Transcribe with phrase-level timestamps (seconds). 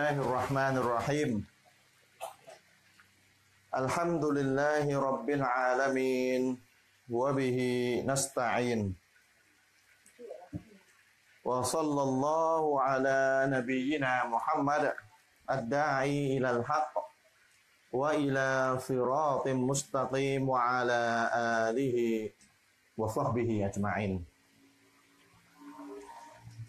[0.00, 1.30] الله الرحمن الرحيم
[3.76, 6.56] الحمد لله رب العالمين
[7.12, 7.58] وبه
[8.08, 8.96] نستعين
[11.44, 13.20] وصلى الله على
[13.52, 14.84] نبينا محمد
[15.50, 16.94] الداعي إلى الحق
[17.92, 21.00] وإلى صراط مستقيم وعلى
[21.68, 21.96] آله
[22.96, 24.24] وصحبه أجمعين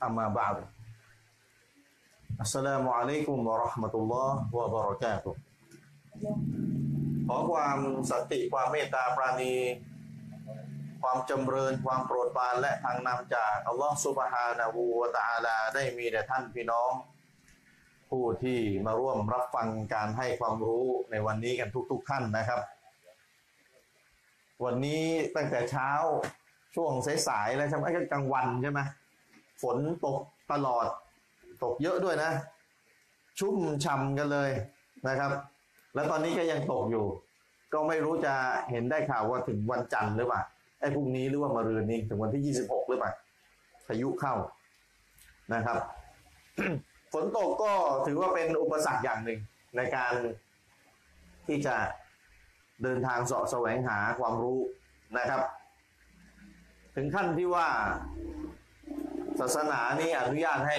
[0.04, 0.81] أما بعد
[2.41, 5.35] السلام عليكم ورحمة الله وبركاته
[7.27, 7.79] ขอความ
[8.11, 9.55] สันติความเมตตาปราณี
[11.03, 16.93] ความจำเริญความโปรดปรานและทางนำจากอัลลอฮฺสุบฮานะฮูวะตะอาลาได้มีแด่ท่านพี่น้อง
[18.11, 22.61] ผู้ที่มาร่วมรับฟังการให้ความรู้ในวันนี้กันทุกๆท่านนะครับ
[24.65, 25.05] วันนี้
[25.37, 25.91] ตั้งแต่เช้า
[26.75, 26.93] ช่วง
[27.29, 28.81] สายๆแล้วใช่ไหมก็กลางวันใช่ไหม
[29.63, 30.21] ฝนตก
[30.53, 30.87] ตลอด
[31.64, 32.32] ตกเยอะด้วยนะ
[33.40, 34.52] ชุ่มช่ำกันเลย
[35.08, 35.32] นะครับ
[35.94, 37.06] แล้วตอนนี้ก็ยังตกอยู่
[37.74, 38.34] ก็ไม่รู้จะ
[38.72, 40.42] เห็นได้ข่าวว่าถึงวันจันทร์หรือเปล่า
[40.80, 43.12] ไอ้พรุ่งนี้หรือว่ามารืนนี้ถึงวันที่ 26 หรือเปล่า
[43.88, 44.34] พายุเข้า
[45.54, 45.78] นะครับ
[47.14, 47.72] ฝนตกก็
[48.06, 49.40] ถือว่าเป็นอุปสรรคอย่างหนึ่ง
[49.78, 50.14] ในการ
[51.48, 51.76] ที่จะ
[52.84, 54.60] เดินทางเสาะแสวงหาความรู้
[55.18, 55.42] นะครับ
[56.96, 57.68] ถึงขั้นที่ว่า
[59.40, 60.78] ศาสนานี้อนุญาตให้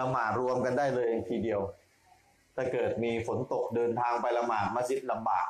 [0.00, 1.60] ละหมาดรวมกันได้เลยทีเดียว
[2.56, 5.48] ถ้าเกิดมีฝนตกเดินทางไปละหมาดมัสยิดลำบาก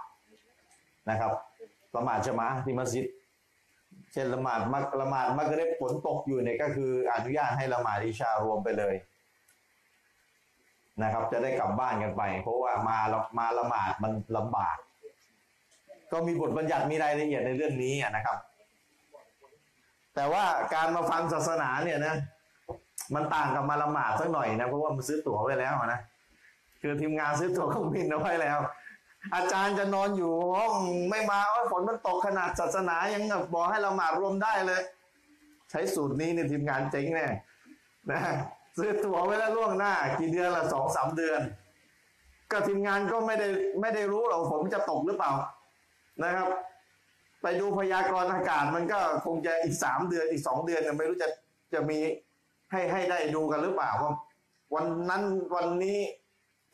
[1.11, 1.33] นะครับ
[1.97, 3.07] ละหมาดจะมาที่มัสยิด
[4.13, 8.95] เช่นละหมาดมักละหมาดมักเร็บฝนตกอยู่เนี่ยก็คืออนุญาตให้ละหมาดอิชารวมไปเลย
[11.03, 12.99] นะครับ จะได้กลับบ้านกันไป เพราะว่ามา
[13.39, 14.77] มาละหมาดมันลำบาก
[16.13, 18.39] ก็มีบทบัญญัติมีรายละเอียดในเรื่องนี้นะครับ
[20.15, 22.17] แต่ว่าการมาฟังศาสนาเนี่ยนะ
[23.15, 26.01] มันต่างกับมาละหมาดสักหน่อยนะเพราะว่ามันซื้อตั๋วไว้แล้วนะ
[26.81, 28.59] คือทีมงานซื้อตั๋วเครื่องบินเอาไว้แล้ว
[29.35, 30.75] อาจารย์จะนอนอยู่ห้อง
[31.11, 33.23] ไม่มาว่าฝนมันตกขนาดศาสนายัง
[33.55, 34.83] บอกให้ละหมาดรวมได้เลย
[35.71, 37.27] ใช้สูตรนี้ในทีมงานเจ๊งแน่
[38.11, 38.21] นะ
[38.77, 41.41] ซื้อตั๋วไว้แล้วล่วงหน้า กี่เดือนละสองสามเดือน
[42.51, 43.49] ก็ทีมงานก็ไม่ได้
[43.81, 45.33] ไม่ได้รู้หรอกฝนจะตกหรือเปล่า
[46.25, 46.49] นะครับ
[47.43, 51.29] ไปดูพยากรณ์อากาศมันก็คงจะอีกสามเดือนอีกสองเดือนไม่รู้จะ
[51.75, 51.99] จะมี
[52.71, 54.13] ให้ให้ได้ดูกันหรือเปล่าว่า
[54.75, 55.23] วันนั้น
[55.55, 55.99] วันนี้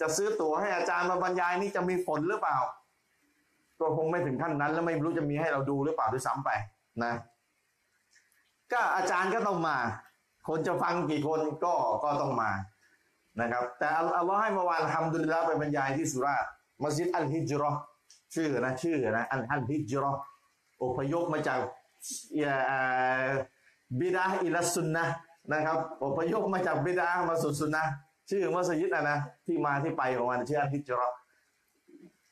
[0.00, 2.58] จะซื้อตั๋วให้อาจารย์มาบรรยายนี่จะมีฝนหรือเปล่า
[3.80, 6.50] ก็คงไม่ถึงขั้นนั้น แล้วไม่รู้จะมีให้เราดูหรือเปล่าด้วยซ้ำไป
[7.04, 7.12] นะ
[8.72, 9.76] ก็อาจารย์ก็ต้องมา
[10.48, 11.74] คนจะฟังกี่คนก็
[12.04, 12.50] ก็ต้องมา
[13.40, 16.50] นะครับ แต่อัลลอฮ์ให้เมื่อวานทำดุลิลละไปบรรยายที่สุราษฎร์
[16.82, 17.70] มัสยิดอัลฮิจรอ
[18.34, 20.12] ชื่อนะชื่อนะอัลอัลฮิจรอ
[20.82, 21.60] อพยพมาจาก
[24.00, 25.04] บิดาอิลัสุนนะ
[25.52, 27.84] นะครับอพยพมาจากบิดามาสุสุนนะ
[28.30, 31.08] ชื่อมัสยิดนะนะที่มาที่ไปของมันชื่ออัลฮิจรอ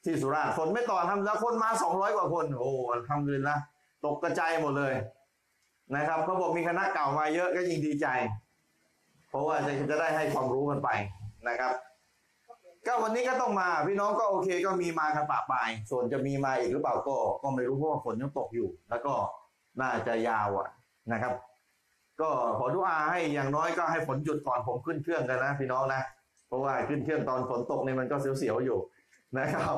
[0.04, 2.72] ที่สุราษฎร์ฝนไม่ต่อทำแล้วคนมาสองร้อยกว่าคน โอ้
[3.08, 3.58] ทำเลยนะ
[4.04, 4.94] ตกกระจายหมดเลย
[5.96, 8.06] นะครับเขาบอกมีคณะเก่ามาเยอะก็ยิ่งดีใจ
[9.28, 10.88] เพราะว่าจะจะได้ให้ความรู้กันไป
[11.48, 11.72] นะครับ
[12.86, 19.14] ก็วันนี้ก็ต้องมา พี่น้องก็โอเคก็มีมากันปะปาย ส่วนจะมีมาอีกหรือเปล่าก็ ก็ไม่รู้เพราะว่าฝนยังตกอยู่ แล้วก็
[19.80, 20.68] น่าจะยาวอะ
[21.12, 21.32] นะครับ
[22.20, 26.02] ก็ขอดุอาให้อย่างน้อยก็ให้ฝนหยุดก่อนผมขึ้นเครื่องกันนะพี่น้องนะ
[26.46, 28.78] เพราะว่าขึ้นเครื่องตอนฝนตกเนี่ยมันก็เสียวๆอยู่
[29.38, 29.74] นะครับ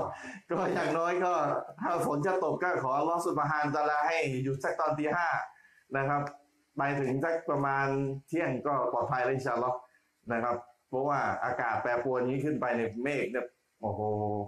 [0.50, 1.33] ก็อย่างน้อยก็
[1.83, 5.27] ถ้าฝนจะตกก็ขอรอสุบฮานตะลาให้หยุดสักตอนตีห้า
[5.97, 6.22] นะครับ
[6.77, 7.87] ไปถึงสักประมาณ
[8.28, 9.78] เที่ยงก็ปลอดภัยแล้วอินชาอัลลอฮ์
[10.33, 10.56] นะครับ
[10.89, 13.47] เพราะว่าอากาศแปรปรวนนี้ขึ้นไปในเมฆเนี่ย
[13.81, 14.01] โอ้โห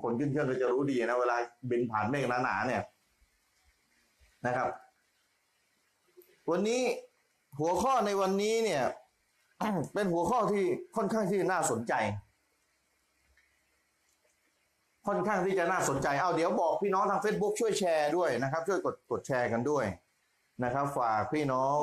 [0.03, 1.37] คนขึ้นเครื่องก็จะรู้ดีนะเวลา
[1.71, 2.83] บินผ่านเมฆหนาๆเนี่ย
[4.47, 4.69] นะครับ
[6.51, 6.83] วันนี้
[7.61, 8.83] หัวข้อในวันนี้เนี่ย
[9.94, 10.65] เป็นหัวข้อที่
[10.97, 11.94] ค่อนข้างที่น่าสนใจ
[15.06, 19.84] ค่อนข้างที่จะน่าสนใจ เอาเดี๋ยวบอกพี่น้องทาง Facebook ช่วยแชร์ด้วยนะครับ ช่วยกดกดแชร์กันด้วย
[20.65, 21.78] นะครับ ฝากพี่น้อง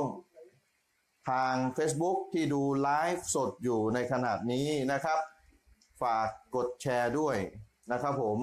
[1.30, 5.20] ทาง Facebook ที่ดูไลฟ์สดอยู่ในขนาดนี้นะครับ
[6.02, 7.36] ฝากกดแชร์ด้วย
[7.92, 8.38] นะครับผม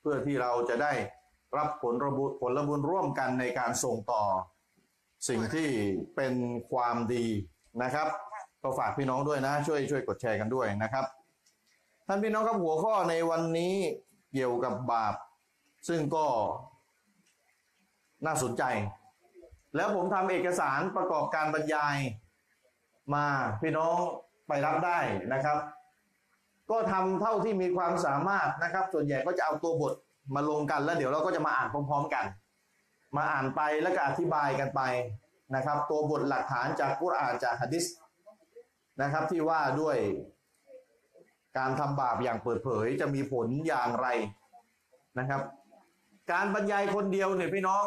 [0.00, 0.92] เพื่อที่เราจะได้
[1.56, 4.22] รับผลระบุผลบุญร่วมกันในการส่งต่อ
[5.28, 5.68] สิ่งที่
[6.16, 6.34] เป็น
[6.70, 7.26] ความดี
[7.82, 8.08] นะครับ
[8.62, 11.04] ก็ฝากพี่น้องด้วยนะ ช่วยช่วยกดแชร์กันด้วยนะครับ
[12.06, 13.74] ท่านพี่น้องครับหัวข้อในวันนี้
[14.32, 15.14] เกี่ยวกับบาป
[15.88, 16.26] ซึ่งก็
[18.26, 18.62] น่าสนใจ
[19.76, 21.96] แล้วผมทำเอกสารประกอบการบรรยาย
[23.14, 23.26] มา
[23.62, 23.96] พี่น้อง
[24.48, 24.98] ไปรับได้
[25.32, 25.58] นะครับ
[26.70, 29.92] ก็ทำเท่าที่มีความสามารถนะครับ ส่วนใหญ่ก็จะเอาตัวบท
[30.34, 32.24] มาลงกันแล้วเดี๋ยวเราก็จะมาอ่านพร้อม ๆ กัน
[33.16, 34.82] มาอ่านไปแล้วก็อธิบายกันไป
[35.54, 37.86] นะครับ ตัวบทหลักฐานจากกุรอานจากฮะดิษ
[39.02, 39.96] นะครับ ที่ว่าด้วย
[41.58, 44.08] การทำบาปอย่างเปิดเผยจะมีผลอย่างไร
[45.18, 45.40] นะครับ
[46.32, 47.84] การบรรยายคนเดียวเนี่ยพี่น้อง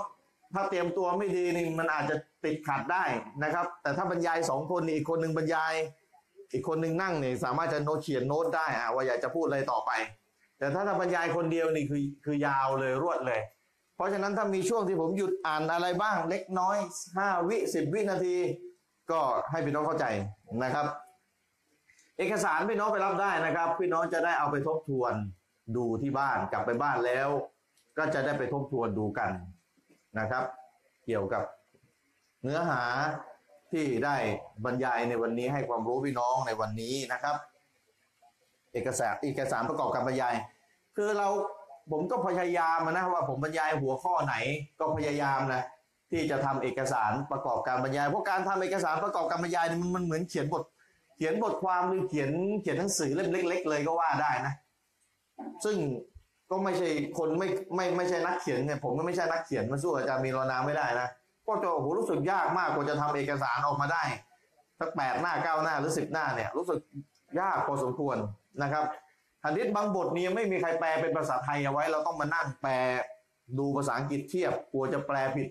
[0.53, 2.15] ถ้าเตรียมตัวไม่ดีนี่มันอาจจะ
[2.45, 3.03] ติดขัดได้
[3.43, 5.73] นะครับ แต่ถ้าบรรยายสองคนนี่อีกคนหนึ่งบรรยาย
[6.53, 9.91] อีกคนหนึ่งนั่งเนี่ยสามารถจะโน้ตเขียนโน้ตได้อะว่าอยากจะพูดอะไรต่อไป
[10.57, 13.41] แต่ถ้าถ้าบรรยายคนเดียวนี่คือคือยาวเลยรวดเลย
[13.97, 16.77] เพราะฉะนั้นถ้ามีช่วงที่ผมหยุดอ่านอะไรบ้างเล็กน้อย
[17.17, 18.37] ห้าวิสิบวินาที
[19.11, 19.19] ก็
[19.51, 20.05] ให้พี่น้องเข้าใจ
[20.63, 20.85] นะครับ
[22.17, 25.13] เอกสารพี่น้องไปรับได้นะครับ พี่น้องจะได้เอาไปทบทวน
[25.75, 27.29] ดูที่บ้านกลับไปบ้านแล้ว
[27.97, 29.31] ก็จะได้ไปทบทวนดูกัน
[30.19, 30.43] นะครับ
[31.05, 31.43] เกี่ยวกับ
[32.43, 32.83] เนื้อหา
[33.71, 34.15] ที่ได้
[34.65, 37.35] บรรยายในวันนี้ให้ความรู้พี่น้องในวันนี้นะครับ
[38.73, 40.35] เอกสารเอกสารประกอบการบรรยาย
[40.95, 41.27] คือเรา
[41.91, 44.35] ผมก็พยายามนะว่าผมบรรยายหัวข้อไหน
[44.79, 45.63] ก็พยายามนะ
[46.11, 50.63] ที่จะทำเอกสารประกอบการบรรยาย เพราะการทำเอกสารประกอบการบรรยายมันมันเหมือนเขียนบท
[51.17, 52.29] เขียนบทความหรือเขียน
[52.61, 54.53] เขียนหนังสือเล่มเล็ก ๆ เลยก็ว่าได้นะ
[55.65, 55.77] ซึ่ง
[56.51, 61.07] ก็ไม่ใช่คนไม่ไม่ไม่ใช่นักเขียนเนี่ยผมก็ไม่ใช่นักเขียนมาสู้อาจารย์มีรอนาไม่ได้นะ
[61.47, 64.03] ก็จะโอ้โหรู้สึกยากมากกว่าจะทำเอกสารออกมาได้
[64.79, 66.79] สักแปดหน้าเก้าหน้าหรือสิบหน้าเนี่ย รู้สึก
[67.39, 68.17] ยากพอสมควร
[68.61, 68.83] นะครับ
[69.47, 72.73] หันดิษบางบทนี้ยังไม่มีใครแปลเป็นภาษาไทยเอาไว้ เราต้องมานั่งแปล
[73.59, 75.47] ดูภาษาอังกฤษเทียบกลัวจะแปลผิด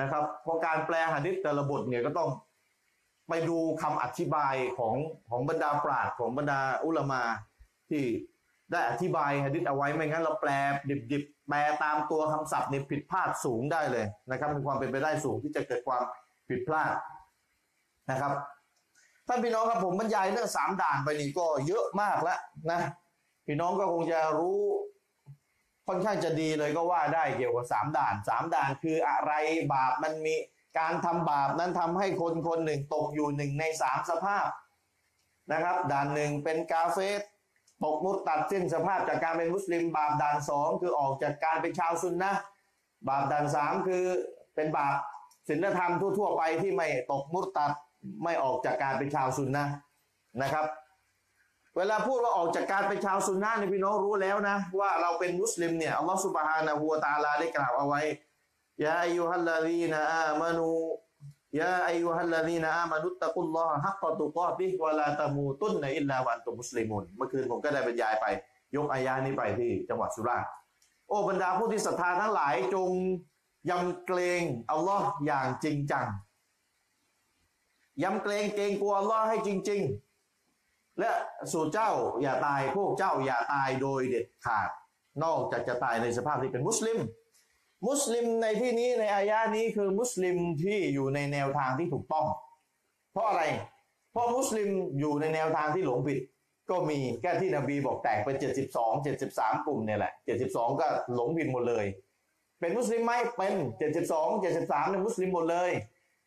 [0.00, 2.28] นะครับเพราะการแปลหันดิษแต่ละบทเนี่ยก็ต้อง
[3.28, 4.94] ไปดูคำอธิบายของ
[5.30, 7.22] ของบรรดาปราชญ์ของบรรดาอุลามา
[7.90, 8.04] ที่
[8.72, 10.50] ได้อธิบายหะดิษเอาไว้ไม่งั้นเราแปล
[11.12, 16.02] ดิบๆแปลตามตัวคำศัพท์เนี่ยผิดพลาดสูงได้เลยนะครับมีความเป็นไปได้สูงที่จะเกิดความ
[16.48, 16.94] ผิดพลาด
[18.10, 18.32] นะครับ
[19.28, 22.38] ท่านพี่น้องครับผมบรรยายเรื่องสามด่านไปนี่ก็เยอะมากแล้ว
[22.70, 22.80] นะ
[23.46, 24.60] พี่น้องก็คงจะรู้
[25.86, 29.32] ค่อนข้างจะดีเลยก็ว่าได้เกี่ยวกับสามด่านสามด่านคืออะไร
[29.72, 30.34] บาปมันมี
[30.78, 34.46] การทำบาปนั้นทำให้คนคนหนึ่งตกอยู่หนึ่งในสามสภาพ
[35.52, 37.20] นะครับ ด่านหนึ่งเป็นกาเฟส
[37.84, 42.32] ตกมุดตัดสิ้นสภาพจากการเป็นมุสลิม บาปด่านสองคือออกจากการเป็นชาวซุนนะ
[43.08, 44.04] บาปด่านสามคือ
[44.54, 44.94] เป็นบาป
[45.48, 47.72] ศีลธรรมทั่วๆไปที่ไม่ตกมุดตัด
[48.24, 49.66] ไม่ออกจากการเป็นชาวซุนนะ
[50.42, 50.66] นะครับ
[51.76, 58.02] เวลาพูดว่าออกจากการเป็นชาวซุนนะห์เนี่ยพี่น้องรู้แล้วนะ ว่าเราเป็นมุสลิมเนี่ยอัลลอฮฺสุบฮานะฮูวตาลาได้กล่าวเอาไว้
[58.82, 60.68] ยาอายุฮัลลาดีนอามานู
[61.60, 68.26] ยาอายุฮัลลาดีนอามานุตตะกุลลอฮะฮักกะตุกอติวะลาตะมูตุนนอิลลาวันตุมุสลิมุนเมื่อคืนผมก็ได้บรรยายไป
[68.76, 70.50] ยกอายานี้ไปที่จังหวัดสุราษฎร์
[71.08, 72.90] โอ้บรรดาผู้ที่ศรัทธาทั้งหลายจง
[73.70, 76.06] ยำเกรงอัลลอฮ์อย่างจริงจัง
[78.02, 80.11] ยำเกรงเกรงกลัวอัลลอฮ์ให้จริง ๆ
[80.98, 81.10] และ
[81.52, 81.90] สู่เจ้า
[82.22, 84.68] อย่าตายพวกเจ้าอย่าตายโดยเด็ดขาด
[85.24, 86.98] นอกจากจะตายในสภาพที่เป็นมุสลิม
[87.88, 92.26] มุสลิมในที่นี้ในอายะนี้คือมุสลิมที่อยู่ในแนวทางที่ถูกต้อง
[93.12, 93.42] เพราะอะไร
[94.12, 94.68] เพราะมุสลิม
[94.98, 96.18] อยู่ในแนวทางที่หลงผิด
[96.70, 98.36] ก็มีแค่ที่นบีบอกแตกเป็น
[98.76, 100.12] 72 73 กลุ่มเนี่ยแหละ
[100.46, 101.84] 72 ก็หลงผิดหมดเลย
[102.60, 103.54] เป็นมุสลิมไหมเป็น
[103.90, 105.70] 72 73เนี่ยมุสลิมหมดเลย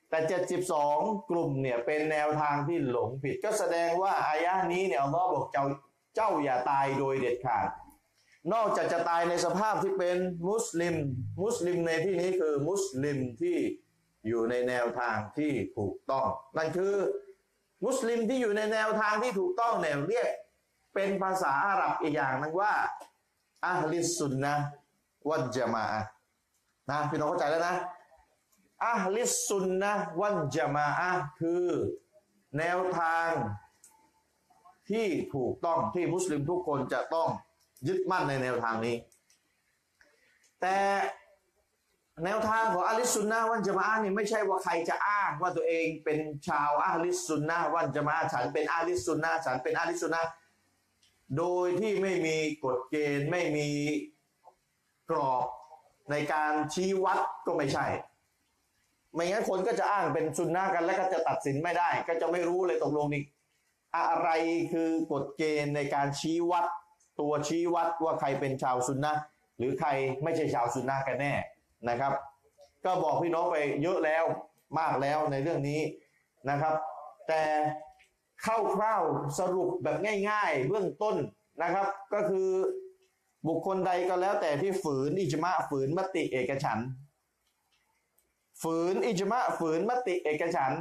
[0.09, 0.19] แต่
[0.73, 5.65] 72 กลุ่มเนี่ยเป็นแนวทางที่หลงผิด ก็แสดงว่าอายะนี้เนี่ยอัลลอฮ์บอกเจ้า
[6.15, 7.67] เจ้าอย่าตายโดยเด็ดขาด
[8.53, 10.17] นอกจากจะตายในสภาพที่เป็น
[10.49, 10.95] มุสลิม
[11.43, 13.57] มุสลิมในที่นี้คือมุสลิมที่
[14.27, 16.93] อยู่ในแนวทางที่ถูกต้อง นั่นคือ
[17.85, 20.27] มุสลิมที่อยู่ในแนวทางที่ถูกต้องเนี่ยเรียก
[20.93, 22.73] เป็นภาษาอาหรับอีกอย่างนึงว่า
[23.65, 24.53] อัลลิสุนนะ
[25.29, 26.03] วัจญะมาอะ
[26.89, 27.75] นะพี่น้องเข้าใจแล้วนะ
[28.83, 31.65] อัลลิสซุนนะวันจะมาอะคือ
[32.57, 33.31] แนวทาง
[34.89, 37.29] ที่ถูกต้องที่มุสลิมทุกคนจะต้อง
[37.87, 38.95] ยึดมั่นในแนวทางนี้
[40.61, 40.77] แต่
[42.23, 50.23] แนวทางของอาลิสซุนนะวันจะมาอะนี่ไม่ใช่ว่าใครจะอ้างว่าตัวเองเป็นชาวอาลิสซุนนะวันจะมาฉันเป็นอาลิสซุนนะฉันเป็นอาลิสซุนนะ
[51.37, 53.69] โดยที่ไม่มีกฎเกณฑ์ไม่มี
[55.09, 55.45] กรอบ
[56.11, 57.85] ในการชี้วัดก็ไม่ใช่
[59.15, 63.23] ไม่งั้นคนก็จะอ้างเป็นซุนนะกันแล้วก็จะตัดสินไม่ได้ ก็จะไม่รู้เลยตกลงนี่
[63.97, 64.29] อะไร
[64.73, 66.65] คือกฎเกณฑ์ในการชี้วัด
[67.19, 69.13] ตัวชี้วัดว่าใครเป็นชาวซุนนะ
[69.57, 69.89] หรือใคร
[70.23, 71.33] ไม่ใช่ชาวซุนนะกันแน่
[71.89, 72.13] นะครับ
[72.85, 74.23] ก็บอกพี่น้องไปเยอะแล้ว
[74.79, 75.81] มากแล้วในเรื่องนี้
[76.49, 76.75] นะครับ
[77.27, 77.41] แต่
[78.45, 78.47] ค
[78.81, 79.97] ร่าวๆสรุปแบบ
[80.29, 81.15] ง่าย ๆ เบื้องต้น
[81.63, 82.49] นะครับ ก็คือ
[83.47, 86.79] บุคคลใดก็แล้วแต่ที่ฝืนอิจมะฝืนมติเอกฉัน
[88.65, 90.73] ฝืนอิจมะฝืนมติเอกฉัน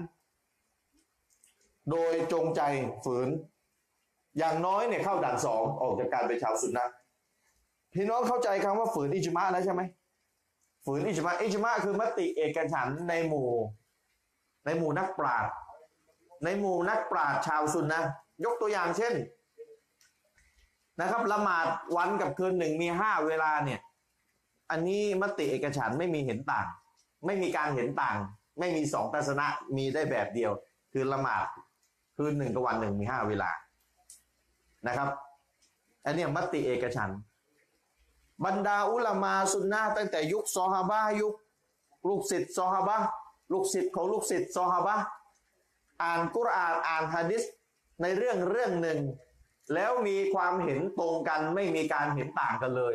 [1.91, 2.61] โดยจงใจ
[3.05, 3.29] ฝืน
[4.38, 6.87] อย่างน้อยเนี่ยเข้าด่านสองออกจากการเป็นชาวสุนนะ
[7.95, 9.83] พี่น้องเข้าใจคำว่าฝืนอิจมะแล้วใช่ไหม
[10.85, 13.50] ฝืนอิจมะอิจมะคือมติเอกฉันในหมู่
[14.64, 15.53] ในหมู่นักปราชญ์
[16.45, 18.03] ในหมู่นักปราชญ์ชาวซุนนะ
[18.45, 19.14] ยกตัวอย่างเช่น
[21.00, 23.81] นะครับละหมาดวันกับคืนหนึ่งมีห้าเวลาเนี่ย
[24.71, 26.67] อันนี้มติเอกฉันไม่มีเห็นต่าง
[27.26, 28.19] ไม่มีการเห็นต่าง
[28.59, 30.52] ไม่มีสองทัศนะมีได้แบบเดียว
[30.93, 31.47] คือละหมาด
[32.16, 33.50] คืนหนึ่งกับวันหนึ่งมีห้าเวลา
[34.87, 35.09] นะครับ
[36.04, 37.11] อันนี้มติเอกฉัน
[38.45, 41.35] บรรดาอุลามาสุนนะตั้งแต่ยุคซอฮาบะยุค
[42.09, 42.99] ลูกศิษย์ซอฮาบะ
[43.52, 44.97] ลูกศิษย์ของลูกศิษย์ซอฮาบะ
[46.02, 47.43] อ่านกุรอานอ่านฮะดิษ
[48.02, 48.99] ในเรื่องเรื่องหนึ่ง
[49.75, 52.95] แล้วมีความเห็นตรงกันไม่มีการเห็นต่างกันเลย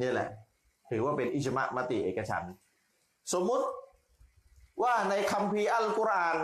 [0.00, 0.28] นี่แหละ
[0.90, 2.46] ถือว่าเป็นอิจมะมติเอกฉันท
[3.32, 3.66] สมมุติ
[4.82, 6.38] ว่าในคัมภีร์อัลกุรอาน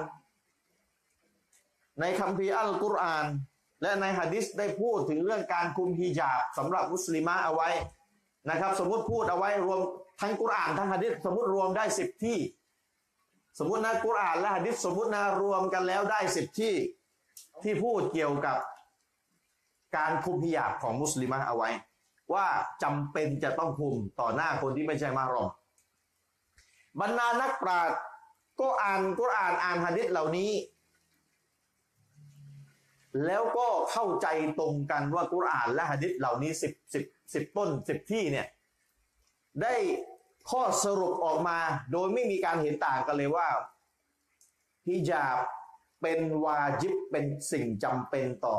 [2.00, 3.26] ในคัมภีร์อัลกุรอาน
[3.82, 7.70] และในฮะดิษได้พูดถึงเรื่องการคุมฮิญาบสำหรับมุสลิมะเอาไว้
[8.50, 9.80] นะครับ สมมติพูดเอาไว้รวม
[10.20, 12.38] ทั้งกุรอานทั้งฮะดิษสมมติรวมได้สิบที่
[13.58, 16.75] สมมตินะกุรอานและฮะดิษสมมตินะรวมกันแล้วได้สิบที่
[17.62, 18.58] ที่พูดเกี่ยวกับ
[19.97, 21.70] การคุมฮิญาบของมุสลิมะเอาไว้
[22.35, 22.47] ว่า
[22.82, 25.50] จำเป็นจะต้องคุมต่อหน้าคนที่ไม่ใช่มารอม
[27.00, 27.99] บรรดานักปราชญ์
[28.61, 30.50] ก็อ่านกุรอานอ่านฮะดิษเหล่านี้
[33.26, 34.26] แล้วก็เข้าใจ
[34.59, 38.47] ตรงกันว่ากุรอานและหะดิษเหล่านี้สิบสิบสิบต้นสิบที่เนี่ย
[39.62, 39.75] ได้
[40.50, 41.59] ข้อสรุปออกมา
[41.93, 43.47] โดยไม่มีการเห็นต่างกันเลยว่า
[44.87, 45.37] ฮิญาบ
[46.02, 48.57] เป็นวาจิบเป็นสิ่งจำเป็นต่อ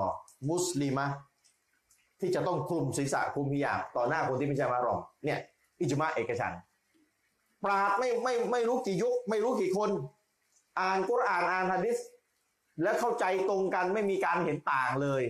[0.50, 1.08] มุสลิมะ
[2.20, 5.40] ที่จะต้องคลุมศีรษะคลุมฮิญาบต่อหน้าคนที่ไม่ใช่มารอมเนี่ย
[5.80, 6.69] อิจมาเอกฉันท
[7.64, 9.90] ปราดไม่ไม่ไม่รู้กี่ยุค ไม่รู้กี่คน
[10.80, 11.98] อ่านกุรอานอ่านฮะดิษ
[12.82, 15.24] และเข้าใจตรงกันไม่มีการเห็นต่างเลย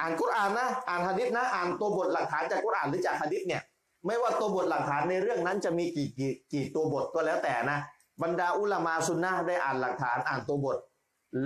[0.00, 3.62] อ่านกุรอานนะ อ่านฮะดิษนะ อ่านตัวบทหลักฐานจากกุรอานหรือจากฮะดิษเนี่ย
[4.06, 7.78] ไม่ว่าตัวบทหลักฐานในเรื่องนั้นจะมีกี่กี่กี่ตัวบทก็แล้วแต่นะ
[8.22, 10.76] บรรดาอุลามาซุนนะได้อ่านหลักฐานอ่านตัวบท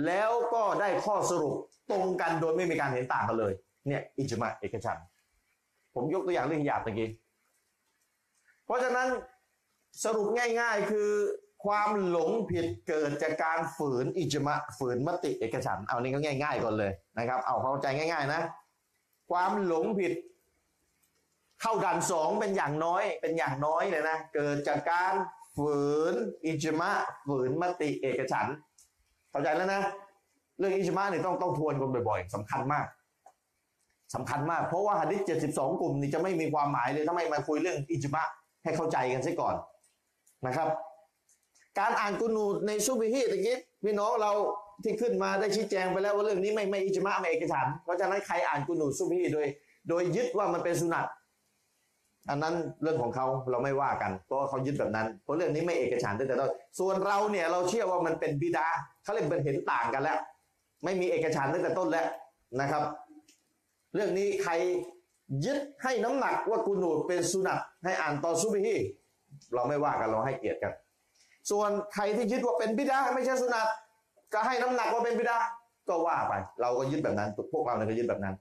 [0.05, 1.53] แล้วก็ได้ข้อสรุป
[1.91, 3.53] ตรงกันโดยไม่มีการเห็นต่างกันเลย
[3.87, 4.97] เนี่ยอิจมาเอกฉัน
[5.93, 7.09] ผมยกตัวอย่างเรื่องหยาบตะกี้
[8.65, 9.07] เพราะฉะนั้น
[10.03, 10.27] สรุป
[10.59, 11.11] ง่าย ๆ คือ
[11.65, 18.41] ความหลงผิดเกิดจากการฝืนอิจมะฝืนมติเอกฉันเอานี่ก็ง่าย ๆ ก่อนเลยนะครับ เอาเข้าใจง่าย ๆ นะ
[19.31, 20.13] ความหลงผิด
[21.61, 25.13] เข้าด่านสองเป็นอย่างน้อย เป็นอย่างน้อยเลยนะเกิดจากการ
[25.55, 26.13] ฝืน
[26.45, 26.91] อิจมะ
[27.27, 28.47] ฝืนมติเอกฉัน
[29.31, 29.81] เข้าใจแล้วนะ
[30.59, 32.85] เรื่องอิจมะเนี่ยต้องต้องทวนกันบ่อย ๆสำคัญมาก
[34.15, 38.23] สำคัญมากเพราะว่าหะดิษ72 กลุ่มนี่จะไม่มีความหมายเลยถ้าไม่มาคุยเรื่องอิจมะ
[38.63, 39.55] ให้เข้าใจกันซะก่อน
[40.45, 40.67] นะครับ
[41.79, 44.31] การอ่านกุนูในซุบิฮีตะกี้พี่น้องเรา
[44.83, 49.47] ที่ขึ้นมาได้ชี้แจงไปแล้วว่าเรื่องนี้ไม่ไม่อิจมะไม่เอกฉันเพราะฉะนั้นใครอ่านกุนูซุบิฮีโดย
[49.89, 51.05] โดยยึดว่ามันเป็นสุนัต
[52.29, 58.67] อันนั้นเรื่องของเขาเราไม่ว่ากันเพราะเขายึดแบบนั้นเพราะเรื่องนี้ไม่เอกฉันท์ตั้งแต่ต้นส่วนเราเนี่ยเราเชื่อว่ามันเป็นบิดา
[59.03, 60.19] เขาเรียกเป็นเห็นต่างกันแล้ว
[60.83, 62.07] ไม่มีเอกฉันตั้งแต่ต้นแล้ว
[62.61, 62.83] นะครับ
[63.95, 64.53] เรื่องนี้ใคร
[65.45, 68.75] ยึดให้น้ำหนักว่ากุนูเป็นสุนัตให้อ่านตอนซุบิฮี
[69.53, 70.73] เราไม่ว่ากันเราให้เกียรติกัน
[71.51, 73.67] ส่วนใครที่ยึดว่าเป็นบิดาไม่ใช่สุนัต
[74.33, 75.37] ก็ให้น้ำหนักว่าเป็นบิดา
[75.89, 78.35] ก็ว่าไป เราก็ยึดแบบนั้น พวกเราเนี่ยก็ยึดแบบนั้น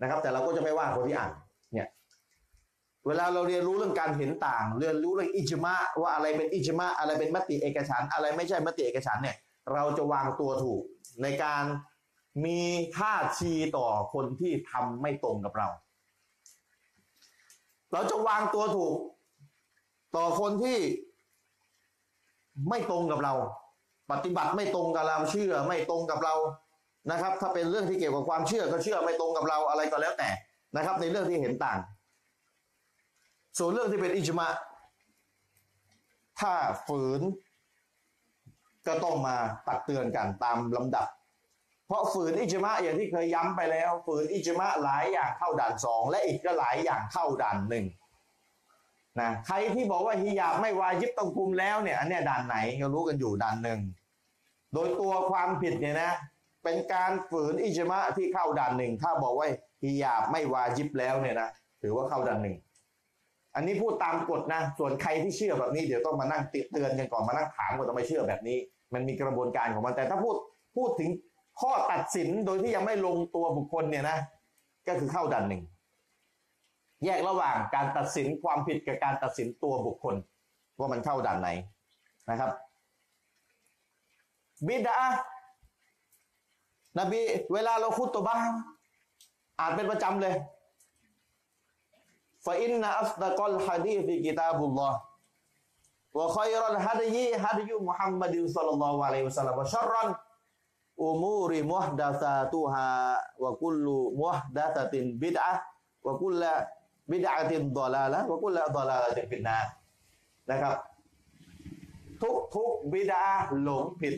[0.00, 1.30] นะครับ แต่เราก็จะไม่ว่าคนที่อ่าน
[1.72, 1.88] เนี่ย
[3.06, 9.36] เวลาเราเรียนรู้เรื่องการเห็นต่าง เรียนรู้เรื่องอิจมะว่าอะไรเป็นอิจมะอะไรเป็นมติเอกฉันอะไรไม่ใช่มติเอกฉันเนี่ย
[9.72, 10.82] เราจะวางตัวถูก
[11.22, 11.64] ในการ
[12.44, 12.60] มี
[12.96, 15.68] ท่าทีต่อคนที่ทำไม่ตรงกับเรา
[17.92, 18.94] เราจะวางตัวถูก
[20.16, 20.78] ต่อคนที่
[22.68, 23.34] ไม่ตรงกับเรา
[24.10, 26.34] ปฏิบัติไม่ตรงกับเราเชื่อไม่ตรงกับเรา
[27.10, 30.30] นะครับ ถ้าเป็นเรื่องที่เกี่ยวกับความเชื่อก็เชื่อไม่ตรงกับเราอะไรก็แล้วแต่
[30.76, 31.78] นะครับ ในเรื่องที่เห็นต่าง
[33.58, 34.48] ส่วนเรื่องที่เป็นอิจมะ
[36.40, 36.52] ถ้า
[36.86, 37.20] ฝืน
[38.86, 39.36] ก็ต้องมา
[39.66, 41.06] ตักเตือนกันตามลำดับ
[41.86, 47.86] เพราะฝืนอิจมะอย่างที่เคยย้ำไปแล้ว ฝืนอิจมะหลายอย่างเข้าด่านสองและอีกก็หลายอย่างเข้าด่านหนึ่ง
[49.22, 53.80] นะใครที่บอกว่าฮิญาบไม่วาญิบต้องคุมแล้วเนี่ย อันเนี้ยด่านไหนก็รู้กันอยู่ด่านหนึ่ง
[54.74, 56.12] โดยตัวความผิดเนี่ยนะ
[56.64, 59.48] เป็นการฝืนอิจมะที่เข้าด่านหนึ่งถ้าบอกว่า
[59.82, 61.48] ฮิญาบไม่วาญิบแล้วเนี่ยนะ
[61.82, 62.56] ถือว่าเข้าด่านหนึ่ง
[63.54, 68.58] อันนี้พูดตามกฎนะ ส่วนใครที่เชื่อแบบนี้เดี๋ยวต้องมานั่งติเตือนกันก่อนมานั่งถามว่าทำไมเชื่อแบบนี้
[68.94, 70.36] มันมีกระบวนการของมันแต่ถ้าพูด
[70.76, 71.10] พูดถึง
[71.60, 74.18] ข้อตัดสินโดยที่ยังไม่ลงตัวบุคคลเนี่ยนะ
[74.88, 75.62] ก็คือเข้าด่านหนึ่ง
[77.04, 80.14] แยกระหว่างการตัดสินความผิดกับการตัดสินตัวบุคคล
[80.78, 81.48] ว่ามันเข้าด่านไหน
[82.30, 82.50] นะครับ
[84.66, 84.98] บิดา
[86.98, 87.20] นบี
[87.52, 88.50] เวลาเราคุดตัวบ้าง
[89.60, 90.34] อ่านเป็นประจำเลย
[92.44, 94.98] ฟาอินนะอัฟดะกอลฮะดีฟิกิตาบุลลอฮ์
[96.18, 100.08] วะคอยรัลฮะดีฮัดีมุฮัมมัดศ็อลลัลลอฮุอะลัยฮิวะซัลลัมวะชัรรัน
[101.02, 102.86] อุมูริมุฮดาซาตุฮา
[103.44, 105.52] วะกุลลุมุฮดาซาตินบิดอะ
[106.06, 106.52] วะกุลละ
[107.10, 109.58] บิดอะตินดอลาละวกุลละดอลาละตินฟินนา
[110.50, 110.76] นะครับ
[112.22, 113.24] ทุกทุกบิดา
[113.62, 114.14] หลงผิด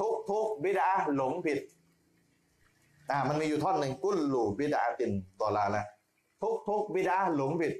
[0.00, 1.58] ทุกทุกบิดาหลงผิด
[3.10, 5.84] อ่ามันมีอยู่ท่อนหนึ่งกุลลูบิดาตินดอลาละ
[6.42, 7.72] ทุกทุกบิดาหลงผิด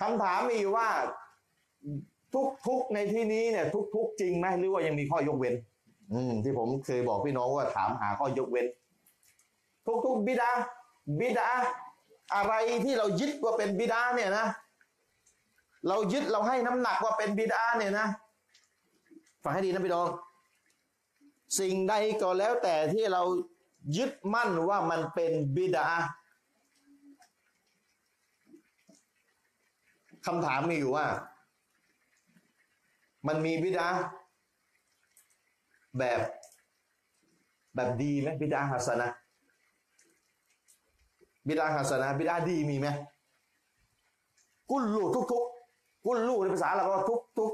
[0.00, 0.88] คำถามมีอยู่ว่า
[2.34, 5.54] ทุกทุกในที่นี้เนี่ย ทุกทุกจริงไหมหรือว่ายังมีข้อยกเว้น
[6.12, 8.66] อืม ที่ผมเคยบอกพี่น้องว่าถามหาข้อยกเว้น
[9.86, 10.50] ทุกทุกบิดา
[11.20, 11.48] บิดา
[12.34, 14.46] อะไรที่เรายึดว่าเป็นบิดาเนี่ยนะ
[15.88, 18.06] เรายึดเราให้น้ำหนักว่าเป็นบิดาเนี่ยนะ
[19.42, 20.08] ฟังให้ดีนะพี่น้อง
[21.58, 23.22] สิ่งใดก็แล้วแต่ที่เรา
[23.96, 25.86] ยึดมั่นว่ามันเป็นบิดา
[30.26, 31.06] คำถามมีอยู่ว่า
[33.26, 33.88] มันมีบิดา
[35.98, 36.20] แบบ
[37.74, 39.08] แบบดีไหมบิดาฮัสนะ
[41.46, 42.88] บิดาฮัสนะบิดาดีมีไหม
[44.70, 47.52] กุลลูทุกทุกๆกุลลูในภาษาเราก็ทุกทุก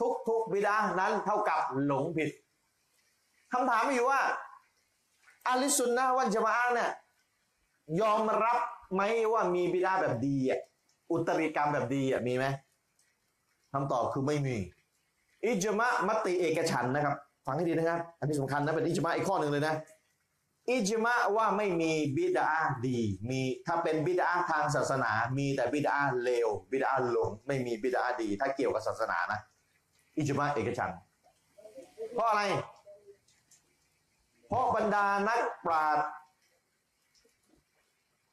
[0.00, 2.28] ทุกทุกๆบิดานั้นเท่ากับหลงผิด
[3.52, 4.20] คำถามมีอยู่ว่า
[5.46, 6.90] อาลิสุนนะวันจะมาอะห์เนี่ย
[8.00, 8.58] ยอมรับ
[8.94, 9.00] ไหม
[9.32, 10.60] ว่ามีบิดาแบบดีอะ
[11.10, 12.44] อุตริกรรมแบบดีอะมีไหม
[13.72, 14.56] คำตอบคือไม่มี
[15.44, 19.74] อิจมะมติเอกฉันนะครับ ฟังให้ดีนะครับ อันนี้สำคัญนะเป็นอิจมะอีกข้อหนึ่งเลยนะ
[20.70, 22.50] อิจมะว่าไม่มีบิดา
[22.86, 22.98] ดี
[23.28, 29.40] มีถ้าเป็นบิดาทางศาสนา มีแต่บิดาเลวบิดาหลงไม่มีบิดาดี ถ้าเกี่ยวกับศาสนานะ
[30.16, 30.90] อิจมะเอกฉัน
[32.14, 32.42] เพราะอะไร
[34.48, 36.06] เพราะบรรดานักปราชญ์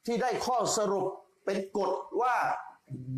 [0.05, 1.05] ที่ได้ข้อสรุป
[1.45, 2.35] เป็นกฎว่า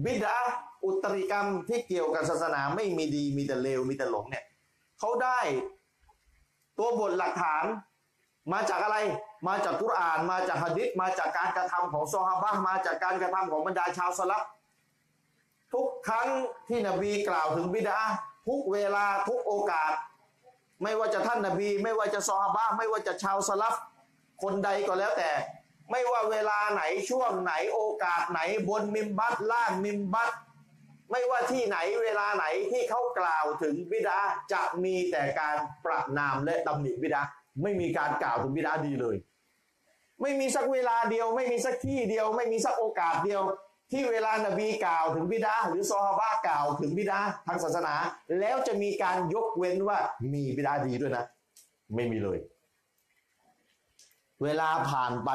[0.06, 0.38] บิดา
[0.86, 4.46] อุตริกรรมที่เกี่ยวกับศาสนาไม่มีดีมีแต่เลวมีแต่หลงเนี่ย
[5.00, 5.40] เขาได้
[6.78, 7.64] ตัวบทหลักฐาน
[8.52, 8.98] มาจากอะไร
[9.48, 14.44] มาจากกุรอาน มาจากฮะดิษมาจากการกระทำของซอฮาบะมาจากการกระทำของบรรดาชาวสลับ
[15.74, 16.28] ทุกครั้ง
[16.70, 18.00] ที่นบีกล่าวถึงบิดา
[18.48, 19.92] ทุกเวลาทุกโอกาส
[20.84, 23.76] ไม่ว่าจะท่านนบี ไม่ว่าจะซอฮาบะไม่ว่าจะชาวสลับ
[24.44, 25.32] คนใดก็แล้วแต่
[25.92, 30.32] ไม่ว่าเวลาไหนช่วงไหนโอกาสไหนบนมิมบัตล่างมิมบัต
[31.12, 34.20] ไม่ว่าที่ไหนเวลาไหนที่เขากล่าวถึงบิดา
[34.54, 37.22] จะมีแต่การประนามและตำหนิบิดา
[37.62, 39.16] ไม่มีการกล่าวถึงบิดาดีเลย
[40.22, 43.42] ไม่มีสักเวลาเดียว ไม่มีสักที่เดียว ไม่มีสักโอกาสเดียว
[43.92, 47.94] ที่เวลานบีกล่าวถึงบิดาหรือซอฮาบะกล่าวถึงบิดาทางศาสนา
[48.40, 49.98] แล้วจะมีการยกเว้นว่า
[50.34, 51.26] มีบิดาดีด้วยนะ
[51.96, 52.40] ไม่มีเลย
[54.44, 55.30] เวลาผ่านไป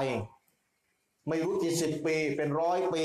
[1.29, 3.05] ไม่รู้กี่สิบปีเป็นร้อยปี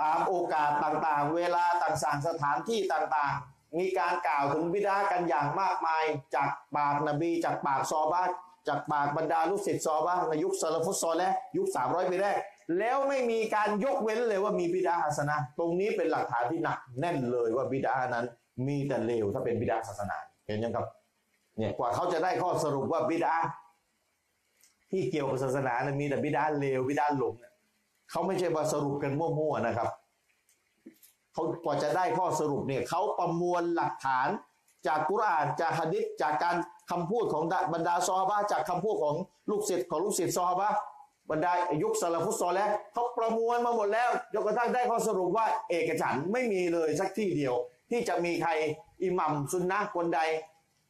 [0.00, 6.04] ตามโอกาสต่างๆ เวลาต่างๆสถานที่ต่างๆ มีการกล่าวถึงบิดากันอย่างมากมาย
[6.34, 8.22] จากปากนบี จากปากซอบ้า
[8.68, 12.38] จากปากบรรดาลูกศิษย์ซอบ้าในยุคซาลฟุตซอลและยุค 300 ปีแรก
[12.78, 18.26] แล้วไม่มีการยกเว้นเลยว่ามีบิดาฮัสนะตรงนี้เป็นหลักฐานที่หนักแน่นเลยว่าบิดานั้น
[18.66, 20.86] มีแต่เลวถ้าเป็นบิดาศาสนา เห็นยังครับ
[21.58, 23.34] เนี่ยกว่าเขาจะได้ข้อสรุปว่าบิดา
[24.90, 27.52] ที่เกี่ยวกับศาสนานะมีแต่บิดาเลวบิดาหลงเนี่ย
[28.10, 29.88] เขาไม่ใช่มาสรุปกันมั่วๆนะครับ
[31.32, 34.28] เขากว่าจะได้ข้อสรุปเนี่ยเขาประมวลหลักฐาน
[34.86, 36.56] จากกุรอานจากฮะดิษจากการ
[36.90, 39.16] คำพูดของบรรดาซอฮาบะจากคำพูดของ
[39.50, 40.70] ลูกศิษย์ของลูกศิษย์ซอฮาบะ
[41.30, 47.54] บรรดายุคซาลาฟุตซอลแล้วเขาประมวลมาหมดแล้วจนกระทั่งได้ข้อสรุปว่าเอกฉันไม่มีเลยสักที่เดียว
[47.90, 48.50] ที่จะมีใคร
[49.02, 50.20] อิหมัมซุนนะคนใด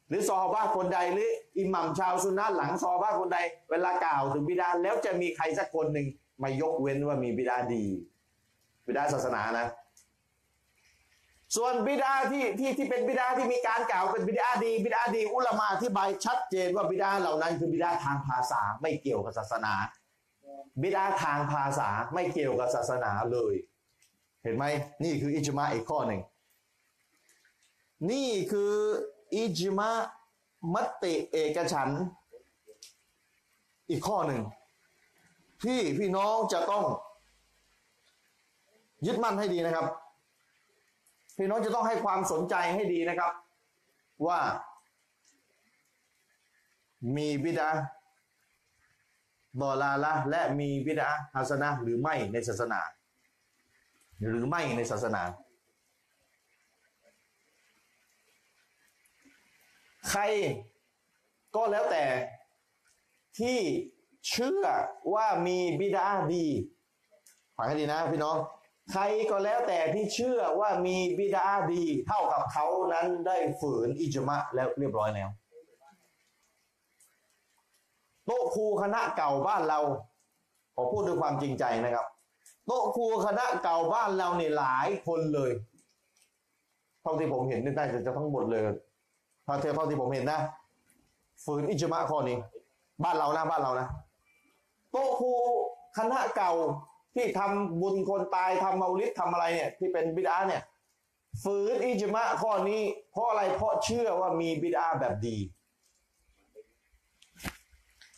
[0.09, 3.37] หรือซอฮาบะคนใดหรืออิหมัมชาวซุนนะหลังซอฮาบะคนใด
[3.69, 6.07] เวลากล่าวถึงบิดาแล้วจะมีใครสักคนหนึ่ง
[6.41, 7.83] มายกเว้นว่ามีบิดาดี
[8.85, 9.67] บิดาศาสนานะ
[11.55, 19.73] ส่วนบิดาที่ที่ที่เป็นบิดาที่มีการกล่าวเป็นบิดาดีบิดาดีอุลามาอธิบายชัดเจนว่าบิดาเหล่านั้นคือบิดาทางภาษาไม่เกี่ยวกับศาสนา
[20.81, 23.53] บิดาทางภาษาไม่เกี่ยวกับศาสนาเลย
[24.43, 24.65] เห็นไหม
[25.03, 26.21] นี่คืออิจมาอีกข้อหนึ่ง
[28.11, 28.73] นี่คือ
[29.35, 29.91] อิจมา
[30.73, 31.89] มติเอกฉัน
[33.89, 34.41] อีกข้อหนึ่ง
[35.63, 36.83] ที่พี่น้องจะต้อง
[39.05, 39.85] ยึดมั่นให้ดีนะครับ
[41.41, 43.31] พี่น้องจะต้องให้ความสนใจให้ดีนะครับ
[44.27, 44.39] ว่า
[47.15, 47.69] มีบิดา
[49.59, 52.81] บอลาละและมีบิดาฮัสนะหรือไม่ในศาสนา
[54.27, 55.21] หรือไม่ในศาสนา
[60.09, 60.21] ใคร
[61.55, 62.05] ก็แล้วแต่
[63.39, 63.57] ที่
[64.27, 64.65] เชื่อ
[65.13, 66.45] ว่ามีบิดาดี
[67.55, 68.37] ฟังให้ดีนะพี่น้อง
[68.91, 75.29] ใครก็แล้วแต่ที่เชื่อว่ามีบิดาดีเท่ากับเขานั้นได้ฝืนอิจมะแล้วเรียบร้อยแล้ว
[78.25, 79.79] โต๊ะครูคณะเก่าบ้านเรา
[80.75, 82.05] ขอพูดด้วยความจริงใจนะครับ
[82.65, 85.51] โต๊ะครูคณะเก่าบ้านเราเนี่ยหลายคนเลย
[87.01, 88.61] เท่าที่ผมเห็นนี่น่าจะจะทั้งหมดเลย
[89.45, 90.39] เท่าเท่าที่ผมเห็นนะ
[91.45, 92.37] ฝืนอิจมาข้อนี้
[93.03, 93.87] บ้านเรานะบ้านเรานะ
[94.91, 95.31] โต๊ะครู
[95.97, 96.51] คณะเก่า
[97.15, 100.61] ที่ทำบุญคนตายทำเมาลิดทำอะไรเนี่ย ที่เป็นบิดาเนี่ย
[101.43, 105.37] ฝืนอิจมาข้อนี้ เพราะอะไรเพราะเชื่อว่ามีบิดาแบบดี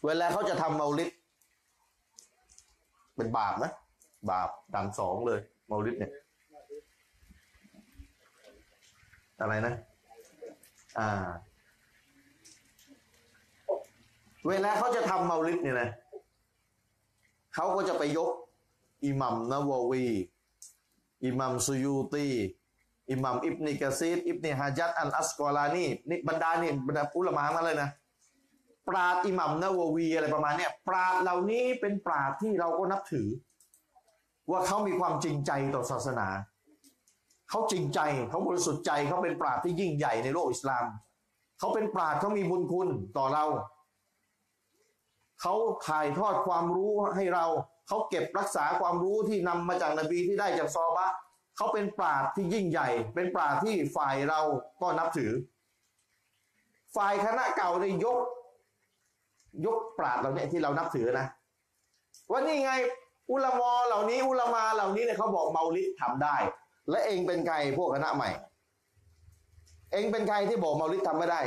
[0.05, 1.09] เวลาเขาจะทำเมาลิด
[3.15, 3.71] เป็นบาปนะ
[4.29, 6.11] บาปดันสองเลย เมาลิดเนี่ย
[9.41, 9.73] อะไรนะ
[10.99, 11.27] อ่า
[14.47, 15.89] เวลาเขาจะทำเมาลิดเนี่ยนะ
[17.55, 18.31] เขาก็จะไปยก
[19.05, 20.07] อิหมัมนาววี
[21.25, 22.27] อิหมัมซุยูตี
[23.11, 27.89] อิหมัมอิบนิกะซีดอิบนิฮะจัดอันอัสกอลานีนี่บรรดานี่บรรดาอุลามะมาเลยนะ
[28.87, 33.27] ปราดอิหมัมนาววีอะไรประมาณเนี้ยปราดเหล่านี้เป็นปราดที่เราก็นับถือ
[34.51, 36.27] ว่าเขามีความจริงใจต่อศาสนา
[37.49, 40.85] เขาจริงใจเขาบริสุทธิ์ใจเขาเป็นปราดที่ยิ่งใหญ่ในโลกอิสลาม
[41.59, 43.45] เขาเป็นปราดเขามีบุญคุณต่อเรา
[45.41, 45.53] เขา
[45.87, 47.45] ถ่ายทอดความรู้ให้เรา
[47.93, 51.07] เขาเก็บรักษาความรู้ที่นำมาจากนบีที่ได้จากซอบะ
[51.57, 54.39] เขาเป็นปราดที่ยิ่งใหญ่ เป็นปราดที่ฝ่ายเรา
[54.81, 55.31] ก็นับถือ
[56.95, 58.19] ฝ่ายคณะเก่าได้ยก
[59.65, 61.27] ยกปราดเราเนี่ยที่เรานับถือนะ
[62.31, 62.71] ว่านี่ไง
[63.31, 66.35] อุลามอเหล่านี้ อุลามาเหล่านี้เนี่ยเขาบอกเมาลิดทำได้
[66.89, 68.29] และเองเป็นใครพวกคณะใหม่
[69.91, 71.41] เองเป็นใครที่บอกเมาลิดทำไม่ได้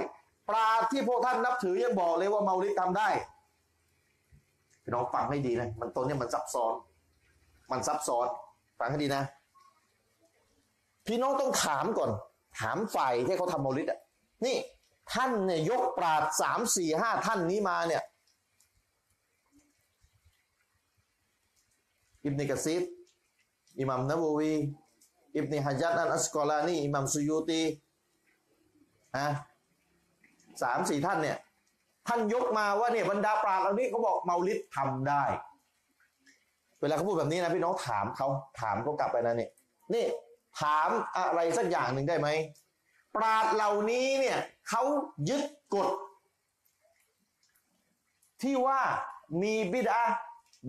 [0.49, 3.09] ปราดที่พวกท่านนับถือยังบอกเลยว่าเมาลิดทำได้
[4.87, 6.75] พี่น้องฟังให้ดีนะมันตัวเนี้มันซับซ้อน
[7.71, 8.27] มันซับซ้อน
[8.79, 9.23] ฟังให้ดีนะ
[11.07, 12.11] พี่น้องต้องถามก่อน
[12.61, 14.01] ถามฝ่ายที่เขาทำมาลิดอะ
[14.45, 14.57] นี่
[15.13, 18.03] ท่านเนี่ยยกปราดสามสี่ห้าท่านนี้มาเนี่ย
[22.25, 22.83] อิบนิกะซีด
[23.79, 24.53] อิหมัมนบูวี
[25.37, 27.63] อิบนิฮะจัดอันอัสกอลานีอิหมัมซุยูตี
[29.19, 29.29] ฮะ
[30.63, 31.39] สามสี่ท่านเนี่ย
[32.07, 35.23] ท่านยกมาว่าเนี่ยบรรดาปราชญ์เหล่านี้เขาบอกเมาลิดทำได้
[36.81, 38.29] เวลาเขาพูดแบบนี้นะพี่น้องถามเขา
[38.61, 39.51] ถามเขากลับไปนะเนี่ย
[39.95, 40.05] นี่
[40.61, 42.29] ถามอะไรสักอย่างหนึ่งได้ไหม
[43.17, 44.39] ปราดเหล่านี้เนี่ย
[44.69, 44.83] เขา
[45.29, 45.43] ยึด
[45.75, 45.89] กฎ
[48.43, 48.81] ที่ว่า
[49.43, 50.01] มีบิดา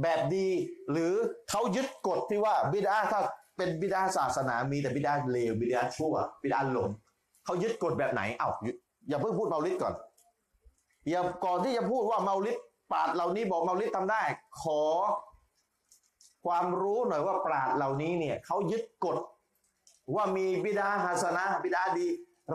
[0.02, 0.48] แบบดี
[0.92, 1.14] หรือ
[1.50, 3.22] เขายึดกฎที่ว่าบิดาถ้า
[3.58, 6.90] เป็นบิดาศาสนามีแต่บิดาเลวบิดาชั่วบิดาหลง
[7.46, 8.50] เขายึดกฎแบบไหนเอ้า
[9.10, 9.94] อย่าเพิ่งพูดเมาลิดก่อน
[11.10, 12.58] อย่าก่อนที่จะพูดว่าเมาลิด
[12.92, 14.22] ปราดเหล่านี้บอกเมาลิดทำได้
[14.62, 14.82] ขอ
[16.46, 19.18] ความรู้หน่อยว่าปราดเหล่านี้เนี่ยเขายึดกฎ
[20.16, 22.08] ว่ามีบิดาฮัสนะบิดาดี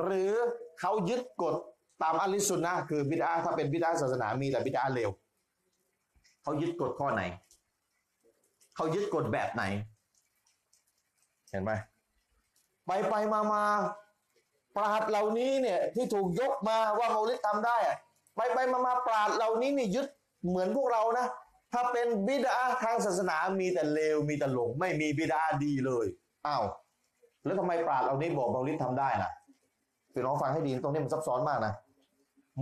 [0.03, 0.33] หรือ
[0.81, 1.55] เขายึดกฎ
[2.03, 5.11] ตามอัลลิสุนนะคือบิดาถ้าเป็นบิดาศาสนามีแต่บิดาเลว
[6.43, 7.23] เขายึดกฎข้อไหน
[8.77, 9.63] เขายึดกฎแบบไหน
[11.51, 11.73] เห็นไหม
[12.87, 13.65] ไปไปมามา
[14.77, 17.99] ปราดเหล่านี้เนี่ยที่ถูกยกมาว่าเมาลิดทำได้อะ
[18.37, 20.07] ไปไปมามาปราดเหล่านี้นี่ยึด
[20.49, 21.27] เหมือนพวกเรานะ
[21.73, 26.07] ถ้าเป็นบิดาทางศาสนามีแต่เลวมีแต่หลงไม่มีบิดาดีเลย
[26.47, 26.65] อ้าว
[27.45, 29.31] แล้วทำไมปราดเหล่านี้บอกเมาลิดทำได้ล่ะ
[30.13, 31.73] พี่น้องฟังให้ดีตรงนี้มันซับซ้อนมากนะ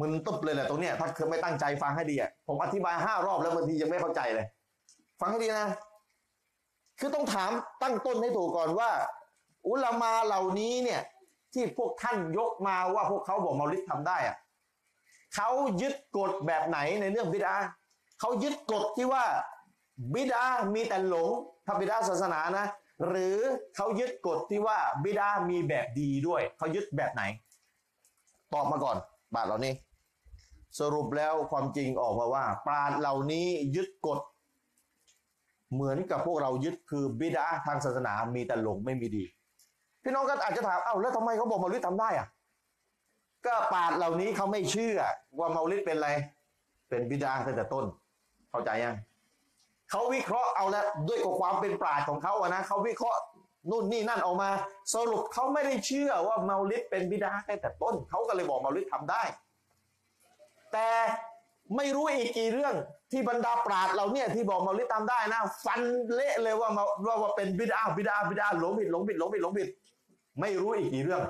[0.00, 4.46] มึนตึบเลยแหละตรงเนี้ยถ้าเคยไม่ตั้งใจฟังให้ดีอะผมอธิบายห้ารอบแล้วบางทียังไม่เข้าใจเลย
[5.20, 5.68] ฟังให้ดีนะ
[6.98, 7.50] คือต้องถาม
[7.83, 8.90] ตั้งต้นให้ถูกก่อนว่า
[9.68, 11.00] อุลามาเหล่านี้เนี่ย
[11.52, 14.37] ที่พวกท่านยกมาว่าพวกเขาบอกเมาลิดทำได้อะ
[15.34, 17.54] เขายึดกฎแบบไหนในเรื่องบิดา
[18.20, 19.24] เขายึดกฎที่ว่า
[20.14, 20.42] บิดา
[20.74, 21.30] มีแต่หลง
[21.66, 22.66] ถ้าบิดาศาสนานะ
[23.06, 23.36] หรือ
[23.76, 27.22] เขายึดกฎที่ว่าบิดามีแบบดีด้วยเขายึดแบบไหน
[28.52, 28.96] ตอบมาก่อน
[29.34, 29.72] บาทเหล่านี้
[30.78, 34.20] สรุปแล้วความจริงออกมาว่า ปราดเหล่านี้ยึดกฎ
[35.72, 39.24] เหมือนกับพวกเรายึดคือบิดาทางศาสนามีแต่หลงไม่มีดี
[40.02, 42.26] พี่น้องก็อาจจะถามเอ้าแล้วทำไมเขาบอกมาลิดทำได้อะ
[43.46, 44.98] ก็ปาดเหล่านี้เขาไม่เชื่อ
[45.38, 46.11] ว่าเมาลิดเป็นอะไร
[46.88, 47.85] เป็นบิดาตั้งแต่ต้น
[48.50, 48.96] เข้าใจยัง
[49.90, 53.20] เขาวิเคราะห์เอาแล้วด้วยกับความเป็นปราดของเขาอะนะเขาวิเคราะห์
[53.70, 54.50] นู่นนี่นั่นออกมา
[54.94, 59.22] สรุปเขาไม่ได้เชื่อว่าเมาลิดเป็นบิดาตั้งแต่ต้นเขาก็เลยบอกเมาลิดทำได้
[60.72, 60.88] แต่
[61.76, 62.74] ไม่รู้อีกกี่เรื่อง
[63.12, 65.81] ที่บรรดาปราดเราเนี่ยที่บอกเมาลิดทำได้นะ ฟัน
[66.14, 69.68] เละเลยว่ามาว่าว่าเป็นบิดาบิดาบิดาหลงผิดหลงผิดหลงผิดหลงผิด
[70.40, 71.22] ไม่รู้อีกกี่เรื่อง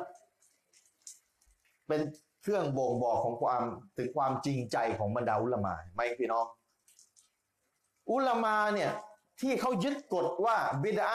[1.91, 2.03] เป็น
[2.43, 3.63] เครื่องบ่งบอกของความ
[3.97, 6.47] ถึงความจริงใจของบรรดาอุลามาไม่พี่น้อง
[8.11, 8.91] อุลามาเนี่ย
[9.41, 11.11] ที่เขายึดกฎว่าบิดา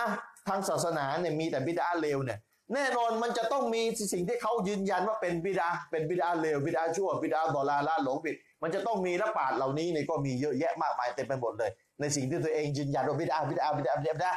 [0.48, 2.40] ทางศาสนาเนี่ยมีแต่บิดาเลวเนี่ย
[2.74, 3.82] แน่นอนมันจะต้องมี
[4.14, 14.32] สิ่งที่เขายืนยันว่าเป็นบิดาเป็นบิดาเลวบิดาชั่วบิดาบอลาละหลงผิด มันจะต้องมีละปาดเหล่านี้เนี่ยก็มีเยอะแยะมากมายเต็มไปหมดเลย ในสิ่งที่ตัวเองยืนยันว่าบิดาบิดาบิดาบิดา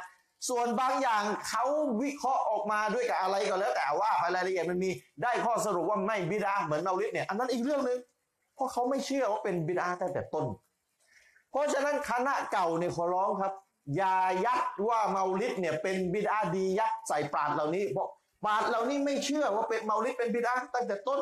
[0.48, 1.64] ส่วนบางอย่างเขา
[2.02, 4.90] วิเคราะห์ออกมาด้วยกับอะไรก็แล้ว แต่ว่าไปรายละเอียดมันมี
[5.22, 7.98] ได้ข้อสรุปว่าไม่บิดาเหมือนเมาลิดเนี่ยอันนั้นอีกเรื่องหนึ่ง
[8.54, 10.46] เพราะเขาไม่เชื่อว่าเป็นบิดาตั้งแต่ต้น
[11.50, 13.52] เพราะฉะนั้นคณะเก่าเนี่ยขอร้องครับ
[13.96, 18.08] อย่ายัดว่าเมาลิดเนี่ยเป็นบิดาดียัดใส่ปราดเหล่านี้เพราะ
[18.44, 21.20] ปราดเหล่านี้ไม่เชื่อว่าเป็นเมาลิดเป็นบิดาตั้งแต่ต้น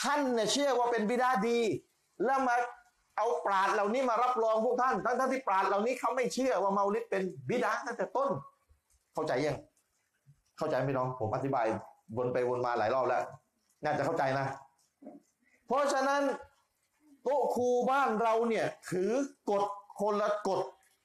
[0.00, 1.58] ท่านเนี่ยเชื่อว่าเป็นบิดาดี
[2.24, 2.56] แล้วมา
[3.16, 8.28] เอาปราดเหล่านี้มารับรองพวกท่านทั้งที่ปราดเหล่านี้เขาไม่เชื่อว่าเมาลิดเป็นบิดาตั้งแต่ต้น
[9.14, 9.56] เข้าใจยัง
[10.58, 11.66] เข้าใจไหมน้องผมอธิบาย
[12.16, 13.22] วนไปวนมาหลายรอบแล้ว
[13.84, 14.46] น่าจะเข้าใจนะ
[15.66, 16.22] เพราะฉะนั้น
[17.22, 19.12] โต๊ะครูบ้านเราเนี่ยถือ
[19.50, 19.64] กฎ
[20.00, 20.60] คนละกฎ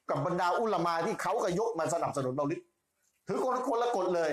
[0.10, 2.60] กับบรรดาอุลมาที่เขาก็ยกมาสนับสนุนเมาลิด
[3.28, 4.32] ถือคนคนละกฎเลย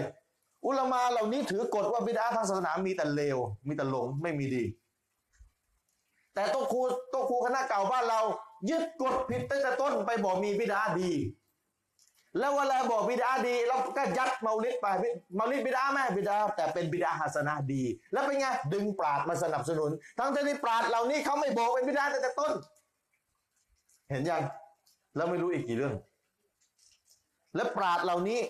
[0.66, 4.64] อุลมาเหล่านี้ถือกฎว่าบิดาทางศาสนามีแต่เลว มีแต่หลงไม่มีดี
[6.38, 8.20] แต่โต๊ะครูโต๊ะครูคณะเก่าบ้านเรา
[8.70, 11.10] ยึดกฎผิดตั้งแต่ต้นไปบอกมีบิดาดี
[12.38, 14.86] แล้วเวลาบอกบิดาดีเราก็ยัดเมาลิดไป
[15.36, 22.52] เมาลิดบิดาแม่บิดาแต่เป็นบิดาฮัสนาดี แล้วเป็นไงดึงปราดมาสนับสนุน ทั้งที่ปราดเหล่านี้เขาไม่บอกเป็นบิดาตั้งแต่ต้น
[24.10, 24.42] เห็นยัง
[25.16, 25.94] แล้วไม่รู้อีกกี่เรื่อง
[27.54, 28.40] และปราดเหล่านี้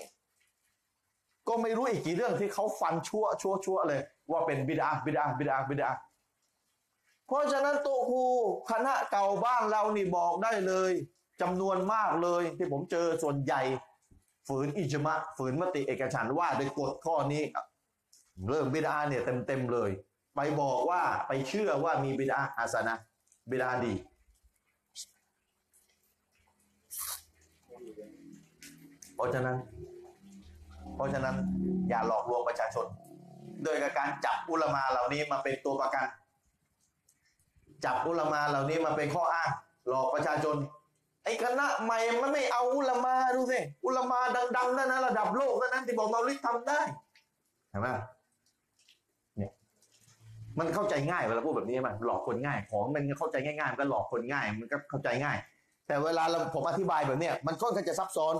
[1.48, 5.90] ก็ไม่รู้อีกกี่เรื่องที่เขาฟันชั่วชั่วชั่วเลย ว่าเป็นบิดาบิดาบิดาบิดา
[7.28, 8.22] เพราะฉะนั้นโตครู
[8.70, 10.92] คณะเก่าบ้านเรานี่บอกได้เลย
[11.40, 13.62] จำนวนมากเลยที่ผมเจอส่วนใหญ่
[14.48, 17.42] ฝืนอิจมะฝืนมติเอกฉันว่าโดยกฎข้อนี้
[18.48, 19.90] เรื่องบิดาเนี่ยเต็มเต็มๆเลย
[20.34, 22.94] ไปบอกว่าไปเชื่อว่ามีบิดาอาสนะ
[23.50, 23.94] บิดาดี
[29.14, 29.56] เพราะฉะนั้น
[30.94, 31.36] เพราะฉะนั้น
[31.88, 32.86] อย่าหลอกลวงประชาชน
[33.64, 36.06] โดยการจับอุลมาเหล่านี้มาเป็นตัวประกัน
[37.84, 39.50] จับอุลามาเหล่านี้มาเป็นข้ออ้าง
[39.88, 40.56] หลอกประชาชน
[41.24, 44.18] ไอ้คณะใหม่มันไม่เอาอุลามาดูสิอุลามา
[44.56, 46.80] ดังๆนั่นนะระดับโลกนั่นนะที่บอกเมาลิดทำได้
[47.70, 47.88] เห็นไหม
[49.36, 49.50] เนี่ย
[50.58, 55.36] มันเข้าใจง่ายเวลาพูดแบบนี้มันหลอกคนง่าย ของมันเข้าใจง่ายๆมันก็หลอกคนง่าย มันก็เข้าใจง่าย
[55.86, 58.34] แต่เวลาเราผมอธิบายแบบเนี้ยมันค่อนข้างจะซับซ้อน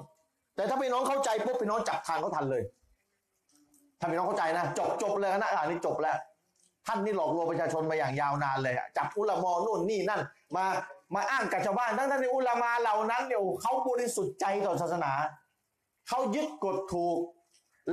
[0.57, 2.62] แต่ถ้าพี่น้องเข้าใจปุ๊บพี่น้องจับทางเขาทันเลย
[4.01, 6.16] ถ้าพี่น้องเข้าใจนะจบจบเลยนะอ่านนี่จบแล้ว
[6.88, 10.20] ท่านนี่หลอกลวงประชาชนมาอย่างยาวนานเลยอะจับอุลามอนู่นนี่นั่น
[10.57, 10.64] มา
[11.14, 15.12] มาอ้างกับชาวบ้านทั้งท่านในอุลามาเหล่านั้นเนี่ยเขาบริสุทธิ์ใจต่อศาสนา
[16.09, 17.18] เขายึดกฎถูก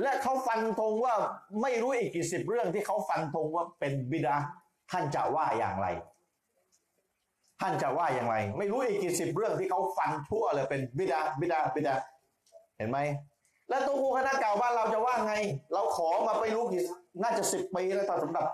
[0.02, 1.14] และเขาฟันธงว่า
[1.62, 4.36] ไม่รู้อีกกี่สิบเรื่องที่เขาฟันธงว่าเป็นบิดา
[4.90, 5.86] ท่านจะว่าอย่างไร
[7.60, 11.94] ท่านจะว่าอย่างไร ไม่รู้อีกกี่สิบเรื่องที่เขาฟันทั่วเลยเป็นบิดาบิดาบิดา
[12.76, 12.98] เห็นไหม
[13.68, 15.34] แล้วตัวครูคณะเก่าบ้านเราจะว่าไง
[15.72, 16.82] เราขอมาไปรู้กี่
[17.22, 18.46] น่าจะสิบปีแล้วต่สำหรับ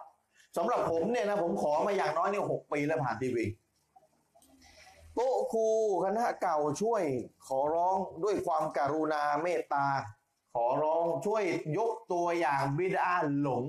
[0.56, 3.44] สำหรับผมเนี่ยนะผมขอมาอย่างน้อยเนี่ยหกปีแล้วผ่านทีวี
[5.14, 5.66] โต๊ะครู
[6.04, 7.02] คณะเก่าช่วย
[7.46, 9.86] ขอร้องด้วยความการุณาเมตตา
[10.54, 11.42] ขอร้องช่วย
[11.78, 13.10] ยกตัวอย่างบิดา
[13.40, 13.64] หลง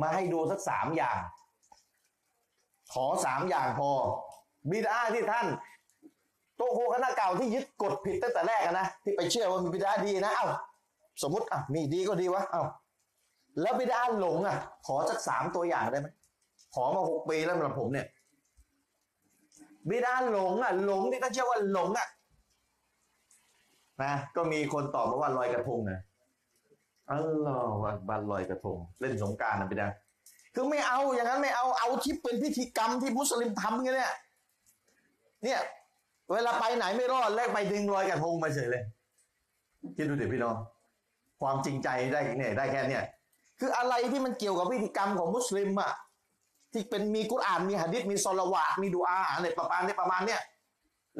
[0.00, 1.18] มาให้ดูสักสามอย่าง
[2.92, 3.90] ขอสามอย่างพอ
[4.70, 5.46] บิดาที่ท่าน
[6.56, 10.46] โต๊ะครูคณะเก่าที่ยึดกฎผิดตั้งแต่แรกนะที่ไปเชื่อว่ามีบิดาดีนะเอ้า
[11.22, 12.62] สมมติอะมีดีก็ดีวะเอ้า
[13.60, 16.08] แล้วบิดาหลงอะ ขอสักสามตัวอย่างได้ไหม
[16.74, 18.06] ขอมาหกปีแล้วสำหรับผมเนี่ย
[19.88, 22.08] บิดาหลงอะ หลงที่ท่านเชื่อว่าหลงอะ
[24.02, 26.00] นะก็มีคนตอบมาว่าลอยกระทงนะ
[27.10, 29.86] อัลลอฮฺอักบันลอยกระทง เล่นสงการนะบิดา
[30.54, 34.12] คือไม่เอาอย่างนั้นไม่เอาเอาที่เป็นพิธีกรรมที่มุสลิมทำกันเนี่ย
[35.44, 35.60] เนี่ย
[36.32, 38.82] เวลาไปไหนไม่รอดแลกไปดึงลอยกระทงมาเฉยเลย
[39.96, 40.54] คิดดูเดี๋ยวพี่น้อง
[41.40, 43.04] ความจริงใจได้เนี่ยได้แค่เนี่ย
[43.60, 45.92] คืออะไรที่มันเกี่ยวกับพิธีกรรมของมุสลิมอะ
[46.72, 50.40] ที่เป็นมีกุรอานมีหะดิษมีซอลวาตมีดูอาอะไรประมาณนี้ประมาณเนี้ย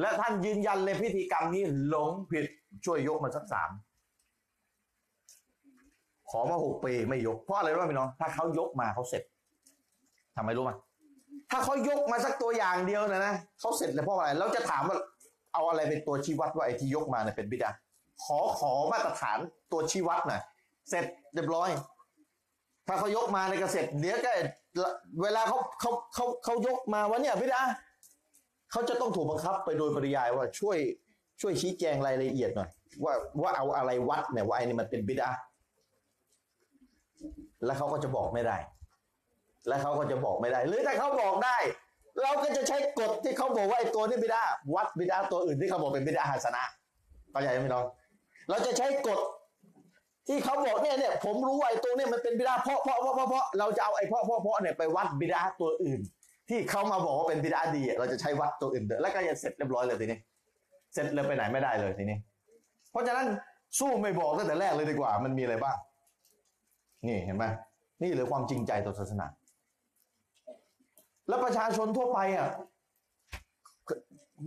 [0.01, 2.45] และท่านยืนยันเลยพิธีกรรมนี้หลงผิด
[2.85, 3.71] ช่วยยกมาสักสาม
[6.31, 9.23] ขอมาหกปีไม่ยกเพราะอะไรรู้ไหมพี่น้องถ้าเขายกมาเขาเสร็จ
[10.37, 10.71] ทำไมรู้ไหม
[11.51, 14.97] ถ้าเขายกมาสักตัวอย่างเดียวนะนะเขาเสร็จเลยเพราะอะไรเราจะถามว่า
[15.55, 17.71] เอาอะไรเป็นตัวชี้วัดว่าไอ้ที่ยกมาเนี่ยเป็นบิดา
[18.25, 19.39] ขอขอมาตรฐาน
[19.73, 20.43] ตัวชี้วัดหน่อย
[20.91, 21.71] เสร็จเรียบร้อย
[22.89, 24.33] ถ้าเขายกมาในกระเสร็จเดี๋ยวก็
[25.23, 27.63] เวลาเขาเขาเขาเขายกมาวันเนี้ยบิดา
[28.71, 30.79] เขาจะต้องถูกบังคับไปโดยปริยายว่าช่วย
[31.41, 32.71] ช่วยชี้แจงรายละเอียดหน่อย
[33.05, 35.31] ว่าว่าเอาอะไรวัดเนี่ยว่าไอ้นี่มันเป็นบิดา
[37.65, 38.57] แล้วเขาก็จะบอกไม่ได้
[39.69, 41.57] แล้วเขาก็จะบอกไม่ได้ หรือถ้าเขาบอกได้
[42.23, 44.43] เราก็จะใช้กฎที่เขาบอกว่าไอ้ตัวนี้บิดา
[44.75, 46.65] วัดบิดาตัวอื่นที่เขาบอกเป็นบิดาฮัสนะ
[47.31, 47.85] เข้าใจไหมน้อง
[48.49, 49.19] เราจะใช้กฎ
[50.29, 56.01] ที่เขาบอกเนี่ยเนี่ยผมรู้ว่าไอ้ตัวเนี่ยมันเป็นบิดาเพราะเพราะเพราะเพราะเราจะเอาไอ้เพราะเพราะเพราะเนี่ยไปวัดบิดาตัวอื่น
[56.49, 60.19] ที่เขามาบอกว่าเป็นบิดาดี เราจะใช้วัดตัวอื่นเด้อแล้วก็จะเสร็จเรียบร้อยเลยทีนี้
[60.93, 62.19] เสร็จเลยไปไหนไม่ได้เลยทีนี้
[62.91, 63.27] เพราะฉะนั้น
[63.79, 65.77] สู้ไม่บอกตั้งแต่แรกเลยดีกว่า มันมีอะไรบ้าง
[67.07, 67.45] นี่เห็นไหม
[68.03, 69.27] นี่เลยความจริงใจต่อศาสนา
[71.29, 72.49] แล้วประชาชนทั่วไปอะ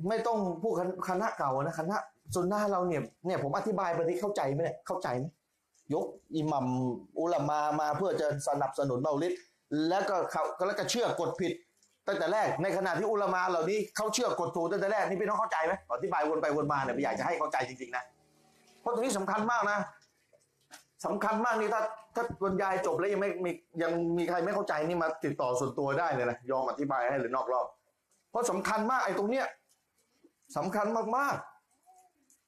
[0.09, 0.73] ไม่ต้องพูด
[1.09, 1.97] คณะเก่านะคณะ
[2.35, 5.25] ส่วนหน้าเราเนี่ยเนี่ยผมอธิบายไปที่เข้าใจไหมเนี่ยเข้าใจไหม
[5.93, 6.65] ยกอิหมัม
[7.19, 9.33] อุลามามาเพื่อจะสนับสนุนเมาลิด
[9.89, 11.53] แล้วก็เขาแล้วก็เชื่อกดผิด
[12.07, 18.03] ตั้งแต่แรกในขณะที่อุลามาเหล่านี้เขาเชื่อกดถูกตั้งแต่แรกนี่พี่น้องเข้าใจไหมอธิบายวนไปวนมาเนี่ยไม่อยากจะให้เข้าใจจริงๆนะ
[18.81, 19.79] เพราะตรงนี้สำคัญมากนะ
[21.05, 21.81] สำคัญมากนี่ถ้า
[22.15, 23.51] ถ้าบรรยายจบแล้วยังไม่มี
[23.81, 27.65] ยังมีใครไม่เข้าใจนี่มาติดต่อส่วนตัวได้เลยนะยอมอธิบายให้หรือนอกรอบ
[28.31, 29.45] เพราะสำคัญมากไอ้ตรงเนี้ย
[30.57, 31.52] สำคัญมากๆ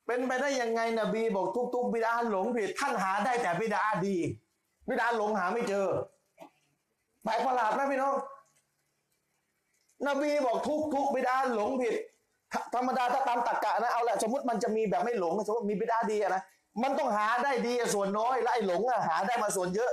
[0.06, 4.16] เป็นไปได้ยังไงนบีบอกทุกๆบิดาหลงผิดท่านหาได้แต่บิดาดี
[4.88, 5.88] บิดาหลงหาไม่เจอ
[7.24, 8.16] แปลกประหลาดไหมพี่น้อง
[10.08, 11.96] นบีบอกทุกทุกบิดาหลงผิด
[12.74, 16.42] ธรรมดาถ้าตามตรรกะนะเอาละสมมติมันจะมีแบบไม่หลงสมมติมีบิดาดีนะ
[16.84, 19.92] มันต้องหาได้ดีส่วนน้อยและไอ้หลงอะหาได้มาส่วนเยอะ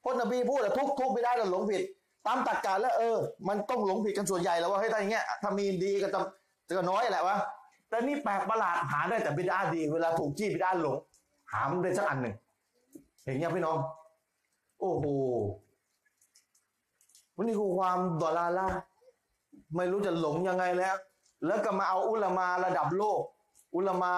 [0.00, 1.82] เพราะนบีพูดอะทุกทุกบิดาหลงผิด
[2.26, 6.18] ตามตรรกะแล้วเออ มันต้องหลงผิดกันส่วนใหญ่แล้วว่าเฮ้ยถ้าอย่างเงี้ยถ้ามีดีก็จะ
[6.76, 7.36] ก็น้อยแหละวะ
[7.92, 10.96] แต่นี่แปลกประหลาดหาได้แต่บิดาดี เวลาถูกจี้บิดาหลง
[11.52, 12.34] หามันได้สักอันหนึ่ง
[13.24, 13.78] เห็นยังพี่น้อง
[14.80, 15.04] โอ้โห
[17.36, 18.66] วันนี้คือความดอลาร์ละ
[19.76, 20.96] ไม่รู้จะหลงยังไงแล้ว
[21.46, 23.20] แล้วก็มาเอาอุลามาระดับโลก
[23.76, 24.12] อุลามา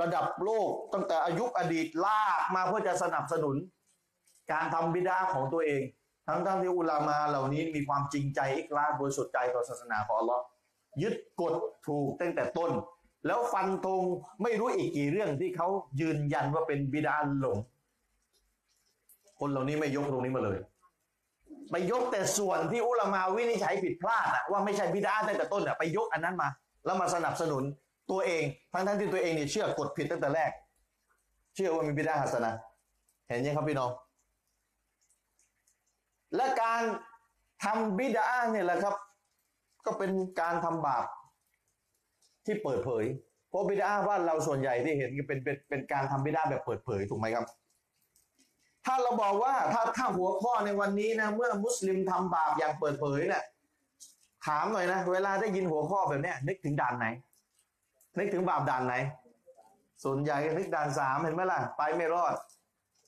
[0.00, 3.56] ระดับโลก ตั้งแต่อายุอดีตลากมาเพื่อจะสนับสนุน
[4.52, 5.82] การทำบิดาของตัวเอง
[6.28, 10.42] ทั้งทั้งที่อุลามาเหล่านี้มีความจริงใจ อิกลาบริสุทธิ์ใจต่อศาสนาของอัลลอฮ์
[11.02, 11.54] ยึดกฎ
[11.86, 12.70] ถูกตั้งแต่ต้น
[13.26, 14.02] แล้วฟันธง
[14.42, 15.68] ไม่รู้อีกกี่เรื่องที่เขา
[16.00, 17.58] ยืนยันว่าเป็นบิดาหลง
[19.40, 20.58] คนเหล่านี้ไม่ยกตรงนี้มาเลย
[21.70, 26.48] ไปยกแต่ส่วนที่อุลามาวินิจฉัยผิดพลาดอะว่าไม่ใช่บิดาตั้งแต่ต้นอะไปยกอันนั้นมา
[26.84, 27.62] แล้วมาสนับสนุน
[28.10, 30.50] ตัวเองทั้งทั้งที่ตัวเองเนี่ยเชื่อกฎผิดตั้งแต่แรก
[31.54, 32.52] เชื่อว่ามีบิดาฮัสนะ
[33.28, 33.90] เห็นยังครับพี่น้อง
[36.36, 36.82] และการ
[37.64, 38.94] ทำบิดาเนี่ยแหละครับ
[39.86, 41.04] ก็เป็นการทำบาป
[42.44, 43.04] ที่เปิดเผย
[43.48, 47.46] เพราะบิดาบ้านเราส่วนใหญ่ที่เห็นเป็นเป็นเป็นการทำบิดาแบบเปิดเผยถูกไหมครับ
[48.86, 53.44] ถ้าเราบอกว่าถ้าถ้าหัวข้อในวันนี้นะเมื่อมุสลิมทำบาปอย่างเปิดเผยเนี่ย
[54.46, 57.06] ถามหน่อยนะเวลาได้ยินหัวข้อแบบเนี้ยนึกถึงด่านไหน
[58.18, 58.94] นึกถึงบาปด่านไหน
[60.04, 62.34] ส่วนใหญ่นึกด่านสามเห็นไหมล่ะ ไปไม่รอด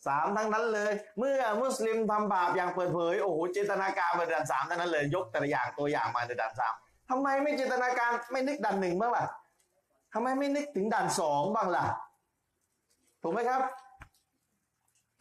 [0.07, 6.75] สามทั้งนั้นเลย เมื่อมุสลิมทำบาปอย่างเปิดเผยโอ้โหเจตนาการเป็นด่านสามทั้งนั้นเลย ยกแต่ละอย่างตัวอย่างมาในด่านสาม
[7.11, 9.25] ทำไมไม่เจตนาการไม่นึกด่านหนึ่งบ้างล่ะ
[10.14, 11.85] ทำไมไม่นึกถึงด่านสองบ้างล่ะ
[13.23, 13.62] ถูกไหมครับ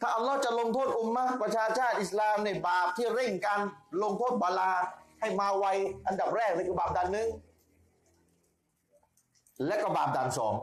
[0.00, 3.60] ถ้าอัลลอฮ์จะลงโทษอุมมะประชาชาติอิสลามในบาปที่เร่งการ
[4.02, 4.70] ลงโทษบาลา
[5.20, 5.66] ให้มาไว
[6.06, 7.28] อันดับแรกเลยคือบาปด่านหนึ่ง
[9.66, 10.54] และก็บาปด่านสอง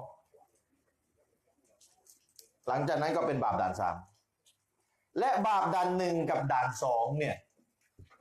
[2.68, 3.96] หลังจากนั้นก็เป็นบาปด่านสาม
[5.20, 7.36] และบาปด่านหนึ่งกับด่านสองเนี่ย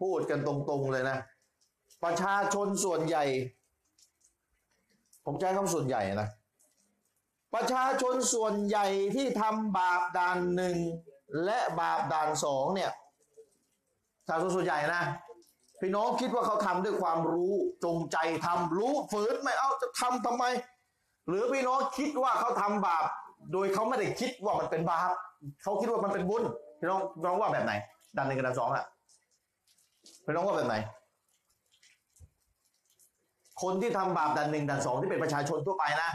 [0.00, 1.18] พูดกันตรงๆเลยนะ
[2.04, 3.24] ประชาชนส่วนใหญ่
[5.24, 6.28] ผมใช้คำส่วนใหญ่นะ
[7.54, 10.76] ประชาชนส่วนใหญ่ที่ทำบาปด่านหนึ่ง
[11.44, 12.90] และบาปด่านสองเนี่ย
[14.26, 15.02] ประชาชนส่วนใหญ่นะ
[15.80, 20.44] พี่น้องคิดว่าเขาทำด้วยความรู้จงใจทำรู้ฝืนไม่เอาจะทำทำไม
[21.28, 23.04] หรือพี่น้องคิดว่าเขาทำบาป
[23.52, 25.10] โดยเขาไม่ได้คิดว่ามันเป็นบาป
[25.62, 26.44] เขาคิดว่ามันเป็นบุญ
[26.80, 27.72] พี่น้องพี่น้องว่าแบบไหน
[28.16, 28.84] ด่านหนึ่งกับด่านสองอะ
[30.24, 30.76] พี่น้องว่าแบบไหน
[33.62, 36.10] คนที่ทำบาปด่านหนึ่งด่านสองที่เป็นประชาชนทั่วไปนะ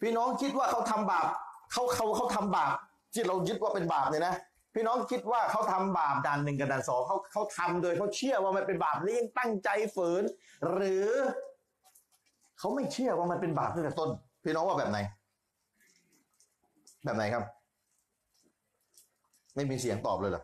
[0.00, 1.26] พี่น้องคิดว่าเขาทำบาป
[1.72, 2.72] เขาเขาเขาทำบาป
[3.14, 4.34] ที่เรายึดว่าเป็นบาปเนี่ยนะ
[4.74, 10.22] พี่น้องคิดว่าเขาทำบาปด่านหนึ่งกับด่านสองเขาเขาทำโดยเขาเชื่อว่ามันเป็นบาปเลี้ยงตั้งใจฝืน
[10.72, 11.08] หรือ
[12.58, 14.10] เขาไม่เชื่อว่ามันเป็นบาปตั้งแต่ต้น
[14.44, 14.98] พี่น้องว่าแบบไหน
[17.04, 17.44] แบบไหนครับ
[19.54, 20.42] ไม่มีเสียงตอบเลยเหรอ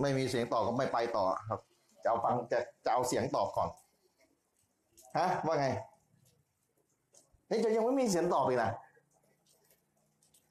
[0.00, 1.60] ไม่มีเสียงตอบก็ไม่ไปต่อครับ
[2.02, 3.68] จะเอาฟังจะจะเอาเสียงตอบก่อน
[5.18, 5.66] ฮะว่าไง
[7.46, 8.70] เฮ้ยจะยังไม่มีเสียงตอบอีกนะ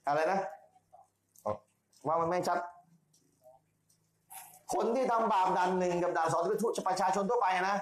[0.07, 0.39] อะไรนะ
[2.07, 2.59] ว่ามันไม่ชัด
[4.73, 7.77] คนที่ทำบาปด่านหนึ่งกับด่านสองที่เป็นประชาชนทั่วไปนะ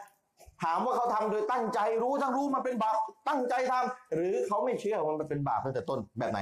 [0.64, 2.96] ถามว่าเขาทำโดยตั้งใจรู้ทั้งรู้มันเป็นบาป
[3.28, 6.40] ตั้งใจทำหรือเขาไม่เชื่อว่ามันเป็นบาปตั้งแต่ต้นแบบไหน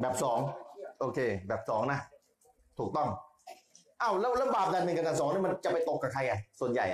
[0.00, 0.38] แบบสอง
[1.00, 1.18] โอเค
[1.48, 2.00] แบบสองนะ
[2.78, 3.08] ถูกต้อง
[4.02, 6.86] อ้าวแล้วแล้วบาปด่านหนึ่งกับด่านสองนี่มันจะไปตกกับใครอะส่วนใหญ่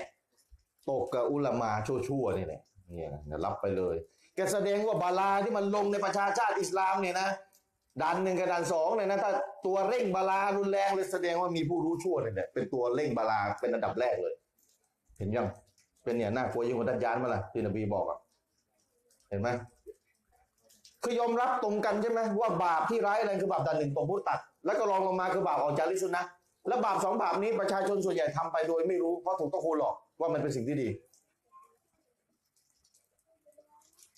[0.91, 2.61] ตกกับอุลามาชั่วๆนี่แหละ
[2.95, 3.97] เนี่ยนะรับไปเลย
[4.35, 7.29] แกแสดงว่าบาลาที่มันลงในประชาชาติอิสลามเนี่ยนะ
[8.03, 9.31] ด่านหนึ่งกับด่านสองเนี่ยนะถ้า
[9.67, 14.35] ตัวเร่งบาลารุนแรงเลยแสดงว่ามีผู้รู้ชั่วเนี่ยแหละเป็นตัวเร่งบาลาเป็นอันดับแรกเลย
[15.19, 15.47] เห็นยัง
[16.05, 18.19] เป็นเนี่ยน่ากลัวยิ่งกว่าดันยานมาล่ะที่นบีบอกอะ
[19.29, 19.49] เห็นไหม
[21.03, 26.25] คือยอมรับตรงกันใช่ไหมว่าบาปที่ร้ายแรงคือบาปด่านหนึ่งตรงผู้ตัด แล้วก็รองลงมาคือบาปออกจากลิสุนนะ
[26.69, 30.89] และบาปสองบาปนี้ประชาชนส่วนใหญ่ทำไปโดยไม่รู้เพราะถูกต้องคูหลอกว่ามันเป็นสิ่งที่ดี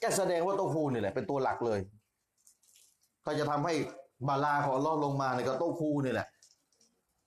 [0.00, 1.80] แกแสดงว่าโต้คูนี่แหละเป็นตัวหลักเลย
[3.24, 3.74] ถ้าจะทำให้
[4.28, 6.26] บาลาของอัลลอลงมาเนี่ยก็โต้คูนี่แหละ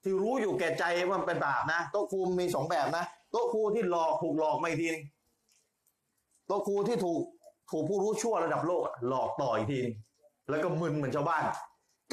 [0.04, 5.04] ที่รู้อยู่แก่ใจว่ามันเป็นบาปนะโต้คูมีสองแบบนะโต้คูที่หลอกถูกหลอกไมาอีกทีนึง
[6.48, 7.22] โตคูที่ถูก
[7.70, 9.96] ถูกผู้รู้ชั่วระดับโลกหลอกต่ออีกทีนึง
[10.50, 11.44] แล้วก็มึนเหมือนชาวบ้าน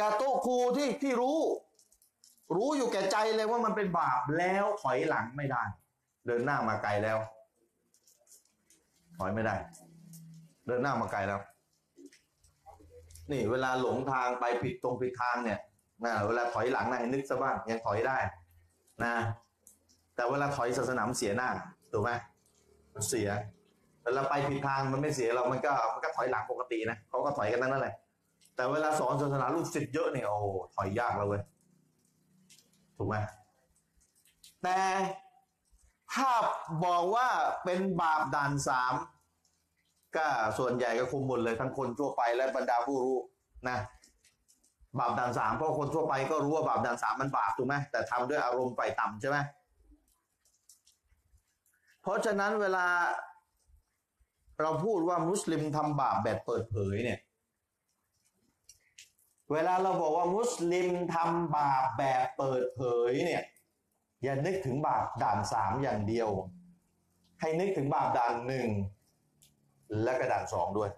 [0.01, 1.39] กับโต้คูที่ที่รู้
[2.57, 5.63] รู้อยู่แก่ใจเลยว่ามันเป็นบาปแล้วถอยหลังไม่ได้
[6.27, 7.19] เดินหน้ามาไกลแล้ว
[9.19, 9.55] ถอยไม่ได้
[10.67, 11.41] เดินหน้ามาไกลแล้ว
[13.31, 15.59] นี่ เวลาหลงทางไปผิดตรงผิดทางเนี่ย
[16.05, 18.19] นะเวลาถอยหลังนะนึกซะบ้างยังถอยได้
[19.05, 19.15] นะ
[20.15, 21.51] แต่เวลาถอยศาสนามเสียหน้า
[21.93, 22.11] ถูกไหม
[23.09, 23.29] เสีย
[24.05, 27.95] เวลาไปผิดทางมันไม่เสียเรามันก็มันก็ถอยหลังปกตินะเขาก็ถอยกันนั่นแหละ
[28.57, 30.39] แต่เวลาสอนศาสนาลูกศิษย์เยอะเนี่ยโอ้
[30.75, 31.43] ถอยยากแล้วเว้ย
[32.97, 33.17] ถูกไหม
[34.63, 34.79] แต่
[36.15, 36.31] ถ้า
[36.85, 37.29] บอกว่า
[37.65, 38.95] เป็นบาปด่านสาม
[40.17, 40.27] ก็
[40.59, 43.17] ส่วนใหญ่ก็คุมหมดเลยทั้งคนทั่วไปและบรรดาผู้รู้
[43.69, 43.79] นะ
[44.99, 49.39] บาปด่านสามเพราะคนทั่วไปก็รู้ว่าบาปด่านสามมันบาปถูกไหมแต่ทำด้วยอารมณ์ไฟต่ำใช่ไหม
[52.03, 52.87] เพราะฉะนั้นเวลา
[54.61, 57.21] เราพูดว่ามุสลิมทำบาปแบบเปิดเผยเนี่ย
[59.53, 63.43] เวลาเราบอกว่ามุสลิมทำบาปแบบเปิดเผยเนี่ย
[64.23, 66.29] อย่านึกถึงบาปด่านสามอย่างเดียว
[67.41, 68.69] ให้นึกถึงบาปด่านหนึ่ง
[70.03, 70.91] และกระด่านสองด้วย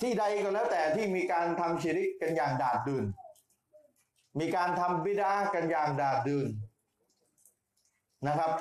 [0.00, 3.04] ที่ใดก็แล้วแต่ที่มีการทำชิริกกันอย่างดาดดืน
[4.40, 6.48] มีการทำบิดากันอย่างดาดดืน
[8.26, 8.52] นะครับ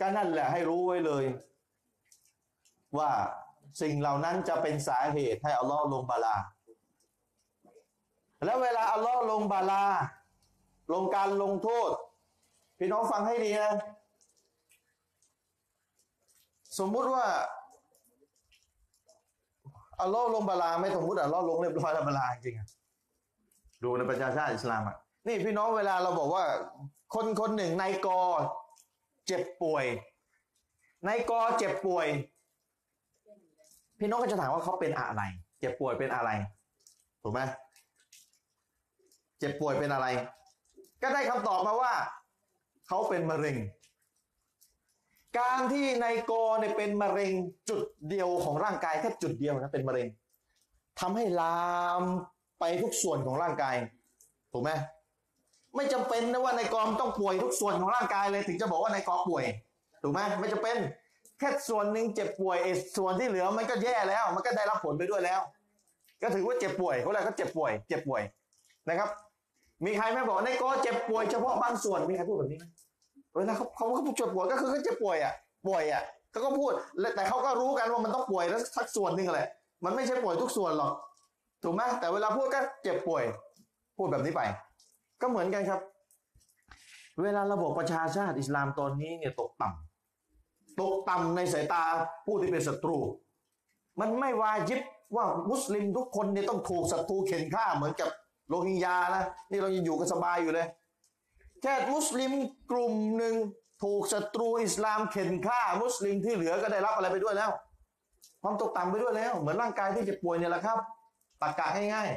[0.00, 1.24] ก็นั่นแหละให้รู้ไว้เลย
[2.98, 3.10] ว่า
[3.80, 6.36] สิ่งเหล่านั้นจะเป็นสาเหตุให้อัลลอฮ์ลงบาลา
[8.44, 9.84] แล้วเวลาอัลลอฮ์ลงบาลา
[10.92, 11.90] ลงการลงโทษ
[12.78, 13.72] พี่น้องฟังให้ดีนะ
[16.78, 17.24] สมมุติว่า
[20.00, 24.96] อัลลอฮ์ลงบาลาไม่สมมุติอัลลอฮ์ลงเรียบร้อยแล้วบาลาจริงๆดูในประชาชาติอิสลามอะ
[25.26, 26.44] นี่พี่น้องเวลาเราบอกว่า
[27.14, 28.20] คนคนหนึ่งในกอ
[29.28, 29.84] เจ็บป่วย
[31.06, 32.06] ในกอเจ็บป่วย
[33.98, 35.22] พี่น้องก็จะถามว่าเขาเป็นอะไร
[35.60, 36.30] เจ็บป่วยเป็นอะไร
[37.22, 37.40] ถูกไหม
[39.38, 40.06] เจ็บป่วยเป็นอะไร
[41.02, 41.92] ก็ได้คำตอบมาว่า
[42.86, 43.56] เขาเป็นมะเร็ง
[45.38, 47.32] การที่ในกอเนี่ยเป็นมะเร็ง
[47.70, 50.08] จุดเดียวของร่างกายแค่จุดเดียวนะเป็นมะเร็ง
[51.00, 51.60] ทำให้ลา
[52.00, 52.02] ม
[52.60, 53.76] ไปทุกส่วนของร่างกาย
[54.52, 54.70] ถูกไหม
[55.76, 59.44] ไม่จำเป็นนะว่าในกอมต้องป่วยทุกส่วนของร่างกายเลย ถึงจะบอกว่าในกอป่วย
[60.02, 60.76] ถูกไหมไม่จำเป็น
[61.38, 62.58] แค่ส่วนหนึ่งเจ็บป่วย
[62.96, 65.40] ส่วนที่เหลือมันก็แย่แล้ว มันก็ได้รับผลไปด้วยแล้ว
[66.22, 68.22] ก็ถือว่าเจ็บป่วยเขาเรียกก็เจ็บป่วย เจ็บป่วย
[68.88, 69.08] นะครับ
[69.84, 72.64] มีใครไม่บอกในกอเจ็บป่วยเฉพาะบางส่วนมีใครพูดแบบนี้ไหม
[73.34, 75.34] เวลาเขาเขาเขาเจ็บป่วยก็คือเขาเจ็บป่วยอะ
[75.66, 76.72] ป่วยอะเขาก็พูด
[77.16, 79.48] แต่เขาก็รู้กันว่ามันต้องป่วยแล้วสักส่วนหนึ่งแหละ
[79.84, 80.92] มันไม่ใช่ป่วยทุกส่วนหรอก
[81.62, 83.24] ถูกไหมแต่เวลาพูดก็เจ็บป่วย
[83.96, 84.42] พูดแบบนี้ไป
[85.20, 85.80] ก็เหมือนกันครับ
[87.22, 91.84] เวลาระบบประชาชาติอิสลามตอนนี้เนี่ยตกต่ำตกต่ำในสายตา
[92.26, 92.98] ผู้ที่เป็นศัตรู
[94.00, 94.80] มันไม่วาจิบ
[95.16, 98.08] ว่ามุสลิมทุกคนเนี่ยต้องถูกศัตรูเข็นฆ่าเหมือนกับ
[98.48, 100.66] โรฮิงญานะนี่เรายังอยู่กันสบายอยู่เลย
[101.62, 102.32] แค่มุสลิม
[102.70, 103.34] กลุ่มหนึ่ง
[103.82, 107.50] ถูกศัตรูอิสลามเข็นฆ่า มุสลิมที่เหลือก็ได้รับอะไรไปด้วยแล้ว
[108.42, 110.78] ความตกต่ำไปด้วยแล้ว เหมือนร่างกายที่เจ็บป่วยเนี่ยแหละครับ
[111.40, 112.08] ตากะง่าย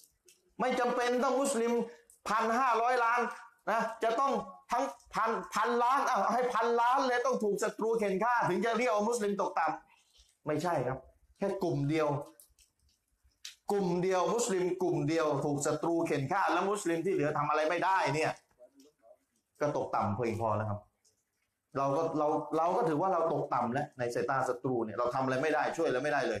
[0.00, 1.72] ๆ ไม่จำเป็นต้องมุสลิม
[2.28, 3.20] พันห้าร้อยล้าน
[3.70, 4.32] นะจะต้อง
[4.72, 10.98] ทั้งพันพันล้านเอาให้พันล้านเลยต้องถูกศัตรูเข็นฆ่า ถึงจะเรียกมุสลิมตกต่ำไม่ใช่ครับ
[11.38, 12.08] แค่กลุ่มเดียว
[13.70, 18.32] กลุ่มเดียวมุสลิม กลุ่มเดียว ถูกศัตรูเข็นฆ่า แล้วมุสลิมที่เหลือทำอะไรไม่ได้เนี่ย
[19.60, 20.80] ก็ตกต่ำเพียงพอแล้วครับ
[21.76, 26.40] เราก็เราเราก็ถือว่าเราตกต่ำแล้วในสายตาศัตรูเนี่ยเราทำอะไรไม่ได้ช่วยอะไรไม่ได้เลย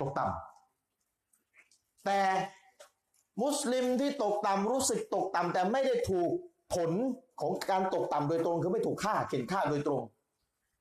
[0.00, 2.18] ตกต่ำแต่
[3.40, 6.30] มุสลิมที่ตกต่ำรู้สึกตกต่ำแต่ไม่ได้ถูก
[6.74, 6.90] ผล
[7.40, 10.00] ของการตกต่ำโดยตรงคือไม่ถูกฆ่าเข็นฆ่าโดยตรง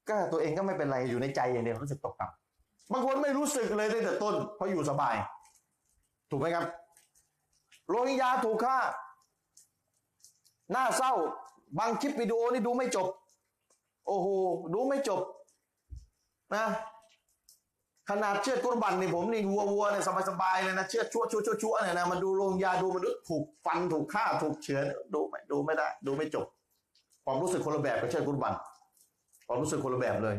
[0.10, 5.16] ก็ตัวเองก็ไม่เป็นไรอยู่ในใจอย่างเดียวรู้สึกตกต่ำบางคนไม่รู้สึกเลยตั้งแต่ต้น เพราะอยู่สบาย
[6.30, 6.66] ถูกไหมครับ
[7.88, 8.78] โรฮิงญาถูกฆ่า
[10.76, 11.14] น่าเศร้า
[11.80, 13.08] บางคลิปวิดีโอนี่ดูไม่จบ
[14.08, 14.28] โอ้โห
[14.74, 15.22] ดูไม่จบ
[16.56, 16.66] นะ
[18.12, 24.84] ขนาดเชือดกุรบันนี่ผมนี่วัววัวเนี่ยสบายๆเลยนะเชือดชั่วชั่วชั่วชั่วเนี่ยนะมันดูโรงยาดูมนุษย์ถูกฟันถูกฆ่าถูกเฉือน
[25.14, 26.46] ดูไม่ดูไม่ได้ ดูไม่จบ
[27.26, 28.54] ความรู้สึกคนละแบบกับเชือดกุรบัน
[29.48, 30.36] ความรู้สึกคนละแบบเลย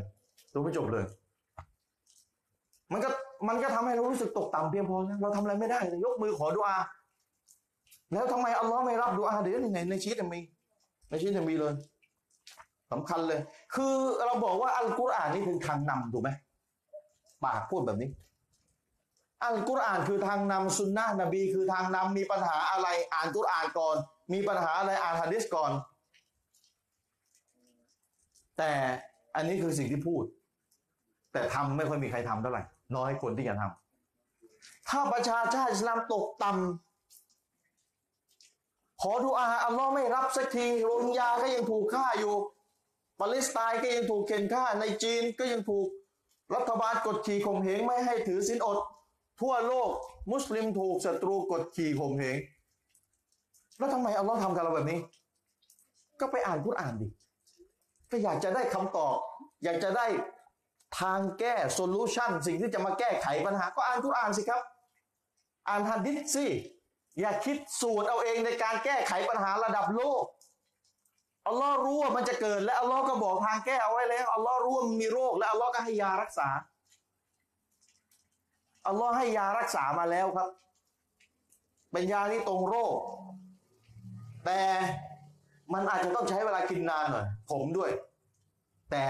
[0.54, 1.04] ดูไม่จบเลย
[2.92, 3.08] มันก็
[3.48, 6.76] มันก็ทำให้เรารู้สึกตกต่ำเพียงพอนะเราทำอะไรไม่ได้ยกมือขอดุอา
[8.12, 10.40] แล้วทำไมอัลลอฮ์ไม่รับดุอาเดี๋ยวในในชีวิตมี
[11.10, 11.74] ในชีวิตมีเลย
[12.92, 13.40] สำคัญเลย
[13.74, 13.92] คือ
[14.26, 16.30] เราบอกว่าอัลกุรอานนี่คือทางนำถูกไหม
[17.44, 18.10] ปากพูดแบบนี้
[19.44, 23.96] อัลกุรอานคือทางนำสุนนะนบีคือทางนำมีปัญหาอะไรอ่านกุรอานก่อน
[24.32, 25.72] มีปัญหาอะไรอ่านฮะดิษก่อน
[28.58, 28.72] แต่
[29.34, 30.24] อันนี้คือสิ่งที่พูด
[31.32, 32.62] แต่ทำไม่ค่อยมีใครทำเท่าไหร่
[32.96, 42.34] น้อยคนที่จะทำถ้าประชาชาติอิสลามตกต่ำขอดุอาอัลลอฮ์ไม่รับสักทีโรฮิงญาก็ยังถูกฆ่าอยู่
[43.20, 45.86] ปาเลสไตน์ก็ยังถูกเข็นฆ่าในจีนก็ยังถูก
[46.54, 48.78] รัฐบาลกดขี่ข่มเหงไม่ให้ถือศีลอด
[49.40, 49.90] ทั่วโลก
[50.32, 52.36] มุสลิมถูกศัตรูกดขี่ข่มเหง
[53.78, 54.98] แล้วทำไมอัลลอฮ์ทำกับเราแบบนี้
[56.20, 57.06] ก็ไปอ่านกุรอ่านดิ
[58.10, 59.16] ก็อยากจะได้คำตอบ
[59.64, 60.06] อยากจะได้
[61.00, 64.62] ทางแก้ solution สิ่งที่จะมาแก้ไขปัญหา ก็อ่านกุรอ่านสิครับ
[65.68, 66.46] อ่านหะดิษสิ
[67.20, 70.24] อย่าคิดสูตรเอาเองในการแก้ไขปัญหาระดับโลก
[71.46, 76.48] อัลลอฮ์รู้ว่ามันจะเกิดและอัลลอฮ์ก็บอกทางแก้เอาไว้แล้วอัลลอฮ์รู้ว่ามีโรค และอัลลอฮ์ก็ให้ยารักษา
[78.86, 80.48] อัลลอฮ์ให้ยารักษามาแล้วครับ
[81.92, 82.94] เป็นยาที่ตรงโรค
[84.44, 84.60] แต่
[85.72, 87.90] มันอาจจะต้องใช้เวลากินนานหน่อยผมด้วย
[88.90, 89.04] แต่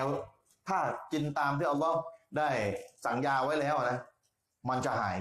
[0.69, 0.79] ถ้า
[1.13, 1.99] กินตามที่อัลลอฮ์
[2.39, 2.51] ได้
[3.05, 3.99] สั่งยาไว้แล้วนะ
[4.69, 5.17] มันจะหาย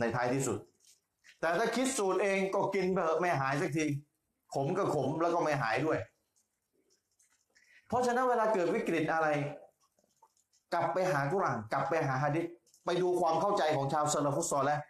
[0.00, 0.58] ในท้ายที่สุด
[1.40, 3.86] แต่ถ้าคิดสูตรเองก็กินไปเถอะไม่หายสักที
[4.54, 5.98] ขมก็ขมแล้วก็ไม่หายด้วย
[7.88, 9.28] เพราะฉะนั้นเวลาเกิดวิกฤตอะไร
[10.72, 12.46] กลับไปหากุรานกลับไปหาฮะดิษ
[12.84, 14.80] ไปดูความเข้าใจของชาวซาลาฟุตซอลแล้ว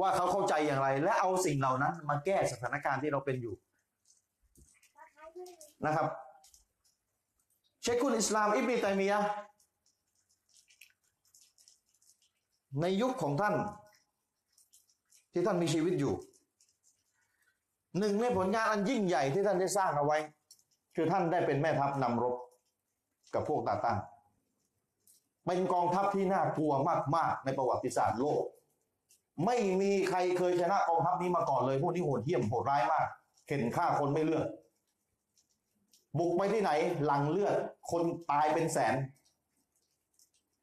[0.00, 3.54] ว่าเขาเข้าใจอย่างไร และเอาสิ่งเหล่านั้น มาแก้สถานการณ์ที่เราเป็นอยู่
[5.86, 6.06] นะครับ
[7.82, 9.20] เชคุลอิสลามอิบนีตัยมียะ
[12.80, 13.54] ในยุคของท่าน
[15.32, 16.14] ที่ท่านมีชีวิตอยู่
[17.98, 20.18] หนึ่งในผลงานอันยิ่งใหญ่ที่ท่านได้สร้างเอาไว้
[20.94, 22.34] คือท่านได้เป็นแม่ทัพนำรบ
[23.34, 23.98] กับพวกตาตั้ง
[25.46, 26.72] เป็นกองทัพที่น่ากลัว
[27.16, 28.42] มาก ๆ ในประวัติศาสตร์โลก
[29.44, 33.06] ไม่มีใครเคยชนะกองทัพนี้มาก่อนเลยพวกนี้โหดเหี้ยมโหดร้ายมาก
[33.46, 34.46] เข็นฆ่าคนไม่เลือก
[36.18, 36.70] บุกไปที่ไหน
[37.04, 37.54] หลังเลือด
[37.90, 38.94] คนตายเป็นแสน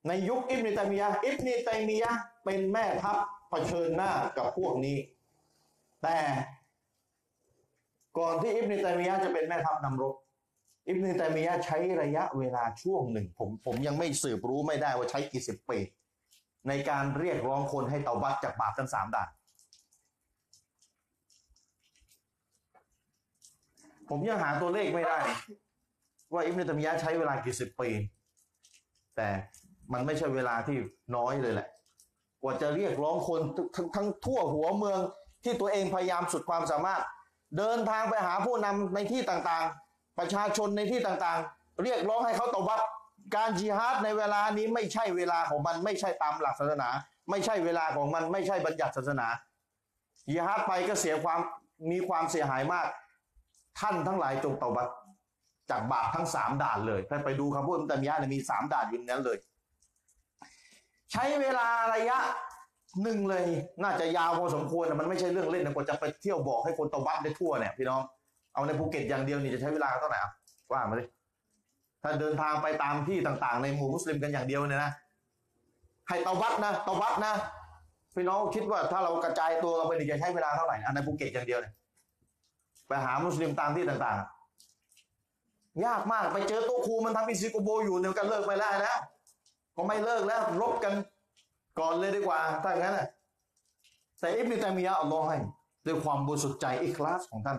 [0.07, 2.11] ในยุคอิบนิตัยมียะอิบนิตัยมียะ
[2.45, 3.17] เป็นแม่ทัพ
[3.49, 4.97] เผชิญหน้ากับพวกนี้
[6.03, 6.17] แต่
[8.17, 10.15] ก่อนที่อิบนิตัยมียะจะเป็นแม่ทัพนำรบ
[10.88, 15.80] อิบนุตัยมียะใช้ระยะเวลาช่วงหนึ่ง ผมผมยังไม่สืบรู้ไม่ได้ว่าใช้กี่สิบปี
[16.68, 19.30] ในการเรียกร้องคนให้เตาบัตจากบาปทั้งสามด่าน
[24.10, 25.18] ผมยังหาตัวเลขไม่ได้
[26.34, 27.90] ว่าอิบนุตัยมียะใช้เวลากี่สิบปี
[29.16, 29.30] แต่
[29.94, 30.78] มันไม่ใช่เวลาที่
[31.16, 31.68] น้อยเลยแหละ
[32.42, 33.42] กว่าจะเรียกร้องคน
[33.76, 35.00] ทั้งทั้งทั่วหัวเมือง
[35.44, 37.02] ที่ตัวเองพยายามสุดความสามารถ
[37.58, 39.91] เดินทางไปหาผู้นำในที่ต่างๆ
[40.22, 42.82] ประชาชนในที่ต่างๆ เรียกร้องให้เขาตบัต
[43.36, 46.89] การจิฮาดในเวลานี้ไม่ใช่เวลาของมันไม่ใช่ตามหลักศาสนา
[47.30, 49.28] ไม่ใช่เวลาของมันไม่ใช่บัญญัติศาสนา
[50.28, 51.39] จิฮาดไปก็เสียความ
[51.91, 52.88] มีความเสียหายมาก
[53.80, 54.88] ท่านทั้งหลายจงตบัต
[55.69, 59.38] จากบาปทั้งสามด่านเลยถ้าไปดูคำพูดตัมยะเนี่ยมีสามด่านอยู่ในนั้นเลย
[61.11, 62.17] ใช้เวลาระยะ
[63.03, 63.45] หนึ่งเลย
[63.84, 68.01] น่าจะยาวพอสมควรนะมันไม่ใช่เรื่องเล่นนะกว่าจะไปเที่ยวบอกให้คนเตาบัตได้ทั่วเนี่ยพี่น้อง
[68.54, 70.32] เอาในภูเก็ตอย่างเดียวนี่จะใช้เวลาเท่าไหร่อะ
[70.72, 71.04] ว่ามาดิ
[72.04, 74.91] ถ้าเดินทางไปตามที่ต่าง ๆ ในหมู่มุสลิมกันอย่างเดียวเนี่ยนะ
[76.08, 77.34] ให้เตาบัตนะเตาบัตนะ
[78.16, 81.74] พี่น้องคิดว่าถ้าเรากระจายตัวกันไปนี่จะใช้เวลาเท่าไหร่อันในภูเก็ตอย่างเดียวเนี่ย
[82.88, 84.18] ไปหามุสลิมตามที่ต่าง
[85.02, 88.97] ๆ ยากมากไปเจอโต๊ะครูมันทำอิซิโกโบอยู่เนี่ยกันเลิกไปแล้วแล้ว
[89.76, 90.93] ก็ไม่เลิกแล้วรบกัน
[91.80, 92.99] ก่อนเลยดีกว่าถ้าอย่างนั้น
[94.20, 95.38] แต่อิบนุตัยมียะอัลลอฮ์ให้
[95.86, 97.58] ด้วยความบริสุทธิ์ใจอิคลาสของท่าน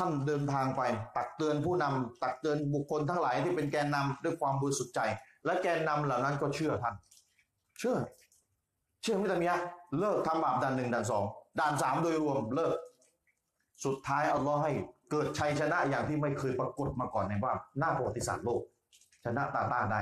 [0.00, 0.82] ท่านเดินทางไป
[1.16, 5.00] ตักเตือนผู้นำตักเตือนบุคคลทั้งหลายที่เป็นแกนนำด้วยความบริสุทธิ์ใจ
[5.44, 6.94] และแกนนำเหล่านั้นก็เชื่อท่าน
[7.78, 7.96] เชื่อ
[9.02, 9.52] เชื่ออิตัยมีย
[9.98, 11.24] เลิกทำบาปด่านหนึ่งด่านสอง
[11.60, 12.74] ด่านสามโดยรวมเลิก
[13.84, 14.72] สุดท้ายอัลลอฮ์ให้
[15.10, 18.60] เกิดชัยชนะอย่างที่ไม่เคยปรากฏมาก่อนในว่าหน้าประวัติศาสตร์โลก
[19.24, 20.00] ชนะตาตาได้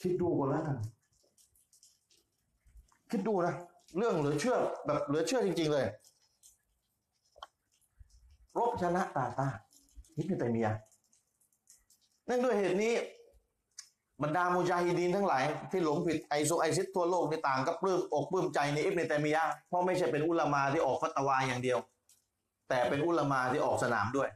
[0.00, 0.78] คิดดูก่อนแล้วกัน
[3.10, 3.54] คิดดูนะ
[3.98, 5.86] เรื่องเหลือเชื่อแบบเหลือเชื่อจริง ๆ เลย
[8.58, 9.48] รบชนะตาตา
[10.16, 10.72] ฮิบนุตัยมียะ
[12.26, 12.94] เนื่องด้วยเหตุนี้
[14.22, 21.78] บรรดามุจาฮิดีนทั้งหลาย ที่หลงผิดไอโซไอซิสทั่วโลกในต่างก็ปลื้มอกปลื้มใจในอิบเนตัยมียะเพราะไม่ใช่เป็นอุลามาที่ออกฟัตวาอย่างเดียว
[22.68, 24.28] แต่เป็นอุลามาที่ออกสนามด้วย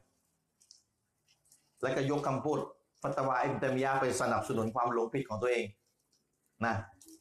[1.83, 2.59] และก็ยกคำพูด
[3.03, 5.65] ฟัตวาอิบเนตัยมียะไปสนับสนุนความหลงผิดของตัวเอง
[6.67, 6.75] นะ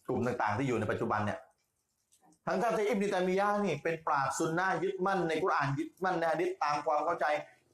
[0.07, 1.39] กลุ่มต่างๆที่อยู่ในปัจจุบันเนี่ย
[2.45, 7.25] ทั้งท่านที่อิบนิตัยมียะนี่เป็นปราชญ์ซุนนะยึดมั่นในกุรอานยึดมั่นในหะดีษตามความเข้าใจ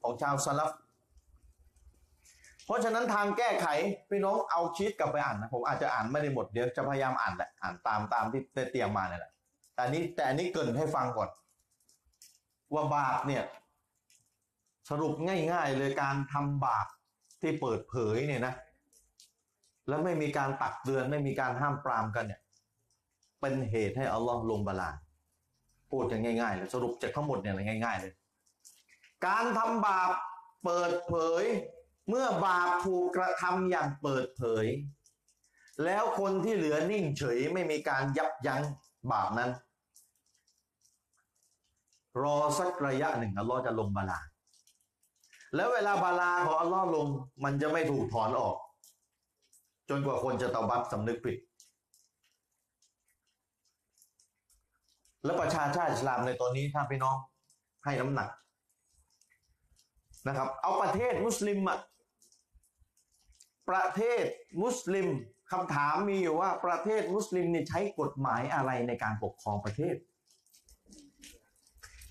[0.01, 0.71] ของชาวสลับ
[2.65, 3.67] เพราะฉะนั้นทางแก้ไข
[4.09, 9.31] พี่น้องเอาชีตกลับไปอ่านนะผมอาจจะอ่านไม่ได้หมดเดี๋ยวจะพยายามอ่านแหละอ่านตามตามที่ได้เตรียมมาเนี่ยแหละ
[9.75, 11.29] แต่นี้แต่อันนี้เกินให้ฟังก่อน
[12.73, 13.43] ว่าบาปเนี่ย
[14.89, 15.13] สรุป
[15.51, 16.87] ง่าย ๆ เลยการทำบาป
[17.41, 18.53] ที่เปิดเผยเนี่ยนะ
[19.87, 22.40] แล้วไม่มีการตักเตือนไม่มีการห้ามปรามกันเนี่ย
[23.41, 24.95] เป็นเหตุให้อัลลอฮ์ลงบาลาน
[25.89, 28.13] พูดอย่างง่ายๆเลยสรุปจากทั้งหมดเนี่ยง่าย ๆเลย
[29.25, 30.11] การทำบาป
[30.63, 31.43] เปิดเผย
[32.09, 34.65] เมื่อบาปถูกกระทำอย่างเปิดเผย
[35.85, 38.61] แล้วคนที่เหลือนิ่งเฉยไม่มีการยับยั้ง
[39.11, 39.51] บาปนั้น
[42.21, 44.19] รอสักระยะหนึ่งอัลลอฮ์จะลงบาลา
[45.55, 47.07] แล้วเวลาบาลาของอัลลอฮ์ลง
[47.43, 48.55] มันจะไม่ถูกถอนออก
[49.89, 51.37] จนกว่าคนจะตอบับสำนึกผิด
[55.23, 57.17] และประชาชาติอิสลามในตอนนี้ถ้าพี่น้อง
[57.83, 58.29] ให้น้ำหนัก
[60.27, 61.79] นะครับ เอาประเทศมุสลิมอะ
[63.69, 64.23] ประเทศ
[64.63, 65.07] มุสลิม
[65.51, 69.95] คำถามมีอยู่ว่าประเทศมุสลิมเนี่ยใช้กฎหมายอะไรในการปกครองประเทศ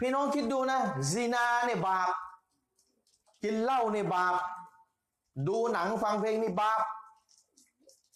[0.01, 0.81] พี่น้องคิดดูนะ
[1.13, 2.13] ซีนาเนี่ยบาป
[3.43, 4.35] กินเหล้าเนี่ยบาป
[5.49, 6.81] ดูหนังฟังเพลงนี่บาป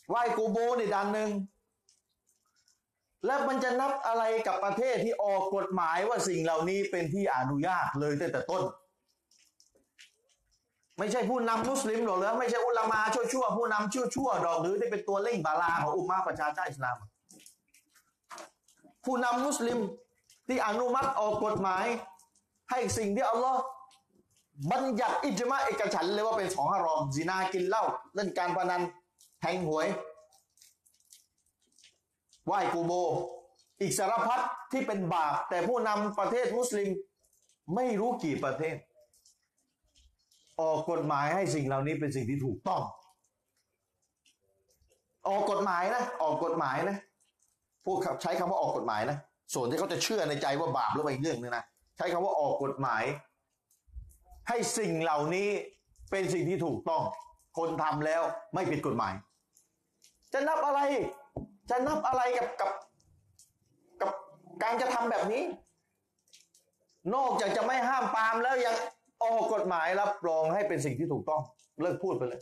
[0.09, 1.31] ไหว้กูโบนี่ดันหนึ่ง
[3.27, 8.63] แล้วมันจะนับอะไรกับประเทศที่ออกกฎหมายว่าสิ่งเหล่านี้เป็นที่อนุญาตเลยตั้งแต่ต้น
[10.99, 16.97] ไม่ใช่ผู้นำมุสลิมหรอกเหรอไม่ใช่อุลามาชั่วๆผู้นำชั่วๆดอกหรือที่เป็นตัวเล่งบาลาของอุมมาประชาชาติอิสลาม
[19.05, 19.79] ผู้นำมุสลิม
[20.49, 21.87] ที่อนุมัติออกกฎหมาย
[22.71, 23.61] ให้สิ่งที่อัลลอฮ์
[24.71, 28.83] บัญญัติอิจมาเอกฉันเลยว่าเป็นของฮารอมซินากินเหล้าเล่นการพนัน
[29.41, 29.87] แทงหวย
[32.47, 32.93] ไหว้กูโบ
[33.81, 34.41] อีกสารพัด
[34.73, 36.91] ที่เป็นบาป แต่ผู้นำประเทศมุสลิม
[37.75, 38.77] ไม่รู้กี่ประเทศ
[40.61, 42.81] ออกกฎหมายให้สิ่งเหล่านี้เป็นสิ่งที่ถูกต้อง
[45.29, 46.97] ออกกฎหมายนะ ออกกฎหมายนะ
[47.85, 49.19] พูดใช้คำว่าออกกฎหมายนะ
[49.55, 51.65] ส่วนที่เขาจะเชื่อในใจว่าบาปหรือว่าอีกเรื่องนึงนะ
[51.97, 53.05] ใช้คำว่าออกกฎหมาย
[54.49, 55.49] ให้สิ่งเหล่านี้
[56.11, 57.03] เป็นสิ่งที่ถูกต้อง
[57.59, 58.23] คนทำแล้ว
[58.55, 59.13] ไม่ผิดกฎหมาย
[60.33, 60.81] จะนับอะไร
[61.71, 62.71] จะนับอะไรกับกับ
[64.01, 64.11] กับ
[64.63, 65.43] การจะทำแบบนี้
[67.15, 68.75] นอกจากจะไม่ห้ามปามแล้วยัง
[69.23, 71.43] ออกกฎหมายรับรองให้เป็นสิ่งที่ถูกต้อง
[71.81, 72.41] เลิกพูดไปเลย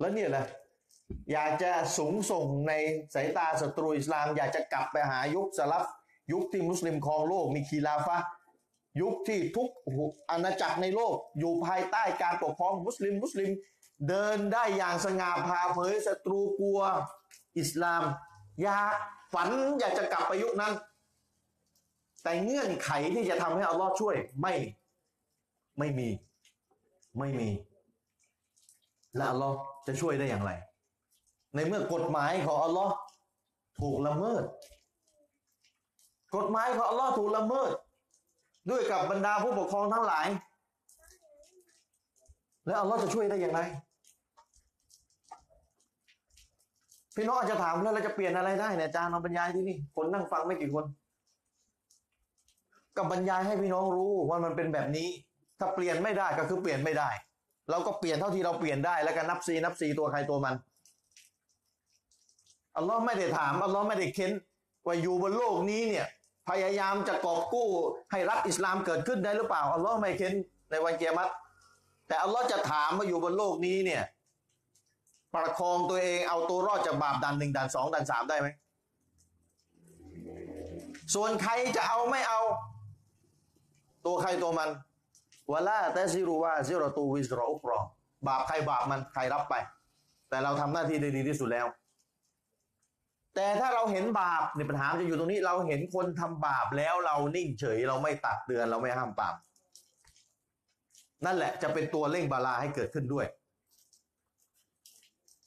[0.00, 0.46] แล้วเนี่ยนะ
[1.32, 2.72] อยากจะสูงส่งใน
[3.14, 5.84] สายตาศัตรูอิสลาม อยากจะกลับไปหายุคสลับ
[6.32, 8.18] ยุคที่มุสลิมครองโลกมีคีลาฟะ
[9.00, 9.68] ยุคที่ทุก
[10.30, 13.50] อาณาจักรในโลกอยู่ภายใต้การปกครองมุสลิมมุสลิม
[14.08, 16.80] เดินได้อย่างสง่าผ่าเผยศัตรูกลัว
[17.58, 18.02] อิสลาม
[18.62, 18.94] อยาก
[19.32, 19.48] ฝัน
[19.78, 20.72] อยากจะกลับไปยุคนั้น
[22.22, 24.54] แต่เงื่อนไขที่จะทำให้อัลลอฮ์ช่วยไม่
[25.78, 26.08] ไม่มี
[27.18, 27.48] ไม่มี
[29.16, 30.52] และอัลลอฮ์จะช่วยได้อย่างไร
[31.54, 32.94] ในเมื่อกฎหมายของอัลลอฮ์
[33.80, 34.42] ถูกละเมิด
[36.36, 37.70] กฎหมายของอัลลอฮ์ถูกละเมิด
[38.70, 40.26] ด้วยกับบรรดาผู้ปกครองทั้งหลาย
[42.66, 43.60] แล้วอัลลอฮ์จะช่วยได้อย่างไร
[47.16, 50.84] พี่น้องอาจจะถามแล้วเราจะเปลี่ยนอะไรได้เนี่ยอาจารย์มาบรรยายที่นี่คนนั่งฟังไม่กี่คน
[52.96, 55.08] ก็บรรยายให้พี่น้องรู้ว่ามันเป็นแบบนี้
[55.58, 57.08] ถ้าเปลี่ยนไม่ได้ก็คือเปลี่ยนไม่ได้
[57.70, 60.54] เราก็เปลี่ยนเท่าที่เราเปลี่ยนได้แล้วก็นับซีนับซีตัวใครตัวมัน
[62.76, 64.32] อัลลอฮ์ไม่ได้ถามอัลลอฮ์ไม่ได้เค้น
[64.86, 66.06] ว่าอยู่บนโลกนี้เนี่ย
[66.48, 67.68] พยายามจะกอบกู้
[68.10, 70.34] ให้รัฐอิสลามเกิดขึ้นได้หรือเปล่าอัลลอฮ์ไม่เค้น
[70.70, 71.32] ในวันเกียรติ
[72.06, 74.02] แต่อัลลอฮ์จะถามว่าอยู่บนโลกนี้เนี่ย
[75.34, 78.48] ประคองตัวเองเอาตัวรอดจากบาปดันหนึ่งดันสองดันสามได้ไหม
[81.14, 82.40] ส่วนใครจะเอาไม่เอา
[84.06, 84.70] ตัวใครตัวมัน
[85.52, 87.80] วลาแต่ซิรูว่าซิรตูวิสรอุกรอ
[88.26, 89.54] บาปใครบาปมันใครรับไป
[90.28, 91.66] แต่เราทำหน้าที่ได้ดีที่สุดแล้ว
[93.34, 99.34] แต่ถ้าเราเห็นบาปในปัญหาจะอยู่ตรงนี้ เราเห็นคนทำบาปแล้วเรานิ่งเฉย เราไม่ตักเตือนเราไม่ห้ามปราม
[101.24, 103.26] นั่นแหละจะเป็นตัวเร่งบาลาให้เกิดขึ้นด้วย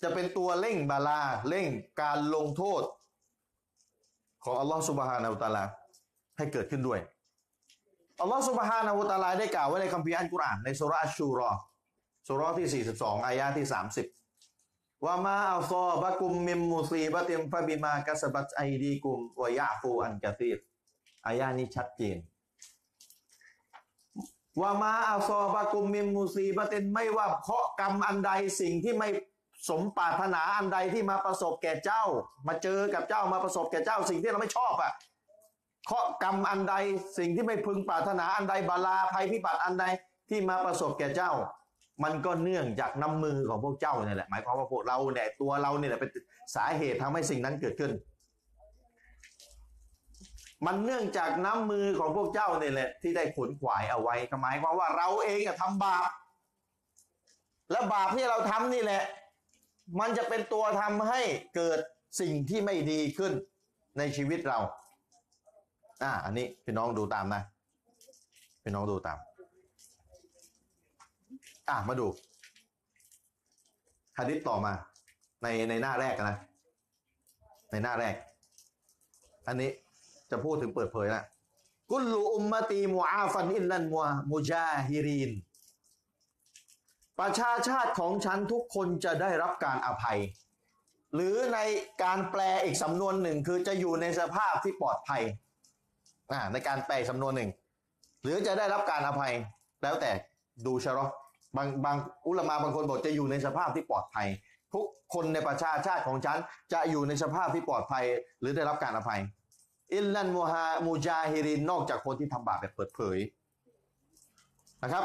[0.01, 1.67] จะเป็นตัวเร่งบาลาเร่ง
[2.01, 2.83] การลงโทษ
[4.43, 5.63] ของอัลลอฮฺสุบฮานาอุตะลา
[6.37, 6.99] ให้เกิดขึ้นด้วย
[8.21, 11.51] อัลลอฮฺสุบฮานาอุตะลาได้กล่าวไว้ในคัมภีร์อัลกุรอานในสุราอัชชูรอ
[12.27, 13.67] สุราที่ 42 อายะที่
[14.35, 20.57] 30 ว่ามาอัลซอบะกุมมิมมุซีบะติมฟะบิมากัสบัตไอดีกุมวะยะฟูอันกะซีร
[21.27, 22.17] อายานี้ชัดเจน
[24.61, 29.09] ว่ามาอัลซอบะกุมมิมมุซีบะตินไม่ว่าเคาะกรรมอันใดสิ่งที่ไม่
[29.69, 32.03] สมปรารถนาอันใดที่มาประสบแก่เจ้า
[32.47, 34.93] มาเจอกับเจ้ามาประสบแก่เจ้า สิ่งที่เราไม่ชอบอะ
[35.85, 36.75] เคาะกรรมอันใด
[37.17, 39.85] สิ่งที่ไม่พึงปรารถนาอันใดบาลาภัยพิบัติอันใด
[40.29, 41.31] ที่มาประสบแก่เจ้า
[42.03, 46.09] มันก็เนื่องจากน้ำมือของพวกเจ้าเนี่ยแหละหมายความว่าพวกเราเนี่ยตัวเราเนี่ยแหละเป็น
[46.55, 47.91] สาเหตุทำให้สิ่งนั้นเกิดขึ้น
[50.65, 56.09] มันเนื่องจากน้ำมือของพวกเจ้าเนี่ยแหละที่ได้ขนขวายเอาไว้หมายความว่าเราเองอะทำบาป
[57.71, 59.03] และบาปที่เราทำนี่แหละ
[59.99, 61.21] มันจะเป็นตัวทำให้
[61.55, 61.79] เกิด
[62.19, 63.33] สิ่งที่ไม่ดีขึ้น
[63.97, 64.59] ในชีวิตเรา
[66.03, 67.41] อ่า อันนี้พี่น้องดูตามนะ
[68.63, 69.17] พี่น้องดูตาม
[71.69, 72.07] อะมาดู
[74.17, 74.73] ฮะดิษต่อมา
[75.43, 76.37] ในในหน้าแรกนะ
[77.71, 78.15] ในหน้าแรก
[79.47, 79.69] อันนี้
[80.31, 81.23] จะพูดถึงเปิดเผยนะ
[81.91, 85.31] กุลูอุมมตีมูอาฟันอินลันมัวมุจาฮิรีน
[87.19, 90.19] ประชาชาติของฉันทุกคนจะได้รับการอภัย
[91.13, 91.59] หรือใน
[92.03, 95.21] การแปลอีกสำนวนหนึ่งคือจะอยู่ในสภาพที่ปลอดภัย
[96.53, 97.51] ในการแปลสำนวนหนึ่ง
[98.23, 99.33] หรือจะได้รับการอภัย
[99.83, 100.11] แล้วแต่
[100.65, 101.05] ดูชะรอ
[101.57, 101.97] บางบาง
[102.27, 104.27] อุลามาบางคนบอกจะอยู่ในสภาพที่ปลอดภัย
[104.73, 106.37] ทุกคนในประชาชาติของฉัน
[106.73, 108.05] จะอยู่ในสภาพที่ปลอดภัย
[108.39, 109.21] หรือได้รับการอภัย
[109.93, 113.17] อิลลันมูฮามูจาฮิรินนอกจากคนที่ทำบาปแบบเปิดเผย
[114.83, 115.03] นะครับ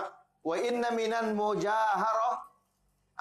[0.49, 2.33] ว่าอินนามินันโมจาฮาระ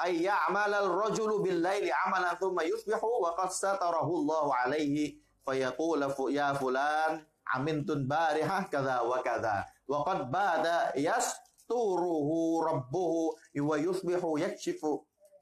[0.03, 5.03] อายะมาลรจุลบิลไลลิอามาลันทุมายุสบิฮุวะกัสซะตรหุลลอฮุอะลัยฮิ
[5.45, 7.11] ฟยะกูลฟุยาฟุลาน
[7.51, 9.55] อามินตุนบาริฮะกะซาวะกะซา
[9.91, 10.75] วะกัดบาดะ
[11.07, 11.27] ยัส
[11.71, 13.21] ตูรุฮูรับบุฮู
[13.69, 14.91] วะยุสบิฮุยักชิฟุ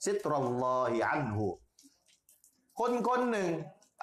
[0.06, 1.46] ซิตรัลลอฮิอันฮู
[2.80, 3.50] คนคนหนึ่ง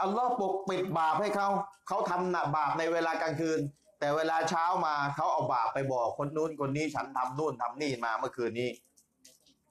[0.03, 1.49] อัลลอฮ์ปกปิดบาปให้เขา
[1.89, 3.61] เขาทำหนะบาปในเวลากลางคืน
[3.99, 8.71] แต่เวลาเช้ามาเขาเอาบาปไปบอกคนนู้นคนนี้ฉันทำนู่นทำนี่มาเมื่อคืนนี้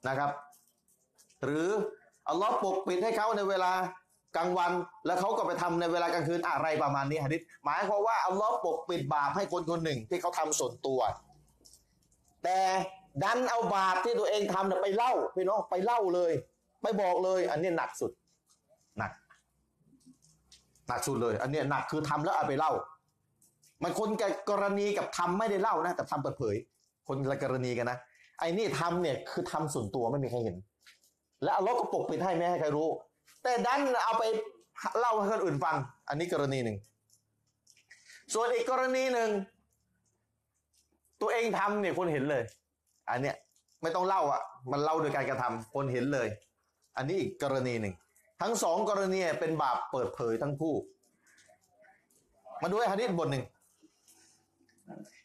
[0.08, 0.30] นะครับ
[1.44, 1.68] หรือ
[2.28, 3.72] อัลลอฮ์ปกปิดให้เขาในเวลา
[4.36, 4.72] กลางวัน
[5.06, 11.00] แล้วเขาก็ไปทำในเวลากลางคืนอะไรประมาณนี้ฮะดิษหมายความว่าอัลลอฮ์ปกปิดบาปให้คนคนหนึ่งที่เขาทำส่วนตัว
[12.44, 12.58] แต่
[13.22, 16.32] ดันเอาบาปที่ตัวเองทำเนี่ยไปเล่าพี่น้องไปเล่าเลย
[16.82, 18.10] ไปบอกเลย อันนี้หนักสุด
[18.98, 19.12] หนัก
[20.88, 22.72] หนักสุดเลย อันนี้หนักคือทำแล้วเอาไปเล่า
[23.82, 26.56] มันคนกับกรณีกับทำไม่ได้เล่านะแต่ทำเปิดเผย
[27.08, 27.98] คนละกรณีกันนะ
[28.38, 30.56] ไอ้นี่ทำเนี่ยคือทำส่วนตัวไม่มีใครเห็น
[31.42, 32.88] และอัลลอฮ์ก็ปกปิดให้ไม่ให้ใครรู้
[33.42, 34.24] แต่ดันเอาไป
[35.00, 35.76] เล่าให้คนอื่นฟัง
[36.08, 36.76] อันนี้กรณีหนึ่ง
[38.34, 39.30] ส่วนอีกกรณีหนึ่ง
[41.20, 42.42] ตัวเองทำเนี่ยคนเห็นเลย
[43.10, 43.36] อันเนี้ย
[43.82, 46.28] ไม่ต้องเล่าอะ มันเล่าโดยการกระทำคนเห็นเลย
[46.96, 47.94] อันนี้อีกกรณีหนึ่ง
[48.42, 50.74] ทั้งสองกรณีเป็นบาปเปิดเผยทั้งคู่
[52.62, 53.44] มาดูฮะดิษบทหนึ่ง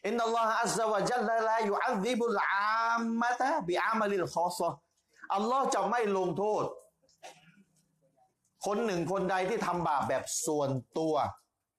[0.06, 4.70] อินนัลลอฮฺอัลลอฮฺวะจัลลายุอัลลิบุลอามมะตะบิอามัลิลคอซะ
[5.34, 6.64] อัลลอฮ์จะไม่ลงโทษ
[8.66, 11.14] คนหนึ่งคนใดที่ทำบาปแบบส่วนตัว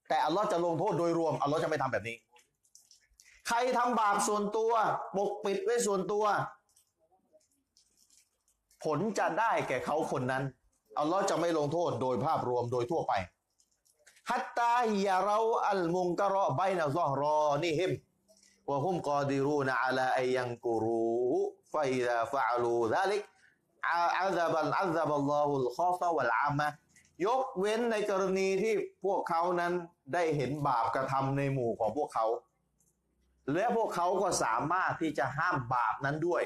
[0.08, 2.18] แต่อัลลอฮ์จะลงโทษโดยรวม อัลลอฮ์จะไม่ทำแบบนี้
[3.48, 4.72] ใครทำบาปส่วนตัว
[5.18, 6.26] ปกปิดไว้ส่วนตัว
[8.84, 10.44] ผลจะได้แก่เขาคนนั้น
[11.00, 13.14] อัลลอฮ์จะไม่ลงโทษโดยภาพรวมโดยทั่วไป
[14.30, 25.25] حتى يروا المنكر بين ظهرانيهم وهم قادرون على أن ينكروه فإذا فعلوا ذلك عذب الله
[25.25, 26.68] الخاصة والعامة
[27.26, 28.74] ยกเว้นในกรณีที่
[29.06, 29.74] พวกเขานั้น
[30.14, 32.26] ได้เห็นบาปกระทำในหมู่ของพวกเขา
[33.54, 36.44] และพวกเขาก็สามารถที่จะห้ามบาปนั้นด้วย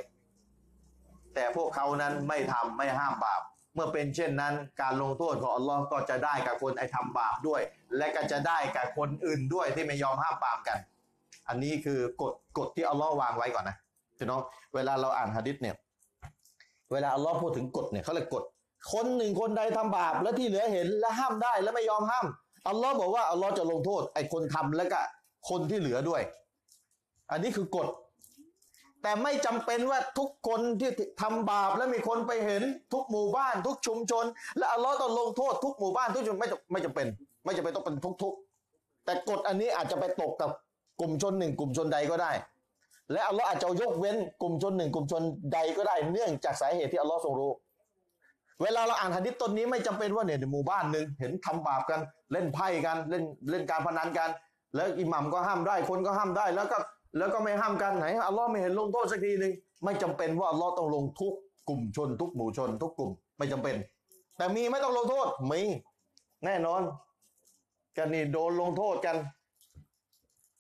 [1.34, 3.42] แต่พวกเขานั้นไม่ทำไม่ห้ามบาป
[3.78, 7.62] เมื่อเป็นเช่นนั้น การลงโทษของอัลลอฮ์ก็จะได้กับคนไอ้ทำบาปด้วย
[7.98, 10.78] และก็จะได้กับคนอื่นด้วยที่ไม่ยอมห้ามบาปกัน
[11.48, 13.78] อันนี้คือกฎกฎที่อัลลอฮ์วางไว้ก่อนนะ
[14.18, 14.42] พี่น้อง
[14.74, 15.76] เวลาเราอ่านฮะดิษเนี่ย
[16.92, 18.44] เวลาอัลลอฮ์พูดถึงกฎเนี่ยเขาเรียกกฎ
[18.94, 22.26] คนหนึ่งคนใดทำบาปและที่เหลือเห็นและห้ามได้และไม่ยอมห้าม
[22.68, 25.02] อัลลอฮ์บอกว่าอัลลอฮ์จะลงโทษไอ้คนทำแล้วก็
[25.50, 26.22] คนที่เหลือด้วย
[27.32, 27.88] อันนี้คือกฎ
[29.02, 30.90] แต่ไม่จำเป็นว่าทุกคนที่
[31.22, 34.26] ทำบาปแล้วมีคนไปเห็นทุกหมู่บ้าน ทุกชุมชน
[34.58, 37.08] และอัลลอฮ์ต้องลงโทษทุกหมู่บ้านทุกชุมชนไม่จำไม่จำเป็น
[37.46, 38.34] ไม่จำเป็นต้องเป็นทุก
[38.70, 40.50] ๆ แต่กฎอันนี้อาจจะไปตกกับ
[41.00, 42.32] กลุ่มชนหนึ่ง กลุ่มชนใดก็ได้
[43.12, 45.24] และอัลลอฮ์อาจจะยกเว้นกลุ่มชนหนึ่ง กลุ่มชน
[45.54, 47.52] ใดก็ได้ เนื่องจากสาเหตุที่อัลลอฮ์ทรงรู้
[48.62, 52.00] เวลาเราอ่านหะดิษต้นนี้ไม่จำเป็นว่าเนี่ยหมู่บ้านหนึ่งเห็นทำบาปกัน
[52.32, 54.30] เล่นไพ่กันเล่นเล่นการพนันกัน
[54.76, 56.78] แล้วอิหมัมก็ห้ามได้คนก็ห้ามได้แล้วก็
[57.18, 59.54] แล้วก็ไม่ห้ามกันไหนอัลลอฮ์ไม่เห็นลงโทษสักทีหนึ่ง
[59.84, 61.34] ไม่จำเป็นว่าอัลลอฮ์ต้องลงทุก
[61.68, 63.76] กลุ่มชน ทุกหมู่ชน ทุกกลุ่มไม่จำเป็น
[64.38, 65.62] แต่มีไม่ต้องลงโทษมี
[66.46, 66.82] แน่นอน
[67.98, 69.18] กันนี่โดนลงโทษกัน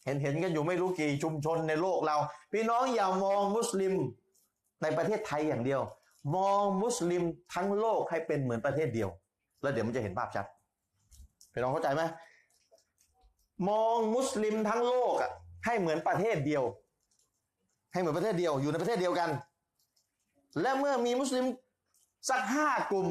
[0.06, 2.18] เห็นเห็นกันอยู่ไม่รู้กี่ชุมชนในโลกเรา
[2.52, 3.94] พี่น้องอย่ามองมุสลิม
[4.82, 5.82] ในประเทศไทยอย่างเดียว
[6.36, 7.24] มองมุสลิม
[7.54, 9.10] ทั้งโลกให้เป็นเหมือนประเทศเดียว
[9.62, 10.46] แล้วเดี๋ยวมันจะเห็นภาพชัด
[11.54, 12.04] พี่น้องเข้าใจไหม
[13.70, 15.32] มองมุสลิมทั้งโลกอะ
[15.68, 16.64] ให้เหมือนประเทศเดียว
[17.94, 19.30] ให้เหมือนประเทศเดียว อยู่ในประเทศเดียวกัน
[20.62, 21.46] และเมื่อมีมุสลิม
[22.30, 23.08] สักห้ากลุ่ม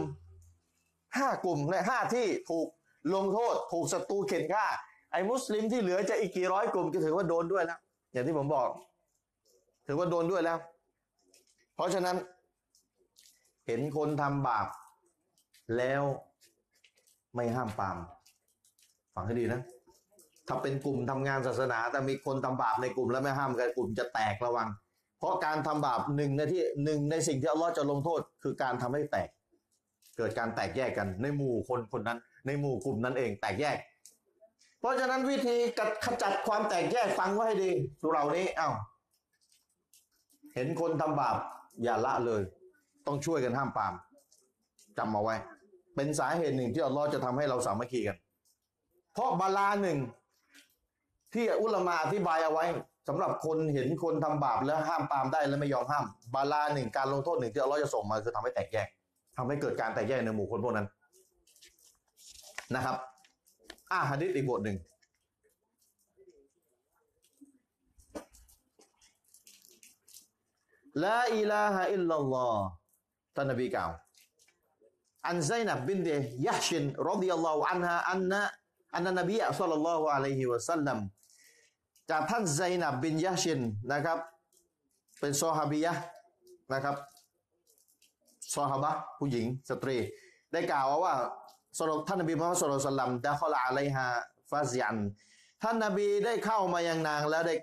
[1.17, 2.67] ห้ากลุ่มและห้าที่ถูก
[3.15, 4.67] ลงโทษ ถูกศัตรูเข็นฆ่า
[5.13, 7.79] ไอ้มุสลิมที่เหลือจะอีกกี่ร้อยกลุ่มก็ถือว่าโดนด้วยแล้ว
[8.13, 8.69] อย่างที่ผมบอก
[9.87, 10.59] ถือว่าโดนด้วยแล้ว
[11.75, 12.17] เพราะฉะนั้น
[13.67, 14.67] เห็นคนทำบาป
[15.77, 16.03] แล้ว
[17.35, 17.99] ไม่ห้ามปาม
[19.15, 19.61] ฟังให้ดีนะ
[20.49, 24.69] ถ้าเป็นกลุ่มทำงานศาสนาแต่มีคนทำบาปในกลุ่มแล้วไม่ห้ามกันกลุ่มจะแตกระวัง
[25.19, 29.29] เพราะการทำบาปหนึ่งในที่หนึ่งในสิ่งที่อัลลอฮ์จะลงโทษ คือการทำให้แตก
[30.17, 33.77] เกิดการแตกแยกกันในหมู่คนคนนั้น ในหมู่กลุ่มนั้นเองแตกแยก
[34.81, 35.57] เพราะฉะนั้นวิธี
[36.05, 37.71] ขจัดความแตกแยกฟังไว้ให้ดี
[38.01, 38.71] สุเรานี้เอ้า
[40.55, 41.37] เห็นคนทำบาป
[41.83, 42.43] อย่าละเลย
[43.07, 43.95] ต้องช่วยกันห้ามปาม
[44.99, 45.35] จำเอาไว้
[45.95, 48.17] เป็นสาเหตุหนึ่งที่อัลลอฮ์จะทำให้เราสามัคคีกัน
[49.13, 49.99] เพราะบาลาหนึ่ง
[51.35, 52.65] ที่อุลมาอธิบายเอาไว้
[53.09, 56.05] สำหรับคนเห็นคนทำบาปแล้วห้ามปามได้แล้วไม่ยอมห้าม
[56.35, 58.89] บาลาหนึ่งการลงโทษหนึ่งที่อัลลอฮ์จะส่งมาคือทำให้แตกแยก
[59.37, 60.87] ทำให้เกิดการแตกแยกในหมู่คนพวกนั้น
[62.75, 62.97] นะครับ
[63.93, 64.77] อ่าฮะดิษอีกบทหนึ่ง
[71.05, 72.65] ลาอิลาฮะอิลลัลลอฮ์
[73.37, 73.91] ท่านนบีกล่าว
[75.29, 76.09] อันไซนับบินเด
[76.47, 78.43] ยะชินรดิยัลลอฮุอันฮะอันนะ
[78.95, 80.99] อันนนบีอัลลอฮุลลอฮุอะลัยฮิวะสัลลัม
[82.11, 83.61] จากท่านไซนับบินยะชิน
[83.93, 84.19] นะครับ
[85.21, 85.93] เป็นซอฮาบียะ
[86.73, 86.97] นะครับ
[88.55, 89.97] ซอฮาบะผู้หญิงสตรี
[90.53, 91.15] ได้กล่าวว่า
[91.79, 94.97] สรท่านนบีมุฮัมมัด صلى الله عليه وسلم دخل عليها فزعا
[95.63, 97.55] ท่านนบีได้เข้ามายังนางแล้วได้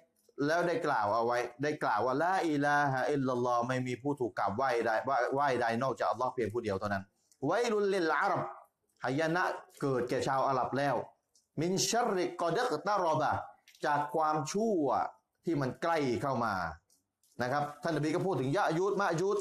[0.45, 4.95] แล้วได้กล่าวเอาไว้ ได้กล่าวว่าلا إله إلا اللهไม่มีผู้ถูกกราบไหว้ได้
[5.33, 7.03] ไหว้ใดนอกจากอัลลอฮ์เพียงผู้เดียวเท่านั้น
[7.45, 8.41] ويل للعرب
[9.03, 9.43] หายนะ
[9.81, 10.95] เกิดแก่ชาวอาหรับแล้ว
[11.61, 13.31] من شر قد اقترب
[13.85, 14.83] จากความชั่ว
[15.45, 16.53] ที่มันใกล้เข้ามา
[17.41, 19.37] นะครับท่านนบีก็พูดถึงยะยุดมะยุด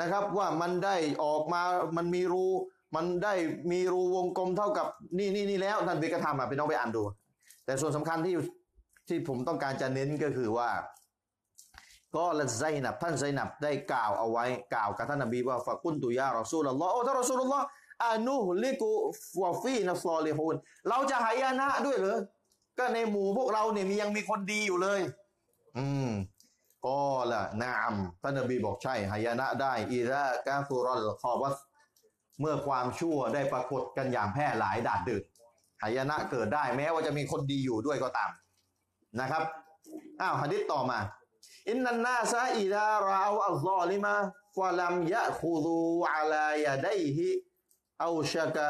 [0.00, 1.62] นะครับว่ามันได้ออกมา
[1.96, 2.46] มันมีรู
[2.96, 3.34] มันได้
[3.72, 4.86] มีรูวงกลมเท่ากับ
[5.18, 7.02] นี่นี่นี่แล้วท่านนบีก็ทำอะไปน้องไปอ่านดู
[7.64, 8.34] แต่ส่วนสำคัญที่
[9.08, 10.70] ที่ผมต้องการจะเน้นก็คือว่า
[12.16, 17.66] ก็ละไซนับท่านไซนับได้กล่าวเอาไว้กล่าวกับท่านนบีว่าฟะกุนตุยารอซูลลอฮ์โอ้ท่านรอซูลลอฮ์
[18.04, 18.90] อานุลิกุ
[19.40, 20.54] วาฟีนัสซอลิฮูน
[20.88, 22.18] เราจะหายนะด้วยเหรอ
[22.78, 25.00] ก็ในหมู่พวกเราเนี่ยมียังมีคนดีอยู่เลย
[25.78, 26.10] อืม
[26.86, 27.00] ก็
[27.32, 31.56] ละนามท่านนบีบอกใช่หายนะได้อิรากาฟุรอลคอวัส
[32.40, 35.22] เมื่อความชั่วได้ปรากฏกันอย่างแพร่หลายดาดดึก
[35.82, 38.30] หายนะเกิดได้แม้ว่าจะมีคนดีอยู่ด้วยก็ตาม
[39.20, 39.42] นะครับ
[40.20, 40.98] อ้าวหะดิษต่อมา
[41.68, 44.14] อินนันนาซาอิดาราอัลลอลิมา
[44.56, 45.78] ฟะลัมยะคูดู
[46.14, 47.28] อะลายะดฮิ
[48.00, 48.68] เอาชะกะ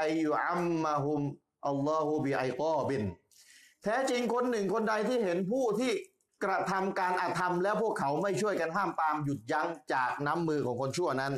[0.00, 1.20] อายุอัมมะฮุม
[1.66, 3.02] อัลลอฮุบิไอกอบิน
[3.82, 5.92] แท้จริงคนหนึ่งคนใดที่เห็นผู้ที่
[6.44, 11.32] กระทำการอาธรรม แล้วพวกเขาไม่ช่วยกันห้ามปามหยุดยั้งจากน้ำมือของคนชั่วนั้น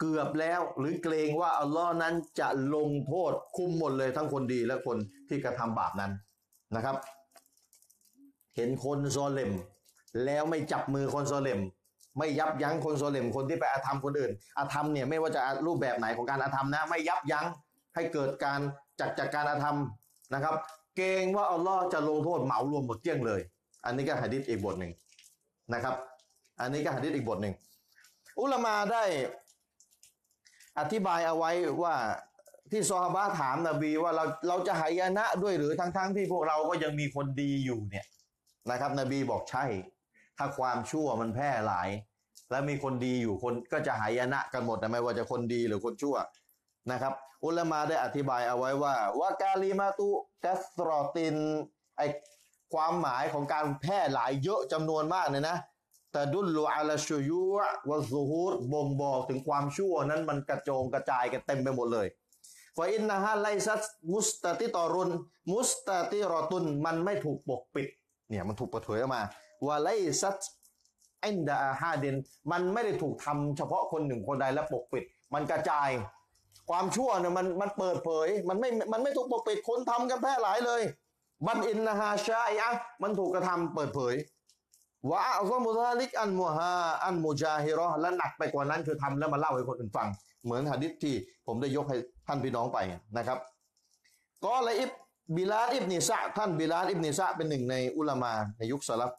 [0.00, 4.96] เกือบแล้วหรือเกรงว่าอัลลอฮ์นั้นจะลงโทษคุมหมดเลยทั้งคนดีและคน
[5.28, 6.12] ที่กระทำบาปนั้น
[6.76, 6.96] นะครับ
[8.56, 9.52] เห็นคนโซเลม
[10.24, 11.60] แล้วไม่จับมือคนโซเลม
[12.18, 17.46] ไม่ยับยั้งคนโซเลมคนที่ไปอาธรรมคนอื่นอาธรรมเนี่ยไม่ว่าจะรูปแบบไหนของการอาธรรมนะ ไม่ยับยั้ง
[17.94, 18.60] ให้เกิดการ
[19.00, 19.78] จัดจากการอาธรรม
[20.34, 20.54] นะครับ
[20.96, 23.40] เกรงว่าอัลลอฮ์จะลงโทษเหมารวมหมดเกลี้ยงเลย
[23.84, 24.92] อันนี้ก็หะดิษอีกบทหนึ่ง
[25.74, 25.94] นะครับ
[26.60, 27.54] อันนี้ก็หะดิษอีกบทหนึ่ง
[28.40, 29.04] อุลามาได้
[30.78, 31.50] อธิบายเอาไว้
[31.82, 31.94] ว่า
[32.70, 38.06] ที่ซอฮาบะถามนบีว่าเราเราจะหายนะด้วยหรือทั้งๆทที่พวกเราก็ยังมีคนดีอยู่เนี่ย
[38.70, 39.64] นะครับ นบีบอกใช่
[40.38, 41.88] ถ้าความชั่วมันแพร่หลาย
[42.50, 46.16] แล้วมีคนดีอยู่คนก็จะหายนะกันหมดนะไม่ว่าจะคนดีหรือคนชั่ว
[46.92, 47.14] นะครับ
[47.44, 50.08] อุลามาได้อธิบายเอาไว้ว่าว่ากาลิมาตุ
[50.44, 51.36] กัสรอติน
[51.96, 52.02] ไอ
[52.74, 55.58] ความหมายของการแพร่หลายเยอะจำนวนมากเนี่ยนะ
[56.12, 57.42] แต่ดุลลูอาลาชูยู
[57.88, 62.06] วะซูฮูดบ่งบอกถึงความชั่วนั้นมันกระโจงกระจายกันเต็มไปหมดเลย
[62.76, 63.82] ฟาอินนะฮะไลซัส
[64.12, 67.88] مستتر مستترةมันไม่ถูกปกปิด
[68.28, 69.22] เนี่ยมันถูกเปิดเผยออกมา
[69.66, 70.36] ว่าليست
[71.24, 72.16] عند أحد
[72.50, 75.88] มันไม่ได้ถูกทำเฉพาะคนหนึ่งคนใดและปกปิด มันกระจาย
[76.70, 80.82] ความชั่วเนี่ยมันมันเปิดเผย มันไม่มันไม่ถูกปกปิดคนทำกันแพร่หลายเลย
[81.46, 82.68] بل إنها شائعة
[83.02, 84.14] มันถูกกระทำเปิดเผย
[85.10, 90.08] وأعظم من ذلك المجاهرةและหนักไปกว่านั้นคือทำแล้วมาเล่าให้คนอื่นฟัง
[90.44, 91.14] เหมือนหะดิษที่
[91.46, 91.96] ผมได้ยกให้
[92.26, 92.78] ท่านพี่น้องไป
[93.16, 93.38] นะครับ
[94.44, 94.90] ก็ลยอิบ
[95.36, 99.12] บิลาดอิบนิสะท่านบิลาดอิบนิสะเป็นหนึ่งในอุลามาในยุคสลัฟ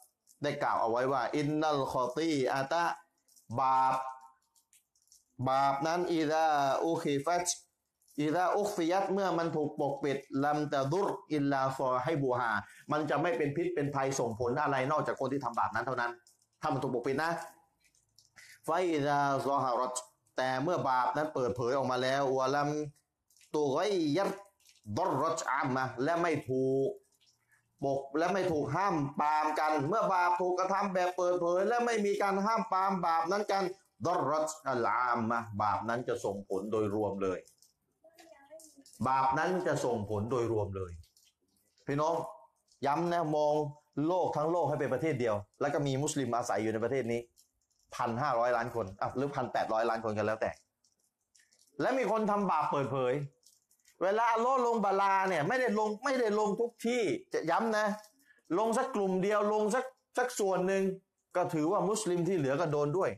[0.44, 2.84] ได้กล่าวเอาไว้ว่า إن الخطيئة
[3.60, 3.94] บาป
[5.50, 7.46] บาปนั้นإذا أخفيت
[8.20, 12.52] إذا أخفيتเมื่อมันถูกปกปิดلم تضر إلا صاحبها
[12.92, 16.12] มันจะไม่เป็นพิษเป็นภัยส่งผลอะไรนอกจากคนที่ทำบาปนั้นเท่านั้น
[16.62, 17.32] ถ้ามันถูกปกปิดนะ
[18.66, 18.70] ไฟ
[19.08, 19.94] ดาซอฮารต
[20.38, 22.70] แต่เมื่อบาปนั้นเปิดเผยออกมาแล้ววะลัม
[23.56, 23.80] ตัวไอ
[24.18, 24.32] ยัด
[24.98, 26.90] ดรรจอามมาและไม่ถูก
[27.84, 33.64] ปกและไม่ถูกห้ามปามกัน เมื่อบาปถูกกระทำแบบเปิดเผย และไม่มีการห้ามปามบาปนั้นกัน
[34.06, 37.40] ดรรจอัลอามมาบาปนั้นจะส่งผลโดยรวมเลย
[39.08, 40.92] บาปนั้นจะส่งผลโดยรวมเลย
[41.88, 42.14] พี่น้อง
[42.86, 43.54] ย้ำนะมอง
[44.08, 47.20] โลกทั้งโลกให้เป็นประเทศเดียว แล้วก็มีมุสลิมอาศัยอยู่ในประเทศนี้
[47.96, 50.52] พันห้าร้อยล้านคนอะหรือพันแปดร้อยล้านคนกันแล้วแต่
[51.82, 53.14] และมีคนทำบาปเปิดเผย
[54.04, 57.02] เวลาอัลลอฮ์ลงบาลาเนี่ย ไม่ได้ลงไม่ได้ลงทุกที่
[57.34, 57.88] จะย้ำนะ
[58.60, 59.86] ลงสักกลุ่มเดียวลงสัก
[60.18, 60.84] สักส่วนหนึ่ง
[61.36, 63.10] ก็ถือว่ามุสลิมที่เหลือก็โดนด้วย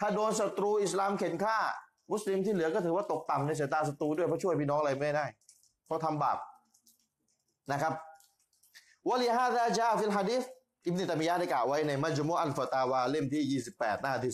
[0.00, 1.58] ถ้าโดนศัตรูอิสลามเข็นฆ่า
[2.12, 5.26] มุสลิมที่เหลือก็ถือว่าตกต่ำในสายตาศัตรูด้วยเพราะช่วยพี่น้องอะไรไม่ได้
[5.86, 6.38] เพราะทำบาป
[7.72, 7.92] นะครับ
[9.08, 10.42] ولهذا جاء في الحديث
[10.86, 14.32] อิบนุตัมียะได้กล่าวไว้ในมัจมุอัลฟะตาวาเล่มที่ 28 หน้าที่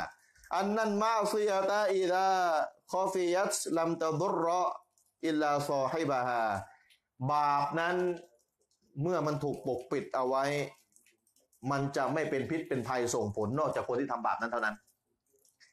[0.00, 6.40] 205 أن المعصية إذا خفيت لم تضر إلا صاحبها
[7.30, 7.96] บาปนั้น
[9.02, 10.44] เมื่อมันถูกปกปิดเอาไว้
[11.70, 14.76] มันจะไม่เป็นพิษเป็นภัยส่งผลนอกจากคนที่ทำบาปนั้นเท่านั้น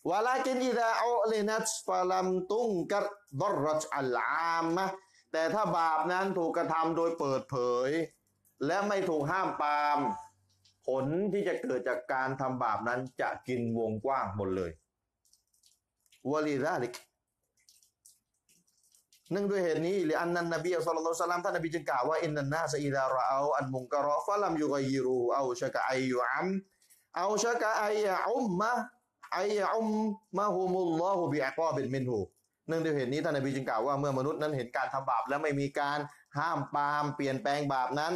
[0.10, 3.08] ولكن إذا أعلنت فلم تنكر
[3.42, 4.86] ดรรจอัลามะ
[5.32, 7.58] แต่ถ้าบาปนั้นถูกกระทำโดยเปิดเผ
[7.88, 7.90] ย
[8.66, 10.00] และไม่ถูกห้ามปาม
[10.88, 14.72] ผลที่จะเกิดจากการทำบาปนั้นจะกินวงกว้างหมดเลย
[16.32, 16.94] วลีซาลิก
[19.32, 26.48] เนื่องด้วยเหตุนี้หรืออันนั้นนบีอัลลอฮฺสัลลัมท่านนบีจึงกล่าวว่าอินนันนาสอิดาระเอาอันมุงกะรอฟะลัมยุกยิรูเอาชะกะไอยุอัม
[27.18, 28.72] เอาชะกะไอยะอุมมะ
[29.34, 32.20] أن يعمهم الله بعقاب منه
[32.68, 36.00] เนื่องด้วยเหตุนี้ท่านนบีจึงกล่าวว่าเมื่อมนุษย์นั้นเห็นการทำบาปและไม่มีการ
[36.38, 38.14] ห้ามปามเปลี่ยนแปลงบาปนั้น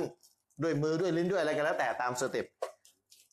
[0.63, 2.45] ด้วยมือด้วยลิ้นด้วยอะไรกันแล้วแต่ตามสเต็ป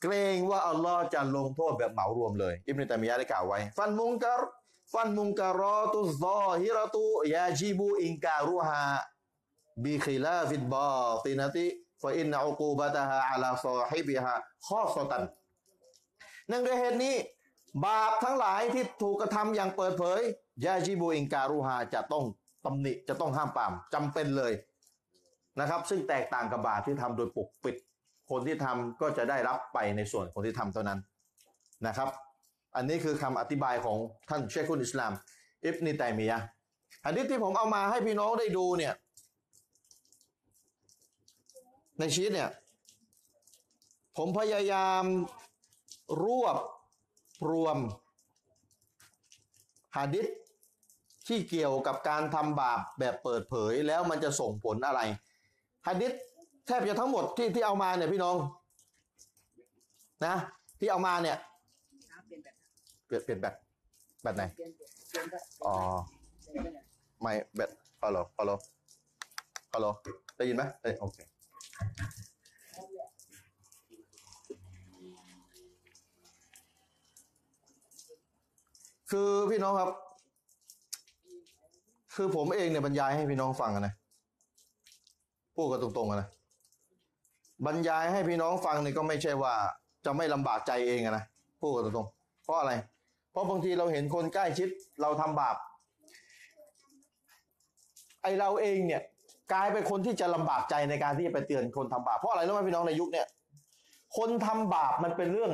[0.03, 4.43] เกรงว่าอัลลอฮ์จะลงโทษแบบเหมารวมเลยอิบนุตัมียะห์ได้กล่าวไว้ فالمنكر
[4.93, 14.35] فالمنكرات الظاهرة يجب إنكارها بخلاف الباطنة فإن عقوبتها على صاحبها
[14.67, 15.25] ข้อสตัน
[16.49, 17.15] เนื่องด้วยเหตุนี้
[17.85, 20.21] บาปทั้งหลายที่ถูกกระทำอย่างเปิดเผย
[20.65, 22.25] ยาจิบูอิงการุฮาจะต้อง
[22.65, 24.53] ตำหนิจะต้องห้ามปรามจำเป็นเลย
[25.61, 27.77] นะครับ ซึ่งแตกต่างกับบาปที่ทำโดยปกปิด
[28.31, 30.99] คนที่ทำก็จะได้รับไปในส่วนคนที่ทำเท่านั้น
[31.87, 32.09] นะครับ
[32.77, 33.99] อันนี้คือคำอธิบายของ
[34.29, 35.13] ท่านเชคุนอิสลาม
[35.65, 36.39] อิบนิตัยมียะ
[37.05, 38.95] อันนี้ที่ผมเอามาให้พี่น้องได้ดูเนี่ย
[41.99, 42.51] ในชีตเนี่ย
[44.17, 45.05] ผมพยายาม
[46.23, 46.57] รวบ
[47.51, 47.79] รวม
[49.97, 50.27] หะดิษ
[51.29, 55.01] ที่เกี่ยวกับการทำบาปแบบเปิดเผยแล้วมันจะส่งผลอะไร
[55.87, 56.13] หะดิษ
[56.67, 58.37] แทบจะทั้งหมดที่ที่เอามาเนี่ยพี่น้อง
[60.27, 60.35] นะ
[60.79, 61.37] ที่เอามาเนี่ย
[62.27, 62.55] เปลี่ยนแบบ
[63.25, 63.55] เปลี่ยนแบบ
[64.23, 64.43] แบบไหน
[65.67, 65.75] อ๋อ
[67.21, 67.71] ไม่แบบ
[68.03, 68.53] ฮัลโหลฮัลโหล
[69.75, 69.87] ฮัลโหล
[70.37, 71.19] ได้ยินไหมเอ้ยโอเค
[79.11, 79.91] คือพี่น้องครับ
[82.15, 83.95] คือผมเองเนี่ยบรรยายให้พี่น้องฟังนะ
[85.57, 86.29] พูดกันตรงๆนะ
[87.67, 89.53] บรรยายให้พี่น้องฟังเนี่ยก็ไม่ใช่ว่า
[90.05, 91.25] จะไม่ลำบากใจเองนะ
[91.61, 92.73] พูดกันตรงๆเพราะอะไร
[93.33, 94.69] เพราะบางทีเราเห็นคนใกล้ชิด
[95.03, 95.57] เราทำบาป
[98.23, 99.03] ไอเราเองเนี่ย
[99.53, 103.27] กลายเป็นคนที่จะลำบากใจในการที่จะไปเตือนคนทำบาปเพราะอะไรรู้ไหมพี่น้องในยุคเนี่ย
[104.17, 105.53] คนทำบาปมันเป็นเรื่อง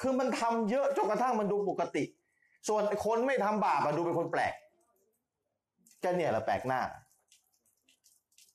[0.00, 2.04] คือมันทำเยอะจนกระทั่งมันดูปกติ
[2.68, 4.54] ส่วนคนไม่ทำบาปอะดูเป็นคนแปลก
[6.00, 6.80] แค่เนี่ยแหละแปลกหน้า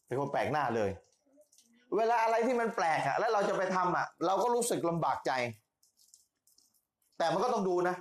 [0.08, 0.90] เป็นคนแปลกหน้าเลย
[1.98, 5.32] เวลาอะไรที่มันแปลกอะแล้วเราจะไปทำอะเราก็รู้สึกลำบากใจ
[7.18, 7.96] แต่มันก็ต้องดูนะ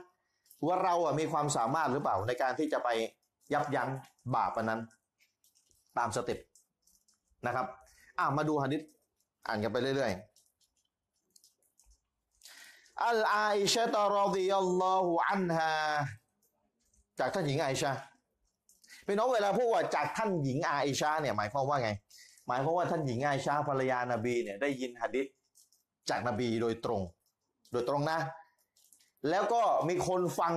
[0.66, 2.88] ว่าเราอะมีความสามารถหรือเปล่าในการที่จะไป
[3.53, 3.88] ยับยั้ง
[4.36, 4.80] บาปอันนั้น
[5.98, 6.38] ตามสเต็ป
[7.46, 7.66] นะครับ
[8.18, 8.82] อะมาดูฮะดิษ
[9.46, 10.32] อ่านกันไปเรื่อยๆ
[13.07, 15.70] عن عائشة رضي الله عنها
[17.18, 17.92] จากท่านหญิงอาอิชา
[19.07, 21.90] พี่น้องเวลาพูดว่าจากท่านหญิงอาอิชาเนี่ยหมายความว่าไง
[22.48, 25.26] หมายความว่าท่านหญิงอาอิชาภรรยานบีเนี่ยได้ยินหะดิษ
[26.11, 27.03] จากนบีโดยตรง
[27.72, 28.18] โดยตรงนะ
[29.30, 30.53] แล้วก็มีคนฟัง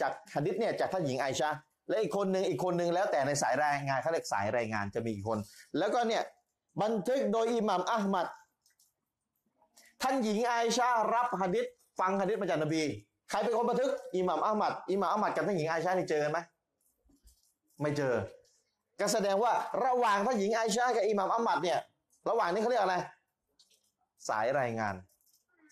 [0.00, 1.50] จากหะดิษเนี่ยจากท่านหญิงไอชา
[1.88, 5.38] และอีกคนหนึ่งอีกคนหนึ่งแล้วแต่ในสายรายงานเขาเรียกสายรายงานจะมีอีกคน
[5.78, 6.22] แล้วก็เนี่ย
[6.82, 8.26] บันทึกโดยอิหมัมอัลมัด
[10.02, 11.66] ท่านหญิงไอชารับหะดิษ
[11.98, 12.82] ฟังหะดิษมาจากนบี
[13.30, 16.38] ใครเป็นคนบันทึกอิหมัมอัลมัดอิหมัมอัลมัดกับท่านหญิงไอชาที่เจอกันไหม
[17.80, 18.14] ไม่เจอ
[19.00, 19.52] ก็แสดงว่า
[19.84, 21.78] ระหว่างท่านหญิงไอชากับอิหมัมอัลมัดเนี่ย
[22.28, 22.96] ระหว่างนี้เขาเรียกอะไร
[24.28, 24.94] สายรายงาน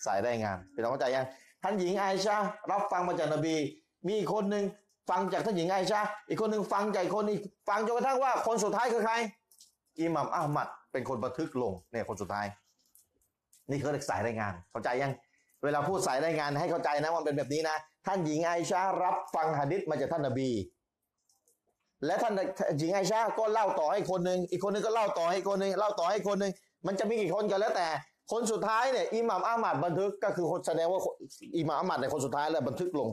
[0.05, 1.27] สายรายงานเป็นเข้าใจยัง
[1.63, 2.37] ท่านหญิงไอชา
[2.71, 3.55] รับฟังมาจากนบี
[4.09, 4.65] มีคนหนึ่ง
[5.11, 9.15] ฟังจากท่านหญิงไอชาอีกคนหนึ่งฟังจากคนอีกฟังจนกระทั่งว่าคนสุดท้ายคือใคร
[10.01, 12.47] อิหมัมอัลมัดเป็นคนบันทึกลงเนี่ยคนสุดท้าย
[13.73, 15.13] นี่เขาเรียกสายรายงาน เข้าใจยัง
[15.65, 20.51] เวลาพูดสายรายงานให้เข้าใจนะวันเป็นแบบนี้นะ ท่านหญิงไอชารับฟังหะดิษมาจากท่านนบี
[22.07, 22.33] และท่าน
[22.79, 26.53] หญิงไอชาก็เล่าต่อให้คนหนึ่งอีกคนหนึงก็เล่าต่อให้คนหนึ่งเล่าต่อให้คนหนึ่ง
[26.87, 27.89] มันจะมีกี่คนกันแล้วแต่
[28.33, 31.01] คนสุดท้ายเนี่ยอิหม่ามอามัดบันทึกก็คือคนแสดงว่า
[31.57, 33.09] อิหม่ามอามัดในยคนสุดท้ายแล้วบันทึกลง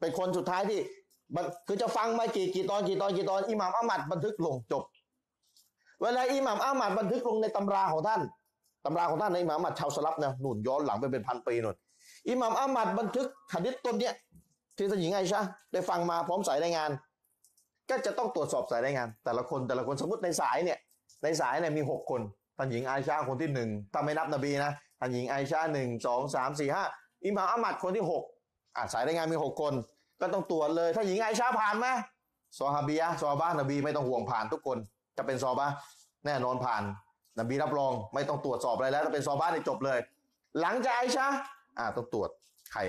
[0.00, 0.80] เป็นคนสุดท้ายที่
[1.66, 4.82] คือจะฟังมากี่กี่ตอนกี่ตอนกี่ตอนอิหม่ามอามัดบันทึกลงจบ
[6.02, 8.20] เวลาอิหม่ามอามัดบันทึกลงในตำราของท่าน
[8.84, 11.76] ตำราของท่านในอิหม่ามอัดชาวสลับนะหนุนย้อนหลังไปเป็นพันปีหนุน
[12.28, 14.14] อิหม่ามอามัดบันทึกหะดิษต้นเนี้ย
[14.76, 15.40] ที่ท่านหญิงไอชา
[15.72, 16.90] ได้ฟังมาพร้อมสายรายงาน
[17.90, 20.78] ก็จะต้องตรวจสอบสายรายงาน แต่ละคนแต่ละคนสมมติในสายเนี่ย
[21.22, 22.20] ในสายเนี่ยมีหกคน
[22.56, 26.84] ท่านหญิงไอชาคนที่หนึ่งถ้าไม่นับนบีนะท่านหญิงไอชาหนึ่งสองสามสี่ห้า
[27.24, 28.22] อิหม่ามอามัดคนที่หก
[28.76, 29.72] อะสายรายงานมีหกคน
[30.20, 31.86] ก็ต้องตรวจเลยท่านหญิงไอชาผ่านไหม
[32.58, 34.78] ซอฮาบียะซอฮาบ้านนบีไม่ต้องห่วงผ่านทุกคน
[35.16, 35.74] จะเป็นซอบะห์
[36.26, 36.82] แน่นอนผ่าน
[37.40, 39.98] นบีรับรองไม่ต้องตรวจสอบอะไรแล้วถ้าเป็นซอบ้านนี่จบเลย
[40.60, 41.26] หลังจากไอชา
[41.78, 42.30] อะต้องตรวจ
[42.72, 42.80] ใคร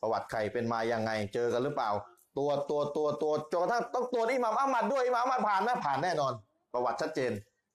[0.00, 1.90] ประวัติใครเป็นมายังไง เจอกันหรือเปล่า
[2.38, 6.32] ตัวตัวตัวตัวจนกระทั่งต้องตรวจอิหม่ามอัมมัดด้วยอิหม่ามอัมมัดผ่านไหมผ่านแน่นอน
[6.72, 7.32] ประวัติชัดเจน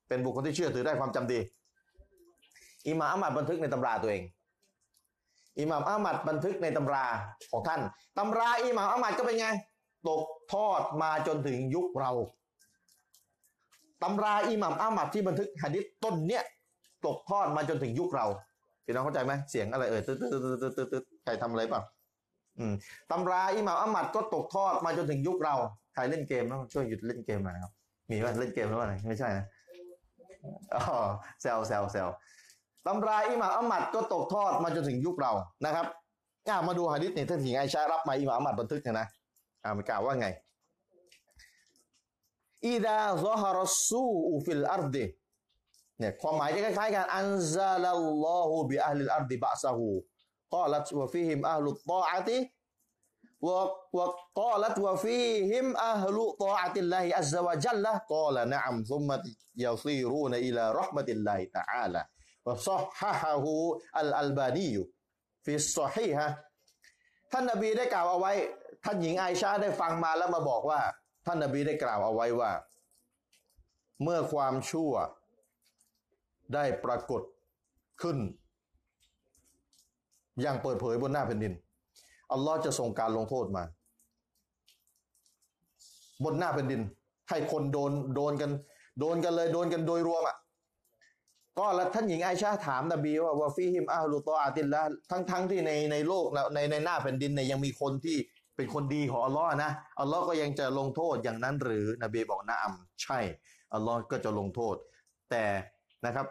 [0.08, 1.40] เป็นบุคคลที่เชื่อถือได้ความจำดี
[2.88, 4.24] อิหม่ามอัมมัดบันทึกในตำราตัวเอง
[5.60, 7.06] อิหม่ามอัมมัดบันทึกในตำรา
[7.52, 7.82] ของท่าน
[8.18, 9.48] ตำราอิหม่ามอัมมัดก็เป็นไง
[10.08, 12.12] ตกทอดมาจนถึงยุคเรา
[14.04, 16.44] ตำราอิหม่ามอัมมัดที่บันทึกหะดิษต้นเนี้ย
[17.06, 18.26] ตกทอดมาจนถึงยุคเรา
[18.86, 21.82] พี่น้องเข้าใจไหมเสียงอะไรเอ่ยตึ๊ดตึ๊ดตึ๊ดตึ๊ดตึ๊ดใครทำอะไรเปล่า
[22.60, 22.74] อืม
[23.12, 25.56] ตำราอิหม่ามอัมมัดก็ตกทอดมาจนถึงยุคเรา
[25.94, 27.72] ใครเล่นเกมต้องช่วยหยุดเล่นเกมหน่อยครับ
[28.10, 29.46] มีไหมเล่นเกมหรือว่าอะไรไม่ใช่นะ
[30.74, 30.82] อ๋อ
[31.42, 32.08] แซวแซวแซว
[32.86, 35.32] ตำราอิหม่ามอัมมัดก็ตกทอดมาจนถึงยุคเรา
[35.66, 35.86] นะครับ
[36.50, 39.08] อ่ามาดูหะดิษเนี่ยท่านหญิงไอชารับมาอิหม่ามอัมมัดบันทึกเนี่ยนะ
[39.64, 40.28] อ่ามันกล่าวว่าไง
[42.66, 45.06] إذا ظهر السوء في الأرض
[46.00, 53.60] เนี่ยความหมายจะคล้ายๆกันأنزل الله بأهل الأرض بأسه قالت وفيهم أهل طاعة
[53.98, 54.06] و
[54.40, 62.50] قالت وفيهم أهل طاعة الله عز وجل قال نعم ثم يصيرون إلى رحمة الله تعالى
[62.52, 66.28] وصححه الألباني في الصحيحة
[67.32, 68.34] ท่านนบีได้กล่าวเอาไว้
[68.84, 70.80] ท่านหญิงไอชาได้ฟังมาแล้วมาบอกว่า
[71.28, 72.52] ท่านนบีได้กล่าวเอาไว้ว่า
[74.04, 74.92] เมื่อความชั่ว
[76.54, 77.22] ได้ปรากฏ
[78.02, 78.18] ขึ้น
[80.42, 81.54] อย่างเปิดเผยบนหน้าแผ่นดิน
[82.32, 83.64] อัลลอฮ์จะส่งการลงโทษมา
[86.24, 86.82] บนหน้าแผ่นดิน
[87.30, 88.52] ให้คนโดนโดนกัน
[89.00, 90.38] โดนกันเลยโดนกันโดยรวมอะ
[91.58, 98.18] ก็แล้วท่านหญิงไอชาถามนบีว่าวาฟีฮิมอาลุตออาติลละทั้งทั้งที่ในในโลกในในหน้าแผ่นดินเนี่ยยังมีคนที่
[98.58, 102.74] เป็นคนดีของอัลลอฮ์นะอัลลอฮ์ก็ยังจะลงโทษอย่างนั้นหรือนบีบอกนะอัม
[103.04, 103.20] ใช่
[103.74, 104.76] อัลลอฮ์ก็จะลงโทษ
[105.30, 105.44] แต่
[106.06, 106.28] นะครับ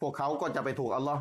[0.00, 1.20] พวกเขาก็จะไปถูกอัลลอฮ์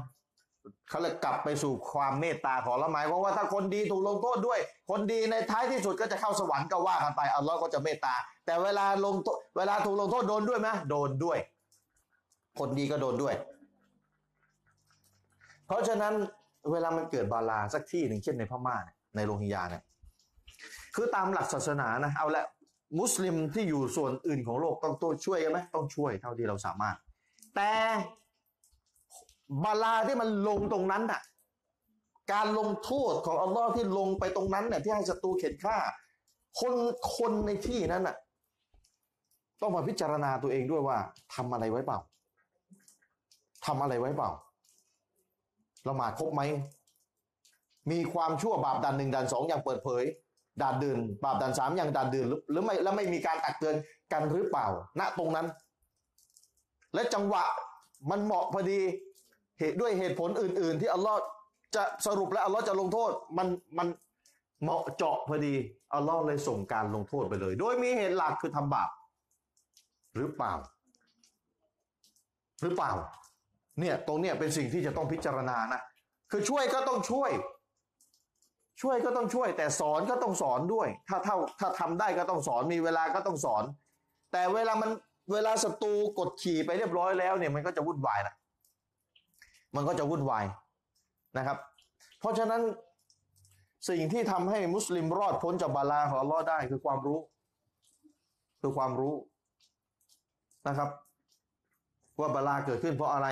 [0.90, 4.60] เขาเลยกลับไปสู่ความเมตตาของละหมายเพราะว่าถ้าคนดีถูกลงโทษด้วย
[4.90, 8.16] คนดีในท้ายที่สุดก็จะเข้าสวรรค์ก็ว่ากันไปอัลลอฮ์ก็จะเมตตา
[8.46, 9.16] แต่เวลาลง
[9.58, 11.38] เวลาถูกลงโทษโดนด้วยไหมโดนด้วย
[12.60, 13.36] คนดีก็โดนด้วย
[15.68, 16.14] เพราะฉะนั้น
[16.72, 18.76] เวลามันเกิดบาลาสักที่หนึ่งเช่นในพม่า
[19.16, 19.84] ในโรฮิงญาเนี่ย
[21.02, 22.46] คือตามหลักศาสนานะเอาละ
[23.00, 26.96] มุสลิมที่อยู่ส่วนอื่นของโลกต้องตัวช่วยกันไหมต้องช่วยเท่าที่เราสามารถ
[27.56, 27.72] แต่
[29.64, 31.22] บาลาที่มันลงตรงนั้นน่ะ
[32.34, 35.78] การลงโทษของอัลลอฮ์ที่ลงไปตรงนั้นเนี่ยที่ให้ศัตรูเข็นฆ่า
[36.60, 36.74] คน
[37.16, 38.16] คนในที่นั้นน่ะ
[39.62, 40.98] ต้องมาพิจารณาตัวเองด้วยว่า
[41.36, 42.00] ทำอะไรไว้เปล่า
[43.66, 44.32] ทำอะไรไว้เปล่า
[45.88, 46.42] ละหมาดครบไหม
[47.92, 50.06] มีความชั่วบาปด่านหนึ่งด่านสองอย่างเปิดเผย
[50.62, 53.76] ด่านดื่นบาปด่านสามอย่างด่านดื่นหรือหรือไม่แล้วไม่มีการตักเตือน
[54.12, 54.68] กันหรือเปล่า
[55.00, 55.48] ณตรงนั้น
[56.94, 57.44] และจังหวะ
[58.10, 58.80] มันเหมาะพอดี
[59.60, 61.20] เหตุด้วยเหตุผลอื่น ๆ ที่อัลลอฮ์
[61.76, 63.88] จะสรุปและอัลลอฮ์จะลงโทษมันมัน
[64.62, 65.54] เหมาะเจาะพอดี
[65.94, 68.90] อัลลอฮ์เลยส่งการลงโทษไปเลย โดยมีเหตุหลักคือทำบาป
[70.16, 70.54] หรือเปล่า
[72.62, 72.92] หรือเปล่า
[73.80, 75.82] เนี่ยตรงเนี้ยเป็นสิ่งที่จะต้องพิจารณานะ
[76.32, 77.32] คือช่วยก็ต้องช่วย
[78.82, 83.64] ช่วยก็ต้องช่วย แต่สอนก็ต้องสอนด้วย ถ้าเท่าถ้าทำได้ก็ต้องสอนมีเวลาก็ต้องสอน
[84.32, 84.90] แต่เวลามัน
[85.32, 88.36] เวลาศัตรูกดขี่ไปเรียบร้อยแล้วเนี่ยมันก็จะวุ่นวายนะ
[89.76, 90.46] มันก็จะวุ่นวาย
[91.38, 91.58] นะครับ
[92.20, 92.62] เพราะฉะนั้น
[93.90, 97.20] สิ่งที่ทำให้มุสลิมรอดพ้นจากบาลาของอัลลอฮ์ได้คือความรู้
[98.62, 99.14] คือความรู้
[100.68, 100.90] นะครับ
[102.20, 103.28] ว่าบาลาเกิดขึ้นเพราะอะไร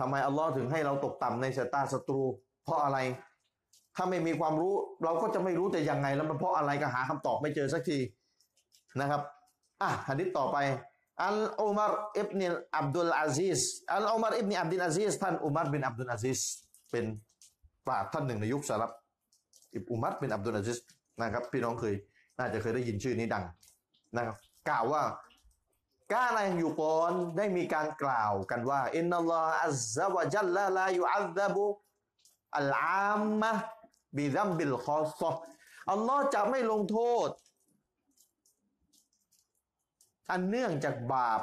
[0.00, 2.22] ทำไมอัลลอฮ์ถึงให้เราตกต่ำในสายตาศัตรู
[2.64, 2.98] เพราะอะไร
[3.96, 4.74] ถ้าไม่มีความรู้
[5.04, 7.98] เราก็จะไม่รู้จะยังไง แล้วมันเพราะอะไรก็หาคำตอบไม่เจอสักที
[9.00, 9.22] นะครับ
[9.82, 10.56] อะหะดิษต่อไป
[11.24, 13.60] อัลอุมารبن عبد العزيز
[13.94, 16.40] عن عمر بن عبد العزيزท่านอุมารบินอับดุลอาซิส
[16.90, 17.04] เป็น
[17.86, 18.92] ปราชญ์ท่านหนึ่งในยุคสลัฟ
[19.74, 20.78] อิบอุมัรบินอับดุลอาซิส
[21.22, 21.94] นะครับ พี่น้องเคย
[22.38, 23.44] น่าจะเคยได้ยินชื่อนี้ดัง
[24.16, 24.36] นะครับ
[24.68, 25.02] กล่าวว่า
[26.12, 35.30] كان يقالได้มีการกล่าวกันว่าإن الله عز وجل لا يعذب العامة بذنب الخاصة
[35.90, 37.28] อัลลอฮ์จะไม่ลงโทษ
[40.30, 41.40] อันเนื่องจากบาป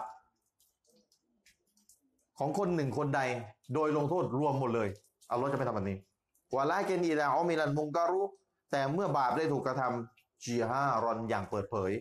[2.40, 3.22] ของคนหนึ่งคนใด
[3.74, 4.90] โดยลงโทษรวมหมดเลย
[5.32, 5.98] อัลลอฮ์จะไม่ทำแบบนี้
[6.56, 8.22] วะลาเกนีดาอมิลันมุงการุ
[8.72, 11.92] แต่เมื่อบาปได้ถูกกระทำจีฮารอนอย่างเปิดเผย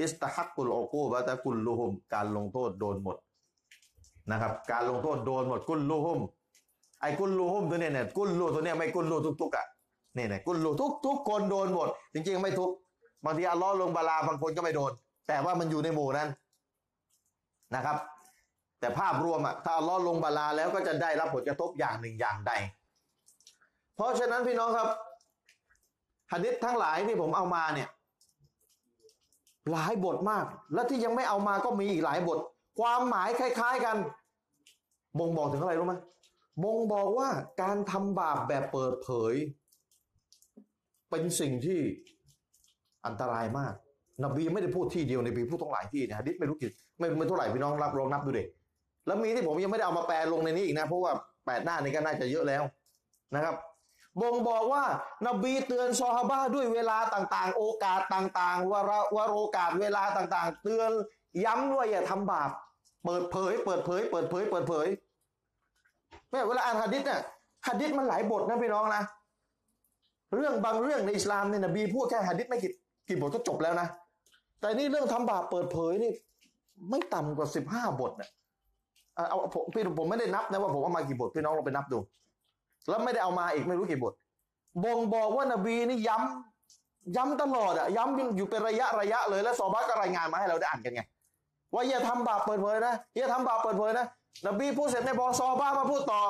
[0.00, 3.16] อิสตาฮักกุลโอกูบะตะกุลลูฮุม การลงโทษโดนหมด
[4.30, 6.20] นะครับ การลงโทษโดนหมดกุลลูฮุม
[7.00, 9.66] ไอ้กุลลูฮุมตัวเนี้ยเนี่ยกุลลูตัวเนี้ยไม่กุลลูทุกๆอะ
[10.16, 12.70] นี่ยเนี่ยกุลลูทุกทุกคนโดนหมด จริงๆไม่ทุก
[13.24, 14.92] บางทีอัลลอฮ์ลงบาลาบางคนก็ไม่โดน
[15.28, 16.28] แต่ว่ามันอยู่ในหมู่นั้น
[17.74, 17.96] นะครับ
[18.80, 22.52] แต่ภาพรวมอะถ้าอัลลอฮ์ลงบาลาแล้วก็จะได้รับผลกระทบอย่างหนึ่งอย่างใด
[23.96, 24.88] เพราะฉะนั้นพี่น้องครับ
[26.32, 27.88] หะดิษทั้งหลายที่ผมเอามาเนี่ย
[29.72, 30.44] หลายบทมาก
[30.74, 32.38] และที่ยังไม่เอามาก็มีอีกหลายบท
[32.78, 33.96] ความหมายคล้าย ๆกัน
[35.18, 35.94] บ่งบอกถึงอะไรรู้ไหม
[36.62, 37.28] บ่งบอกว่า
[37.62, 39.34] การทำบาปแบบเปิดเผย
[41.12, 41.80] เป็นสิ่งที่
[43.06, 43.74] อันตรายมาก
[44.24, 48.46] นบีไม่ได้พูดที่เดียวในบีพูดต้องหลายที่นะฮะดิษไม่รู้กี่ไม่ไม่เท่าไหร่พี่น้องรับลองนับดูเด็ก
[49.06, 51.12] แล้วมีที่ผมยังไม่ได้เอามาแปลลงในนี้อีกนะเพราะว่า
[51.46, 52.62] แปดหน้านี้ก็น่าจะเยอะแล้ว
[53.34, 53.54] นะครับ
[54.20, 54.84] บ่งบอกว่า
[55.26, 60.90] นบีเตือนซอฮาบะด้วยเวลาต่างๆ โอกาสต่างๆวาระวาโอกาสเวลาต่างๆ เตือน
[61.44, 62.50] ย้ำว่าอย่าทำบาป
[63.04, 64.86] เปิดเผย เปิดเผย เปิดเผย เปิดเผย
[66.30, 67.20] แม่เวลาอ่านหะดิษเนี่ย
[67.66, 69.02] หะดิษมันหลายบทนะพี่น้องนะ
[70.36, 72.72] เรื่องบางเรื่องในอิสลามเนี่ยนบีพูดแค่หะดิษไม่กี่
[73.08, 73.88] กี่บทก็จบแล้วนะ
[74.60, 76.12] แต่นี่เรื่องทำบาปเปิดเผยนี่
[76.90, 78.30] ไม่ต่ำกว่าสิบห้าบทเนี่ย
[79.28, 81.98] เอาผมพี่ผมไม่ได้นับนะว่าผมเอามากี่บทพี่น้องลองไปนับดู
[82.88, 84.12] แล้วไม่ได้เอามาอีกไม่รู้กี่บท
[84.84, 91.02] บ่งบอกว่านบีนี่ย้ำย้ำตลอดอะย้ำอยู่เป็นระยะระยะเลยแล้วซอบาก็รายงานมาให้เราได้อ่านกันไง
[91.74, 94.06] ว่าอย่าทำบาปเปิดเผยนะอย่าทำบาปเปิดเผยนะ
[94.46, 96.22] นบีพูดเสร็จไม่พอซอบามาพูดต่อ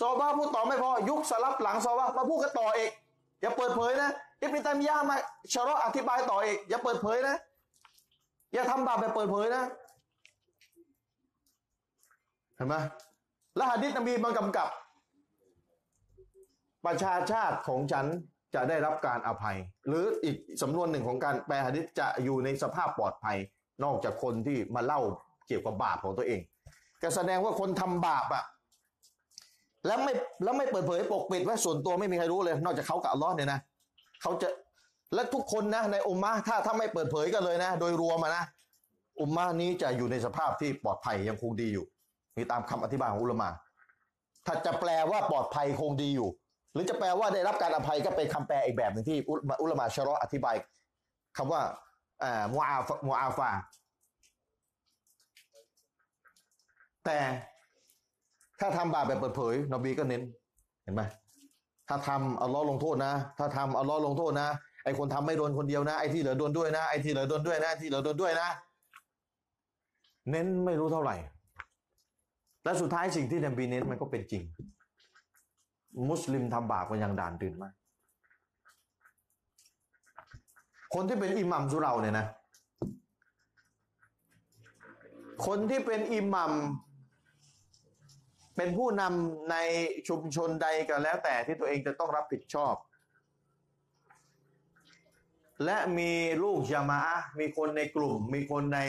[0.00, 2.90] ซอบาพูดต่อไม่พอยุคสลับหลังซอบามาพูดกันต่ออีก
[3.44, 4.10] อย่าเปิดเผยนะ
[4.40, 5.16] อิบนิตัยมียะมา
[5.52, 7.36] ชะราะห์อธิบายต่ออีกอย่าเปิดเผยนะ
[8.52, 9.64] อย่าทำบาปแบบเปิดเผยนะ
[12.56, 12.74] เห็นไหม
[13.56, 14.68] แล้วหะดิษนบีมันกำกับ
[16.86, 18.06] ประชาชาติของฉัน
[18.54, 19.56] จะได้รับการอภัย
[19.88, 23.36] หรืออีกสำนวนหนึ่งของการแปลหะดิษจะอยู่ในสภาพปลอดภัย
[23.84, 25.00] นอกจากคนที่มาเล่า
[25.46, 26.40] เกี่ยวกับบาปของตัวเอง
[27.02, 28.44] ก็แสดงว่าคนทำบาปอะ
[29.86, 30.12] แล้วไม่
[30.42, 33.60] แล้วไม่เปิดเผยปกปิดไว้ส่วนตัวไม่มีใครรู้เลย นอกจากเขากับอัลลอฮ์เนี่ยนะ
[34.22, 34.48] เขาจะ
[35.14, 38.44] และทุกคนนะในอุมมะถ้าถ้าไม่เปิดเผยกันเลยนะ โดยรวมนะ
[39.20, 41.86] อุมมะนี้จะอยู่ในสภาพที่ปลอดภัยยังคงดีอยู่
[42.36, 43.48] นี่ตามคำอธิบายของอุลมะ
[44.46, 46.28] ถ้าจะแปลว่าปลอดภัยคงดีอยู่
[46.72, 50.56] หรือจะแปลว่าได้รับการอภัยก็เป็นคำแปลอีกแบบหนึ่งที่อุลอุลมะชะรออธิบาย
[51.36, 51.60] คำว่า
[52.22, 53.50] อ่ามูอาฟมูอาฟา
[57.04, 57.18] แต่
[58.64, 60.22] ถ้าทำบาปแบบเปิดเผย นบีก็เน้น
[60.82, 61.02] เห็นไหม
[61.88, 64.48] ถ้าทำอัลลอฮ์ลงโทษนะ ถ้าทำอัลลอฮ์ลงโทษนะ
[64.84, 68.48] ไอคนทำไม่โดนคนเดียวนะ ไอที่เหลือโดนด้วยนะ ไอที่เหลือโดนด้วยนะ ที่เหลือโดนด้วยนะ
[70.30, 71.16] เน้นไม่รู้เท่าไหร่
[72.64, 74.42] และสุดท้ายสิ่งที่นบีเน้นมันก็เป็นจริง
[76.10, 77.72] มุสลิมทำบาปกันอย่างด่านตื่นมาก
[80.94, 82.26] คนที่เป็นอิหมัมสุเราเนี่ยนะ
[85.46, 86.52] คนที่เป็นอิหมัม
[88.56, 89.56] เป็นผู้นำใน
[90.08, 92.74] ชุมชนใดก็แล้วแต่ที่ตัวเองจะต้องรับผิดชอบ
[95.64, 96.12] และมี
[96.42, 98.80] ลูกยามาะมีคนในกลุ่ม มีคนใน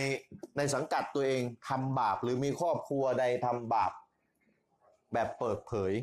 [0.57, 3.91] ในสังกัดตัวเองทำบาป หรือมีครอบครัวใดทำบาป
[5.13, 5.93] แบบเปิดเผย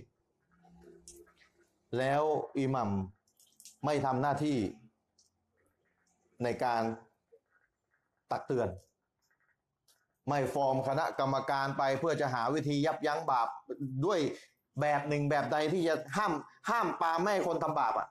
[1.98, 2.22] แล้ว
[2.58, 2.90] อิหมัม
[3.84, 4.58] ไม่ทำหน้าที่
[6.44, 6.82] ในการ
[8.30, 8.68] ตักเตือน
[10.28, 13.48] ไม่ฟอร์มคณะกรรมการไปเพื่อจะหาวิธียับยั้งบาป
[14.06, 14.20] ด้วย
[14.80, 16.32] แบบหนึ่งแบบใดที่จะห้าม
[16.70, 18.08] ห้ามปาไม่ให้คนทำบาปอะ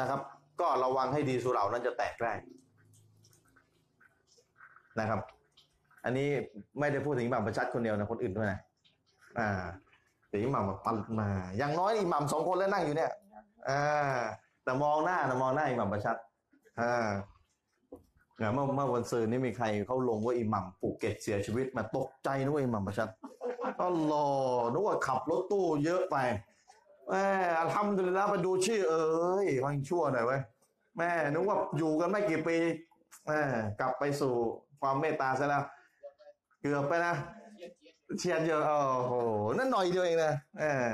[0.00, 0.20] นะครับ
[0.60, 2.32] ก็ระวังให้ดีสุเหร่านั้นจะแตกได้
[5.00, 5.20] นะครับ
[6.04, 6.28] อันนี้
[6.78, 8.58] ไม่ได้พูดถึงหม่ามประชัดคนเดียวนะคนอื่นด้วยนะ
[9.38, 9.50] อ่า
[10.28, 11.28] แต่อิหม่ามปันมา
[11.58, 13.10] อย่างน้อยอิหม่ามสองคนแล้วนั่งอยู่เนี่ย
[13.70, 14.18] อ่า
[14.64, 16.16] แต่มองหน้านะมองหน้าอิหม่ามประชัด
[16.80, 17.10] อ่า
[18.40, 23.08] นี่ยเมื่อเมื่อวันซืนนี่มีใครเขาลงว่าอิหมัมภูเก็ตเสียชีวิตมาตกใจนึกว่าอิหมัมประชัด
[23.80, 24.28] ก็รอ
[24.72, 26.16] นึกว่าขับรถตู้เยอะไป
[27.08, 27.24] แม่
[27.74, 30.40] ทำดุลิลละมาดูชื่อ เอ้ยฟังชั่วหน่อยเว้ย
[30.96, 32.56] แม่นึกว่าอยู่กันไม่กี่ปี
[33.26, 33.40] แม่
[33.80, 34.34] กลับไปสู่
[34.80, 35.64] ความเมตตาซะแล้ว
[36.60, 37.14] เกือบไปนะ
[38.18, 39.14] เชียนเยอะโอ้โห
[39.56, 40.86] นั่นหน่อยเดียวเองนะเออ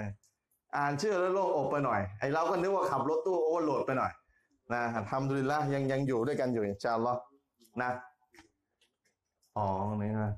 [0.76, 4.12] อ่านชื่อแล้วโล่งอกไปหน่อยไอเราก็นึกว่าขับรถตู้โอเวอร์โหลดไปหน่อย
[4.72, 7.20] นะทำดุลิลละยังยังอยู่ด้วยกันอยู่อินชาอัลลอฮ์
[7.80, 7.90] นะ
[9.56, 9.66] อ๋อ
[10.00, 10.32] นี่นะ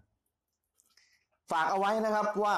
[1.50, 2.56] ฝากเอาไว้นะครับว่า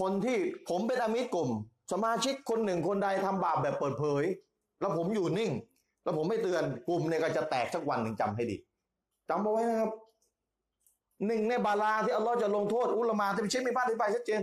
[0.00, 0.38] คนที่
[0.68, 1.50] ผมเป็นอมิตรกลุ่ม
[1.92, 4.24] สมาชิกคนหนึ่งคนใดทำบาปแบบเปิดเผย
[4.80, 5.52] แล้วผมอยู่นิ่ง
[6.02, 8.56] แล้วผมไม่เตือนกลุ่มเนี่ยก็จะแตกสักวันหนึ่งจำให้ดี
[9.28, 9.90] จำเอาไว้นะครับ
[11.26, 14.40] หนึ่งในบาลาที่อัลลอฮ์จะลงโทษอุลามาที่เป็นเช่นมีบ้านอธิบายชัดเจน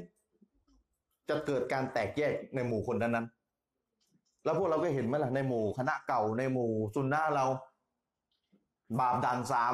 [1.29, 7.45] จะเกิดการแตกแยกในหมู่คนนั้นนั้นๆแล้วพวกเราก็เห็นไหมล่ะในหมู่คณะเก่าในหมู่ซุนนะเรา
[8.99, 9.73] บาปด่านสาม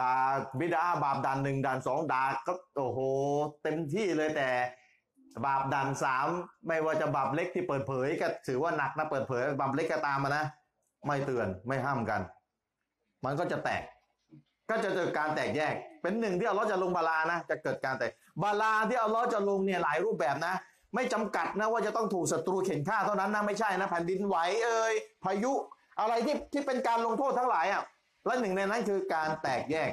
[0.00, 0.12] ด่า
[0.58, 2.98] บิดาบาปด่านหนึ่งด่านสองด่าก็โอ้โห
[3.62, 4.48] เต็มที่เลยแต่
[5.46, 6.26] บาปด่านสาม
[6.66, 10.44] ไม่ว่าจะบาปเล็กที่เปิดเผยก็ถือว่าหนักนะเปิดเผย บาปเล็กก็ตามมานะ
[11.06, 12.20] ไม่เตือนไม่ห้ามกัน
[13.24, 13.82] มันก็จะแตก
[14.70, 18.12] ก็จะเกิดการแตกแยก เป็นหนึ่งที่อัลลอฮ์จะลงบาลานะ จะเกิดการแตก
[18.42, 20.54] บาลาที่อัลลอฮ์จะลงเนี่ยหลายรูปแบบนะ
[20.94, 24.94] ไม่จำกัดนะว่าจะต้องถูกศัตรูเข็นฆ่าเท่านั้นนะไม่ใช่นะแผ่นดินไหวเอ่ย
[25.24, 25.52] พายุ
[26.00, 27.82] อะไรที่ที่เป็นการลงโทษทั้งหลายอะ
[28.24, 29.92] และหนึ่งในนั้นคือการแตกแยก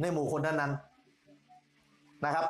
[0.00, 2.46] ในหมู่คนนั้นนั้นๆนะครับ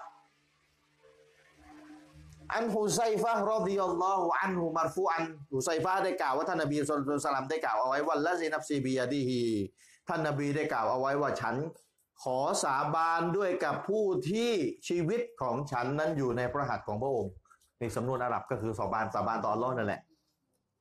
[2.55, 9.43] อันฮุไซฟะรอดิยัลลอฮุอันฮุมารฟูอันฮุไซฟะได้กล่าวว่าท่านนบีสุลต่านสลัมได้กล่าวเอาไว้ว่าละซินับซีบียาดีฮี
[10.09, 11.55] ท่านนบีได้กล่าวเอาไว้ว่าฉัน
[12.23, 14.51] ขอสาบานด้วยกับผู้ที่
[14.89, 17.33] ชีวิตของฉันนั้นอยู่ในพระหัตถ์ของพระองค์
[17.79, 20.01] ในสำนวนอาหรับก็คือสาบานสาบานต่ออัลลอฮ์นั่นแหละ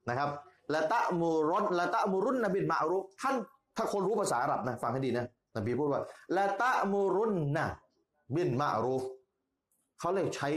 [0.10, 0.30] นะครับ
[0.74, 3.36] ละตะมูรอนละตะมูรุนนบินมารุท่าน
[3.78, 5.26] ถ้าคนรู้ภาษาอาหรับนะฟังให้ดีนะ
[5.56, 6.02] นบีพูดว่า
[6.36, 7.66] ละตะมูรุนนะ
[8.36, 8.96] บินมารุ
[10.00, 10.50] เขาเลยใช้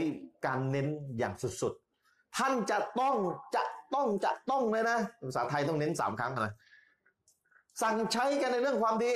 [0.45, 0.87] การเน้น
[1.17, 3.15] อย่างสุดๆ ท่านจะต้อง
[3.55, 6.53] จะต้องจะต้องเลยนะภาษาไทยต้องเน้นสามครั้งนะ
[7.81, 9.13] สั่งใช้กันในเรื่องความดี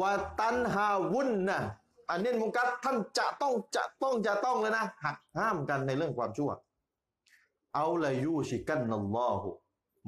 [0.00, 1.58] ว่าตันฮาวุนนะ
[2.10, 6.50] อันนี้มุกัดท่านจะต้องจะต้องจะต้องเลยนะหักห้ามกันในเรื่องความชั่ว
[7.74, 9.48] เอาละยูชิกันนัลลอฮุ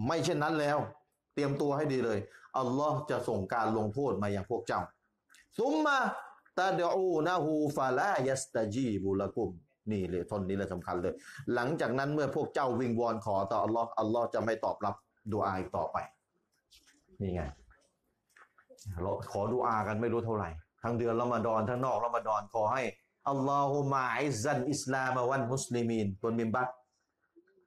[0.06, 0.78] ไม่เช่นนั้นแล้ว
[1.35, 2.18] เตรียมตัวให้ดีเลย
[2.59, 4.81] อัลลอฮ์จะส่งการลงโทษมาอย่างพวกเจ้า
[5.59, 5.98] ซุมมา
[6.59, 9.51] ตาดอูนะฮูฟาลายัสตาจีบุลกุม
[9.90, 11.14] นี่เลยทนนี้เลยสำคัญเลย
[11.55, 14.94] หลังจากนั้นเมื่อพวกเจ้าวิงวอนขอต่ออัลลอฮ์อัลลอฮ์จะไม่ตอบรับ
[15.32, 15.97] ดูอาอีกต่อไป
[17.20, 17.43] นี่ไง
[19.02, 20.48] เราขอดูอากันไม่รู้เท่าไหร่
[20.82, 22.82] ทั้งเดือนละมาดอนทั้งนอกละมาดอนขอให้
[23.28, 26.68] اللهم أعز الإسلام والمسلمينบนมิมบัต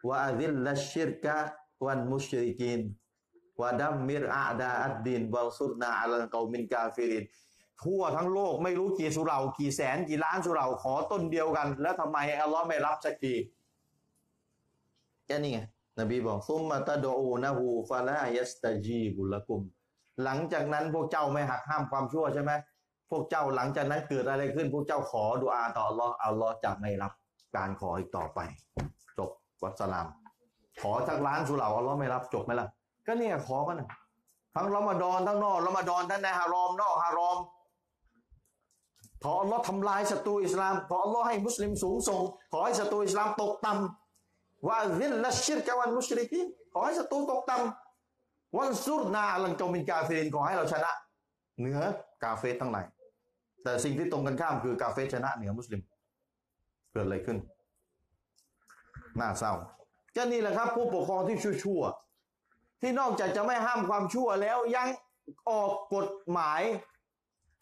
[0.07, 1.37] วะอซิลลัชชิรกะ
[1.85, 2.79] วันมุชริกิน
[3.61, 7.23] วะดัมมิรอาดาอัดดินวัลซุรนาอัลกอมินกาฟิริน
[7.83, 13.33] ทั่วทั้งโลกไม่รู้กี่สุเหรากี่แสนกี่ล้านสุเหราขอต้นเดียวกัน แล้วทำไมอัลลอฮ์ไม่รับสักที
[15.25, 15.59] แค่นี้ไง
[15.99, 19.61] นบีบอกซุมมาตะดอูนะฮูฟาลายัสตาจีบุลกุม
[20.23, 22.51] หลังจากนั้นพวกเจ้าไม่หักห้ามความชั่วใช่ไหม
[23.09, 27.11] พวกเจ้าหลังจากนั้นเกิดอะไรขึ้น พวกเจ้าขอดุอาต่ออัลลอฮ์อัลลอฮ์จะไม่รับ
[27.55, 28.39] การขออีกต่อไป
[29.17, 29.29] จบ
[29.63, 30.07] วัสลาม
[30.81, 32.67] ขอจากร้านสุเหร่าอัลลอฮ์ไม่รับจบไหมล่ะ
[33.05, 33.89] ก็เนี่ยขอกันนะ
[34.55, 37.37] ทั้งละมาดอนทั้งนอกละมาดอนทั้งในฮารอมนอกฮารอม
[39.23, 42.21] ขออัลลอฮ์ทำลายศัตรูอิสลามขออัลลอฮ์ให้มุสลิมสูงส่ง
[42.51, 46.41] ขอให้ศัตรูอิสลามตกต่ำว่าซิลละชิรกะวันมุชริกี
[46.73, 50.91] ขอให้ศัตรูตกต่ำวันซุรนาอัลันกอมินกาเฟรินขอให้เราชนะ
[51.59, 51.79] เหนือ
[52.23, 52.85] กาเฟสทั้งหลาย
[53.63, 55.81] แต่สิ่งที่ตรงกันข้ามคือกาเฟชนะเหนือมุสลิม
[56.91, 57.37] เกิดอะไรขึ้น
[59.19, 59.53] น่าเศร้า
[60.15, 61.81] ก็นี่แหละครับ ผู้ปกครองที่ชั่ว
[62.83, 64.87] ที่นอกจากจะไม่ห้ามความชั่วแล้วยัง
[65.49, 66.61] ออกกฎหมาย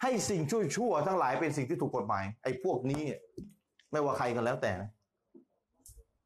[0.02, 3.02] ให้สิ่งชั่วๆทั้งหลายเป็นสิ่งที่ถูกกฎหมาย ไอ้พวกนี้
[3.92, 4.74] ไม่ว่าใครกันแล้วแต่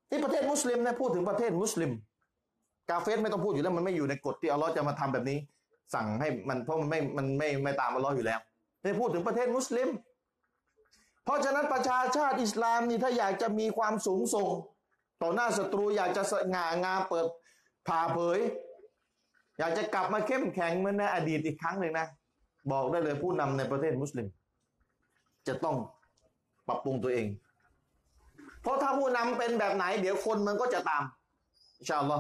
[0.09, 1.91] ที่ประเทศมุสลิมนะพูดถึงประเทศมุสลิม
[2.89, 5.38] กาเฟสไม่ต้องพูดอยู่แล้วมันไม่อยู่ในกฎที่อัลลอฮ์จะมาทำแบบนี้
[5.93, 8.39] สั่งให้มันเพราะมันไม่มันไม่ไม่ตามอัลลอฮ์อยู่แล้ว
[8.84, 9.89] นี่พูดถึงประเทศมุสลิม
[11.26, 14.49] เพราะฉะนั้นประชาชาติอิสลามนี่ถ้าอยากจะมีความสูงส่ง
[15.22, 17.26] ต่อหน้าศัตรูอยากจะสง่างามเปิด
[17.88, 18.39] ผ่าเผย
[19.57, 22.07] อยากจะกลับมาเข้มแข็งเหมือนในอดีตอีกครั้งหนึ่งนะ
[22.72, 24.27] บอกได้เลยผู้นำในประเทศมุสลิม
[25.48, 25.76] จะต้อง
[26.68, 27.27] ปรับปรุงตัวเอง
[28.61, 31.03] เพราะถ้าผู้นำเป็นแบบไหน เดี๋ยวคนมันก็จะตาม
[31.88, 32.19] ชาอัลลอ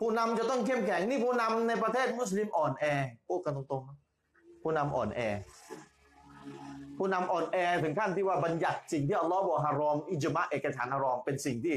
[0.00, 2.84] ผู้นำจะต้องเข้มแข็งนี่ผู้นำในประเทศมุสลิมอ่อนแอ
[3.28, 3.98] พูดกันตรงๆนะ
[4.62, 5.20] ผู้นำอ่อนแอ
[6.98, 11.74] ผู้นำอ่อนแอถึงขั้นที่ว่าบัญญัติสิ่งที่อัลลอฮ์บอกฮารอมอิจมะเอกฉันฮารอมเป็นสิ่งที่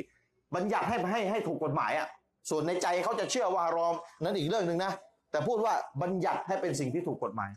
[0.55, 2.07] บัญญัติให้ให้ให้ถูกกฎหมายอะ
[2.49, 4.93] ส่วนในใจเขาจะเชื่อว่าฮารอมนั้นอีกเรื่องหนึ่งนะ
[5.31, 7.51] แต่พูดว่าบัญญัติให้เป็นสิ่งที่ถูกกฎหมาย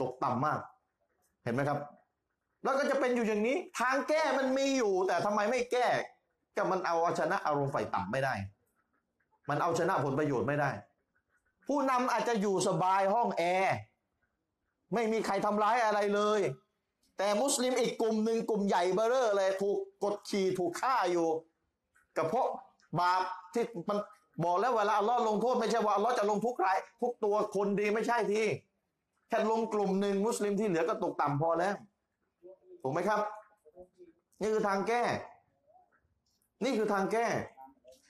[0.00, 0.58] ตกต่ำมาก
[1.44, 1.78] เห็นไหมครับ
[2.64, 5.86] แล้วก็จะเป็นอยู่อย่างนี้ ทางแก้มันมีอยู่ แต่ทำไมไม่แก้
[6.56, 8.34] ก็มันเอาชนะอารมณ์ฝ่ายต่ำไม่ได้
[9.48, 10.70] มันเอาชนะผลประโยชน์ไม่ได้
[11.66, 13.74] ผู้นำอาจจะอยู่สบายห้องแอร์
[14.94, 16.40] ไม่มีใครทำร้ายอะไรเลย
[17.18, 21.28] แต่มุสลิมอีกกลุ่มหนึ่งกลุ่มใหญ่เบ้อเร่อเลยถูกกดขี่ถูกฆ่าอยู่
[22.16, 22.48] ก็เพราะ
[22.98, 23.22] บาป
[23.54, 23.98] ที่มัน
[24.44, 28.42] บอกแล้วเวลาอัลลอฮ์ลงโทษไม่ใช่ว่าอัลลอฮ์จะลงทุกรายทุกตัวคนดีไม่ใช่ที
[29.28, 31.74] แค่ลงกลุ่มหนึ่งมุสลิมที่เหลือก็ตกต่ำพอแล้ว
[32.82, 33.20] ถูกไหมครับ
[34.40, 35.02] นี่คือทางแก้
[36.64, 37.26] นี่คือทางแก้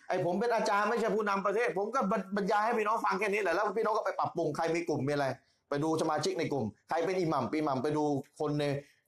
[0.09, 2.01] ไอ้ผมเป็นอาจารย์ไม่ใช่ผู้นำประเทศ ผมก็
[2.37, 5.27] บรรยายให้พี่น้องฟังแค่นี้แหละแล้วพี่น้องก็ไปปรับปรุงใครมีกลุ่มมีอะไร
[5.69, 8.05] ไปดูสมาชิกในกลุ่ม ใครเป็นอิหมัมปีหมัมไปดู
[8.41, 8.65] คนใน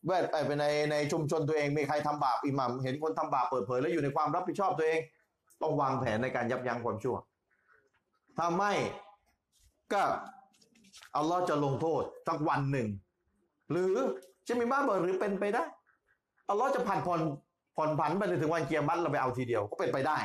[0.06, 5.00] แวดไปในในชุมชนตัวเองมีใครทำบาปอิหมัมเห็นคนทำบาปเปิดเผยแล้วอยู่ในความรับผิดชอบตัวเอง
[5.62, 7.16] ต้องวางแผนในการยับยั้งความชั่ว
[8.36, 8.72] ถ้าไม่
[9.92, 10.02] ก็
[11.16, 12.88] อัลลอฮ์จะลงโทษสักวันหนึ่ง
[13.70, 13.94] หรือ
[14.48, 15.64] จะมีบ้าเบิดหรือเป็นไปได้
[16.48, 17.20] อัลลอฮ์จะผ่านผ่อน
[17.76, 20.18] ผ่อนผันไปถึงวันเกียรติเราไปเอาทีเดียวก็เป็นไปได้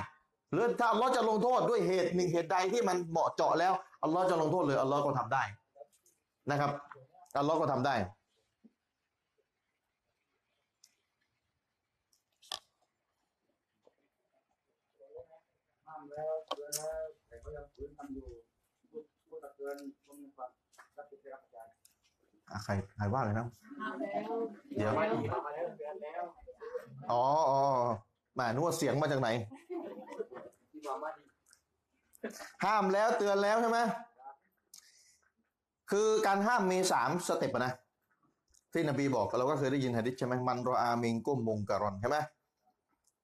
[0.51, 3.73] หรือถ้าอัลลอฮ์จะลงโทษด้วยเหตุหนึ่งเหตุใดที่มันเหมาะเจาะแล้ว
[4.03, 5.43] อัลลอฮ์จะลงโทษเลยอัลลอฮ์ก็ทำได้
[6.51, 6.71] นะครับ
[7.39, 7.95] อัลลอฮ์ก็ทำได้
[15.87, 18.27] ห้ามแล้วเตือนแล้วแต่เขายังฝืนทำอยู่
[18.91, 20.49] พูดพูดตักเตือนคนมีความ
[20.97, 21.67] รับผิดชอบใจ อะ
[22.63, 23.45] ใครใครว่าเลยนะ
[24.75, 26.23] เดี๋ยวมาดีมาแล้วเตือนแล้ว
[27.11, 27.61] อ๋ออ๋อ
[28.33, 29.29] แหมนึกว่าเสียงมาจากไหน
[30.71, 31.23] ที่บอกมาดี
[32.63, 33.79] ห้ามแล้วเตือนแล้วใช่ไหม
[35.91, 37.73] คือการห้ามมีสามสเต็ปอะนะ
[38.71, 42.17] ที่นบีบอกเราก็เคยได้ยินหะดิษใช่ไหมمن رأى منكم منكرا ใช่ไหม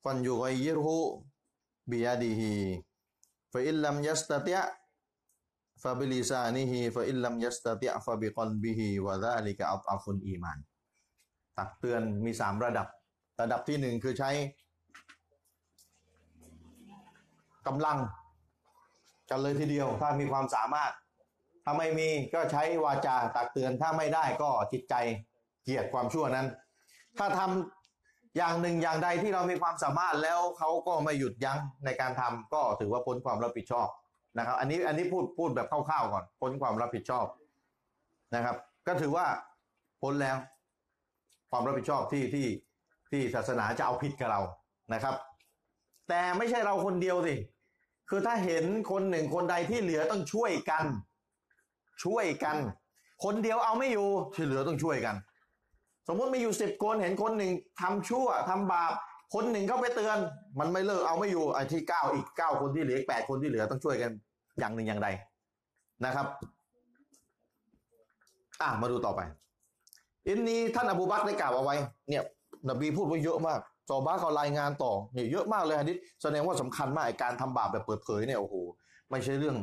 [0.04, 10.60] فليغيره بيده فإن لم يستطع فبلسانه فإن لم يستطع فبقلبه وذلك أضعف الإيمان
[11.58, 12.88] ตักเตือนมีสามระดับ
[13.42, 14.32] ระดับที่หนึ่งคือใช้
[17.68, 17.98] กำลัง
[19.30, 20.92] กันเลยทีเดียว ถ้ามีความสามารถ
[21.64, 24.96] ถ้าไม่มีก็ใช้วาจาตักเตือนถ้าไม่ได้ก็จิตใจ
[25.64, 26.48] เกลียดความชั่วนั้น
[27.18, 33.88] ถ้าทำอย่างหนึ่งอย่างใดที่เรามีความสามารถแล้วเขาก็ไม่หยุดยั้งในการทำก็ถือว่าพ้นความรับผิดชอบ
[34.38, 37.26] นะครับ อันนี้อันนี้พูดพูดแบบคร่าวๆก่อนพ้นความรับผิดชอบ
[38.36, 38.56] นะครับ
[38.88, 39.26] ก็ถือว่า
[40.02, 40.38] พ้นแล้ว
[41.52, 42.48] ความรับผิดชอบที่ที่
[43.12, 44.42] ที่ศาสนาจะเอาผิดกับเรา
[44.94, 45.16] นะครับ
[46.10, 47.36] แต่ไม่ใช่เราคนเดียวสิ
[48.10, 50.86] คือถ้าเห็นคนหนึ่งคนใดที่เหลือต้องช่วยกัน
[52.04, 52.58] ช่วยกัน
[53.24, 55.16] คนเดียวเอาไม่อยู่ที่เหลือต้องช่วยกัน
[56.08, 57.52] สมมติมีอยู่สิบคนเห็นคนหนึ่ง
[57.82, 58.94] ทำชั่วทำบาป
[59.34, 60.18] คนหนึ่งเข้าไปเตือน
[60.60, 64.12] มันไม่เลิกเอาไม่อยู่ไอ้ที่เก้าอีกเก้าคนที่เหลืออีกแปดคนที่เหลือต้องช่วยกัน
[64.60, 65.08] อย่างหนึ่งอย่างใด
[66.06, 66.28] นะครับ
[68.62, 69.22] อะมาดูต่อไป
[70.28, 71.76] อินนี้ท่านอบูบักได้กล่าวเอาไว้
[72.10, 72.24] เนี่ย
[72.70, 78.56] นบีพูดไว้เยอะมากซอบาเขารายงานต่อเนี่ยเยอะมากเลยฮะดิษแสดงว่าสำคัญมากไอ้การทำบาปแบบเปิดเผยเนี่ยโอ้โห
[79.10, 79.56] ไม่ใช่เรื่อง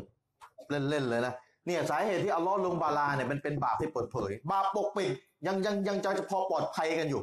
[0.71, 1.35] เล่นๆเลยนะ
[1.67, 5.11] เนี่ยสาเหตุที่อัลลอฮ์ลงบาลาเนี่ยมันเป็นบาปที่เปิดเผย บาปปกปิด
[5.47, 7.23] ยังยังยังจะพอปลอดภัยกันอยู่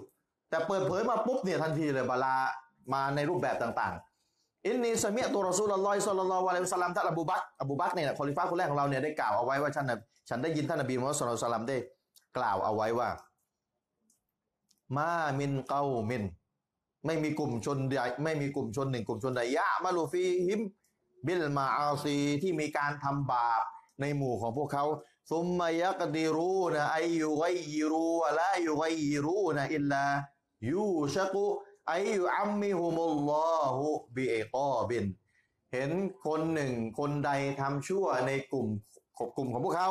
[0.49, 2.35] แต่เปิดเผยมาปุ๊บเนี่ยทันทีเลยบาลา
[2.93, 9.97] มาในรูปแบบต่างๆ إني سمعت رسول الله صلى الله عليه وسلم ท่านอบูบักอบูบักเนี่ยคอลิฟ้าคนแรกของเราเนี่ยได้กล่าวเอาไว้ว่าฉันนะ
[10.29, 11.77] ฉันได้ยินท่านนบีมุฮัมมัดصلى الله عليه وسلم ได้
[12.37, 13.09] กล่าวเอาไว้ว่า
[14.97, 16.23] ما من قوم
[17.05, 17.93] ไม่มีกลุ่มชนใด
[18.23, 20.61] ไม่มีกลุ่มชนหนึ่งกลุ่มชนใดيعمل فيهم
[21.25, 23.63] بالمعاصي ที่มีการทำบาป
[24.01, 24.85] ในหมู่ของพวกเขา
[25.31, 31.45] ثم يقدرون أن يغيروا ولا يغيرون إلا يوشك أن
[31.87, 35.05] يعمهم الله بعقاب
[35.73, 35.91] เห็น
[36.25, 37.31] คนหนึ่งคนใด
[37.61, 38.67] ทำชั่วในกลุ่ม
[39.37, 39.89] กลุ่มของพวกเขา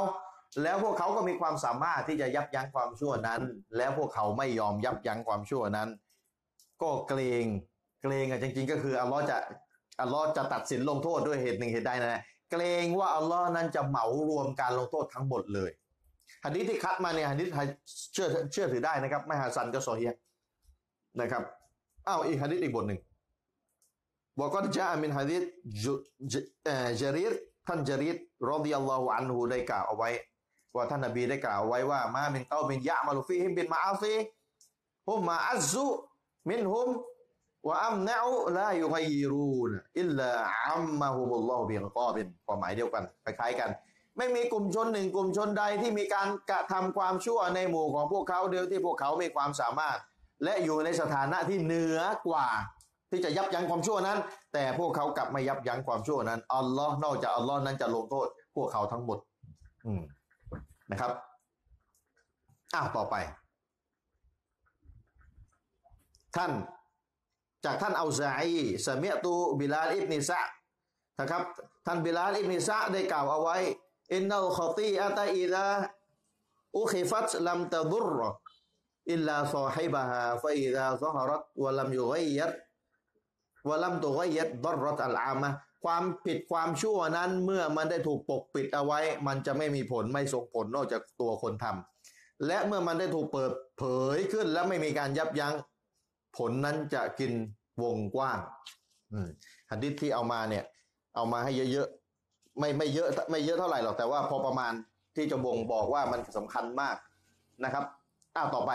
[0.63, 3.41] แล้วพวกเขาก็มีความสามารถที่จะยับยั้งความชั่วนั้น
[3.77, 5.89] แล้วพวกเขาไม่ยอมยับยั้งความชั่วนั้น
[6.83, 7.47] ก็เกรง
[8.03, 9.37] เกรงอะจริง ๆ ก็คืออัลลอฮ์จะ
[10.01, 15.71] อัลลอฮ์จะตัดสินลงโทษด้วยเหตุหนึ่งเหตุใดนะ เกรงว่าอัลลอฮ์นั้นจะเหมารวมการลงโทษทั้งหมดเลย
[16.45, 17.49] ฮัดดิษที่คัดมาเนี่ยฮัดดิษ
[18.13, 20.13] เชื่อเชื่อถือได้นะครับไม่ฮะซันก็โซเฮีย
[21.21, 21.43] นะครับ
[22.07, 23.01] อ้าวอีกฮัดดิษอีกบทหนึ่ง
[24.39, 25.43] บอกก็จะมินฮัดดิษ
[27.01, 27.33] จารีร
[27.67, 28.17] ท่านจารีร
[28.51, 30.11] รอดิยัลลอฮุอันฮูได้กล่าวเอาไว้
[30.75, 34.15] ว่าท่านนบีได้กล่าวไว้ว่ามามินเก้ามินยะมาลุฟีฮิมบินมาอาซี
[35.09, 35.87] ฮุมมาอัซซุ
[36.51, 36.89] มินฮุม
[37.69, 38.95] วะอัมนะอุลายุก
[39.33, 39.71] รูน
[40.01, 40.31] อิลลา
[40.69, 43.71] อัมมาฮุมุลลอฮฺบิอัลกอบินความหมายเดียวกันคล้ายๆกัน
[44.17, 49.99] ไม่มีกลุ่มชนหนึ่งกลุ่มชนใดที่มีการกระทำความชั่วในหมู่ของพวกเขาเดียวที่พวกเขามีความสามารถ
[50.45, 52.47] และอยู่ในสถานะที่เหนือกว่า
[53.11, 54.19] ที่จะยับยั้งความชั่วนั้น
[54.53, 58.27] แต่พวกเขากลับไม่ยับยั้งความชั่วนั้นอัลลอฮ์นอกจากอัลลอฮ์นั้นจะลงโทษ
[58.57, 59.19] พวกเขาทั้งหมด
[59.87, 60.03] อืม
[60.91, 61.13] นะครับ
[62.75, 63.15] อ้าวต่อไป
[66.37, 66.53] ท่าน
[67.65, 68.57] จากท่านอัลซาอี
[68.87, 70.41] สเมียตูบิลาลอิบนิซะ
[71.21, 71.43] นะครับ
[71.87, 73.57] ท่านบิลาลอิบนิซะได้กล่าวเอาไว้
[74.15, 75.67] อินนัลขอตีอัตอิดา
[76.77, 78.09] อุคิฟัตลัมตะดุร
[79.11, 82.53] อิลลาซอฮิบะฮาฟะอิดาซอฮารัตวะลัมยุกัยยัด
[83.69, 85.51] วะลัมตุกัยยัดดรรตอัลอามะ
[85.85, 93.85] ความผิดความชั่วนั้นเมื่อมันได้ถูกปกปิดเอาไว้ มันจะไม่มีผลไม่ส่งผลนอกจากตัวคนทำและเมื่อมันได้ถูกเปิดเผ
[94.17, 95.55] ยขึ้นและไม่มีการยับยั้ง
[96.37, 97.33] ผลนั้นจะกิน
[97.83, 98.39] วงกว้าง
[99.13, 99.29] อืม
[99.71, 100.65] หัดดิษที่เอามาเนี่ย
[101.15, 104.73] เอามาให้เยอะๆไม่ไม่เยอะไม่เยอะเท่าไหร่หรอกแต่ว่าพอประมาณ
[105.17, 106.97] ที่จะบ่งบอกว่ามันสำคัญมาก
[107.65, 107.85] นะครับ
[108.37, 108.73] อ้าวต่อไป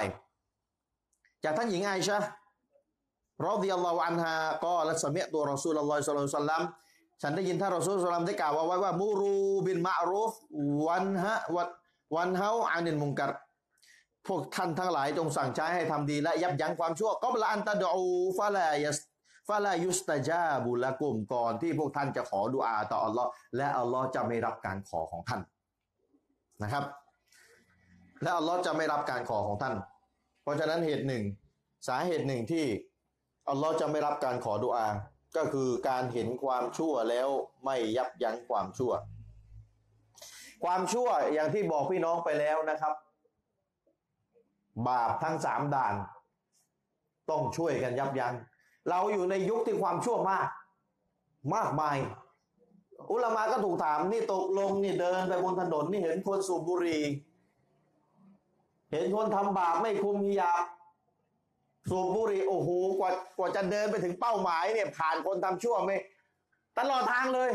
[1.44, 2.18] จากท่านหญิงไอชะ
[3.46, 4.34] รอดิยัลลอฮุอันฮา
[4.64, 6.62] ก็ละสเมียตัวรอซูลลอฮ์สัลลัลลอฮุซัลลัม
[7.22, 9.36] ฉันได้ยินท่านรอซูลสัลลัลลัมได้กล่าวเอาไว้ว่ามูรู
[9.68, 10.34] บินมะรูฟ
[10.88, 11.68] วันฮะวัน
[12.16, 13.32] วันเฮาอานินมุงกัร
[14.28, 18.06] พวกท่านทั้งหลายจงสั่งใช้ให้ทำดีและยับยั้งความชั่วก็ละอันตะดอู
[18.38, 19.00] ฟาลายัส
[19.50, 25.42] ฟาลายุสตาจาบุละกุมก่อนที่พวกท่านจะขอดุอาต่ออัลลอฮ์และอัลลอฮ์จะไม่รับการขอของท่าน
[26.64, 26.84] นะครับ
[28.22, 29.76] และอัลลอฮ์จะไม่รับการขอของท่าน
[30.42, 31.24] เพราะฉะนั้นเหตุหนึ่ง
[31.88, 32.66] สาเหตุหนึ่งที่
[33.50, 34.88] อัลลอฮ์จะไม่รับการขอดุอา
[35.38, 37.28] ก็คือการเห็นความชั่วแล้ว
[37.66, 38.92] ไม่ยับยั้งความชั่ว
[40.64, 42.94] ความชั่วอย่างที่บอกพี่น้องไปแล้วนะครับ
[44.88, 45.96] บาปทั้งสามด่าน
[47.30, 48.34] ต้องช่วยกันยับยัง้ง
[48.90, 50.48] เราอยู่ในยุคที่ความชั่วมาก
[51.56, 51.98] มากมาย
[53.12, 57.02] อุลามาก็ถูกถามนี่ตกลงนี่เดินไปบนถนนนี่เห็นคนสูบบุหรี่
[58.92, 60.64] เห็นคนทำบาปไม่คุมฮิญาบ
[61.90, 62.70] สูบบุหรี่โอ้โห
[63.00, 65.98] กว่ากว่าจะเดินไปถึงเป้าหมายเนี่ย ผ่านคนทำชั่วไม่
[66.78, 67.50] ตลอดทางเลย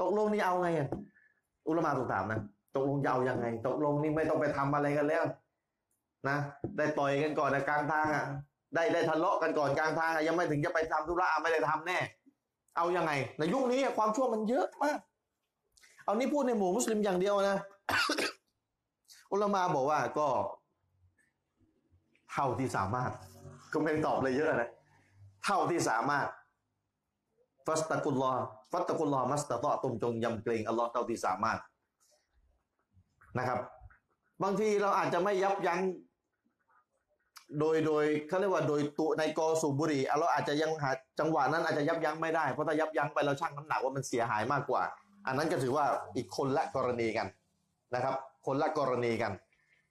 [0.00, 0.68] ตกลงนี่เอาไง
[1.66, 2.40] อุลมาถูกถามนะ
[2.74, 5.24] ตกลงจะเอายังไง ตกลงนี่ไม่ต้องไปทำอะไรกันแล้ว
[6.28, 6.36] นะ
[6.76, 8.24] ได้ต่อยกันก่อนนะกลางทางอะ
[8.74, 11.98] ได้ได้ทะเลาะกันก่อนกลางทางอะยังไม่ถึงจะไปทำธุระไม่ได้ทำแน่
[12.76, 14.98] เอายังไงในยุคนี้ความชั่วมันเยอะมาก
[16.04, 17.56] เอานี่พูดในหมู่มุสลิมอย่างเดียวนะ
[19.32, 20.28] อุลมาบอกว่าก็
[22.38, 23.12] ท่าที่สามารถ
[23.72, 24.70] ก็ไม่ตอบเลยเยอะนะ
[25.44, 26.26] เท่าที่สามารถ
[27.66, 28.32] ฟัสตะกุลลอ
[28.72, 31.58] ฟัสตะกุลลอมัสตะตอตุมจงยำเกรงอัลลอฮ์เท่าที่สามารถ
[33.38, 33.58] นะครับ
[34.42, 35.80] บางทีเราอาจจะไม่ยับยั้ง
[37.60, 40.90] โดยโดยเขาเรียกว่าโดยตัวในกอสูบุรีเราอาจจะยังหา
[41.20, 44.82] จังหวะนั้นอาจจะยับยั้งไม่ได้เพราะถ้ายับยั้งไปเราชั่งน้ำหนักว่ามันเสียหายมากกว่า
[45.26, 45.84] อันนั้นก็ถือว่า
[46.16, 47.26] อีกคนละกรณีกัน
[47.94, 48.14] นะครับ
[48.46, 49.32] คนละกรณีกัน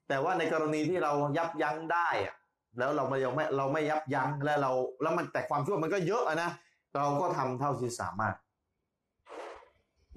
[0.08, 2.36] แต่ว่าในกรณีที่เรายับยั้งได้อะ
[2.78, 4.72] แล้วเราไม่ยังไม่เราไม่ยับยั้งแล้วเรา
[5.02, 6.52] แล้วมันแต่ความชั่วมันก็เยอะนะ
[6.96, 8.36] เราก็ทำเท่าที่สามารถ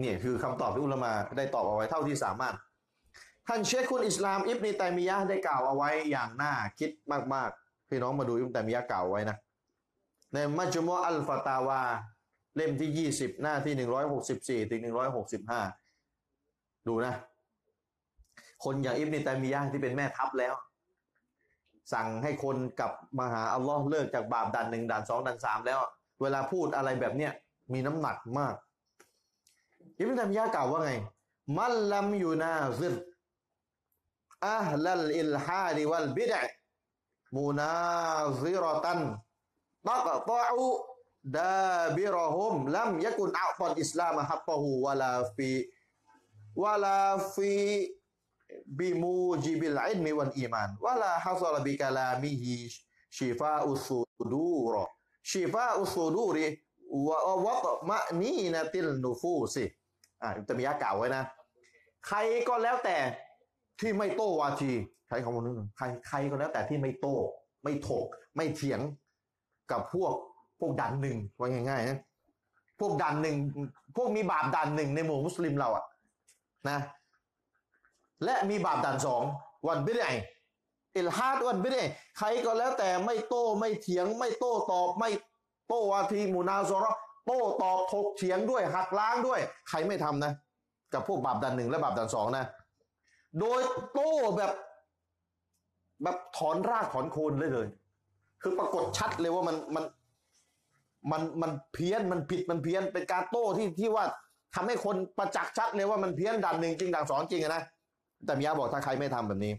[0.01, 2.55] เนี่ยคือคำตอบที่อุลมาได้ตอบเอาไว้เท่าที่สามารถ
[3.47, 6.91] ท่านเชคคุณอิสลามอิบนีตัยมียะได้กล่าวเอาไว้อย่างน่าคิด
[7.35, 9.37] มากๆพี่น้องมาดูอิบนีตัยมียะกล่าวไว้นะ
[10.33, 11.81] ในมัจมุอัลฟาตาวา
[12.57, 13.75] เล่มที่ 20 หน้าที่
[14.63, 14.81] 164 ถึง
[15.65, 17.15] 165 ดูนะ
[18.65, 20.55] คนอย่างอิบนีตัยมียะที่เป็นแม่ทัพแล้ว
[21.93, 25.79] สั่งให้คนกลับมาหาอัลลอฮ์เลิกจากบาปด่านหนึ่งด่านสองด่านสามแล้ว
[26.21, 27.33] เวลาพูดอะไรแบบเนี้ย
[27.73, 28.55] มีน้ำหนักมาก
[29.99, 30.91] อิบนีตัมยะกล่าวว่าไง
[31.59, 32.95] มันลัมยูนาซิร
[34.47, 36.41] อัลลัลอิลฮาดิวัลบิดะ
[37.37, 37.75] มุนา
[38.43, 39.01] ซิรตัน
[39.89, 40.65] ตักตะอู
[41.39, 45.53] ดาบิรหุมลัมยะกุนอัตัลอิสลามฮักกะฮูวะลาฟี
[46.63, 47.03] วะลา
[47.35, 47.55] ฟี
[48.79, 49.15] บิมู
[49.45, 52.55] จิบิลอิลมิวัลอีมานวะลาฮัซลบิกะลามิฮิ
[53.17, 54.01] ชิฟาอุสุ
[54.33, 54.75] ดูร
[55.31, 56.47] ชิฟาอุสุดูริ
[57.07, 59.65] วะวะตมะนีนะติลนูฟูสิ
[60.23, 61.25] อ่าจะมียะกล่าวไว้นะ
[62.07, 62.19] ใคร
[62.49, 62.99] ก็แล้วแต่
[63.81, 64.73] ที่ไม่โต้วาที
[65.09, 67.17] ใช้คำว่านี้ใครใครก็แล้วแต่ที่ไม่โต้
[67.63, 68.07] ไม่ถก
[68.37, 68.81] ไม่เถียง
[69.71, 70.13] กับพวก
[70.61, 71.99] พวกดันหนึ่งว่าง่ายๆนะ
[72.81, 73.37] พวกดันหนึ่ง
[73.97, 75.85] พวกมีบาปดันหนึ่งในหมู่มุสลิมเราอะ
[76.69, 76.79] นะ
[78.25, 79.23] และมีบาปดันสอง
[79.69, 80.09] วันบิดไอ
[80.97, 81.81] อิลฮาดวันบิดไอ
[82.19, 85.11] ใครก็แล้วแต่ไม่โต้ไม่เถียง ไม่โต้ตอบไม่
[85.69, 86.87] โต้วาทีมูนาซอร
[87.27, 90.33] โต้ตอบถกเถียงด้วยหักล้างด้วย ใครไม่ทำนะ
[90.93, 92.45] กับพวกบาปดันหนึ่งและบาปดันสองนะ
[93.41, 93.61] โดย
[93.95, 94.53] โต้แบบ
[96.03, 97.67] แบบถอนรากถอนโคนเลยเลย
[98.43, 99.85] คือปรากฏชัดเลยว่ามันมัน
[101.11, 104.05] มันมันเพี้ยนมันผิดมันเพี้ยนเป็นการโต้ที่ที่ว่า
[104.55, 107.63] ทำให้คนประจักษ์ชัดเลยว่ามันเพี้ยนดันหนึ่งจริงดังสองจริงนะ
[108.27, 109.53] แต่มียาบอกถ้าใครไม่ทำแบบนี้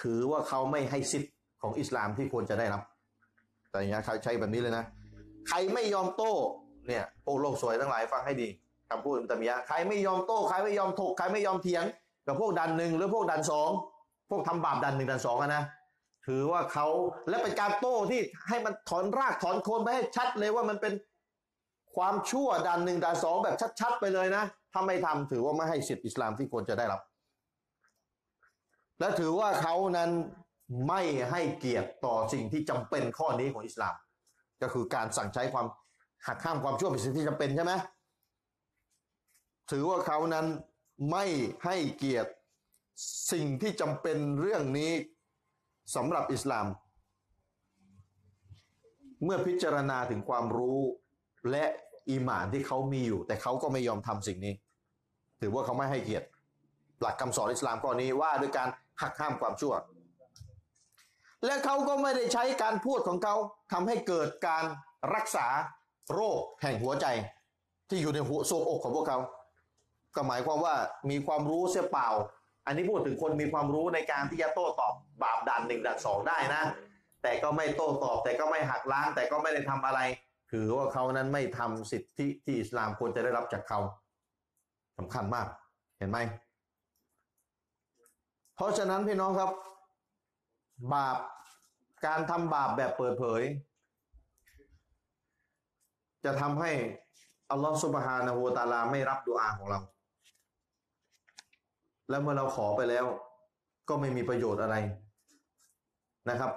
[0.00, 2.82] ถือว่าเขาไม่ให้สิทธิ์ของอิสลามที่ควรจะได้รับ
[3.70, 4.84] แต่อย่างนี้ใครใช้แบบนี้เลยนะ
[5.48, 6.32] ใครไม่ยอมโต้
[6.86, 8.48] เนี่ยพวกโลกสวยทั้งหลายฟังให้ดี
[8.88, 11.84] คำพูดแต่มียาใครไม่ยอมโต้ใครไม่ยอมถกใครไม่ยอมเถียง
[12.26, 13.70] กับพวกดันหนึ่งหรือพวกดันสอง
[14.30, 15.64] พวกทำบาปดันหนึ่งดันสองนะ
[16.26, 16.86] ถือว่าเขา
[17.28, 20.92] และเป็นการโต้ที่ให้มันถอนรากถอนโคนไปให้ชัดเลยว่ามันเป็น
[21.96, 27.00] ความชั่วดันหนึ่งดันสองแบบชัด ๆ ไปเลยนะถ้าไม่ทำถือว่าไม่ให้สิทธิอิสลามที่ควรจะได้รับ
[29.00, 30.10] และถือว่าเขานั้น
[30.88, 33.94] ไม่ให้เกียรติต่อสิ่งที่จำเป็นข้อนี้ของอิสลาม
[34.62, 35.66] ก็คือการสั่งใช้ความ
[36.26, 37.72] หักห้ามความชั่วเป็นสิ่งที่จำเป็นใช่ไหม
[39.70, 40.46] ถือว่าเขานั้น
[41.10, 41.24] ไม่
[41.64, 42.30] ให้เกียรติ
[43.32, 44.92] สิ่งที่จำเป็นเรื่องนี้
[45.96, 46.66] สำหรับอิสลาม
[49.24, 50.80] เมื่อพิจารณาถึงความรู้
[51.50, 51.64] และ
[52.10, 54.54] อีหมานที่เขามีอยู่ แต่เขาก็ไม่ยอมทำสิ่งนี้
[55.40, 56.26] ถือว่าเขาไม่ให้เกียรติ
[57.00, 58.68] หลักคำสอนอิสลามข้อนี้ว่าด้วยการ
[59.00, 59.74] หักห้ามความชั่ว
[61.44, 63.34] และเขาก็ไม่ได้ใช้การพูดของเขา
[63.72, 64.64] ทำให้เกิดการ
[65.14, 65.46] รักษา
[66.14, 67.06] โรคแห่งหัวใจ
[67.88, 69.18] ที่อยู่ในหัวโซบอกของพวกเขา
[70.14, 70.74] ก็หมายความว่า
[71.10, 72.08] มีความรู้เสียเปล่า
[72.66, 76.62] อันนี้พูดถึงคนมีความรู้ในการที่จะโต้ตอบบาปด่านหนึ่งด่านสองได้นะ
[77.22, 80.00] แต่ก็ไม่โต้ตอบ แต่ก็ไม่หักล้าง แต่ก็ไม่ได้ทำอะไร
[80.52, 83.80] ถือว่าเขานั้นไม่ทำสิทธิที่อิสลามควรจะได้รับจากเขา
[84.98, 85.46] สำคัญมาก
[85.98, 86.18] เห็นไหม
[88.60, 89.50] เพราะฉะนั้นพี่น้องครับ
[90.92, 91.16] บาป
[92.06, 93.42] การทำบาปแบบเปิดเผย
[96.24, 96.70] จะทำให้
[97.50, 99.80] อัลลอฮฺสุบฮานะฮูวตาลาไม่รับดุอาของเรา
[102.08, 103.06] แล้วเมื่อเราขอไปแล้ว
[103.88, 104.76] ก็ไม่มีประโยชน์อะไร
[106.28, 106.52] นะครับ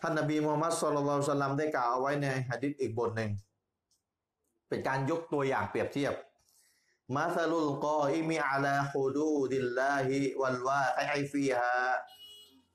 [0.00, 3.30] ท่านนบีมูฮัมมัดสุลลัลสลัมได้กล่าวเอาไว้ในหะดิษอีกบทหนึ่ง
[4.68, 6.14] เป็นการยกตัวอย่างเปรียบเทียบ
[7.08, 12.04] مثل القائم على حدود الله والواقع فيها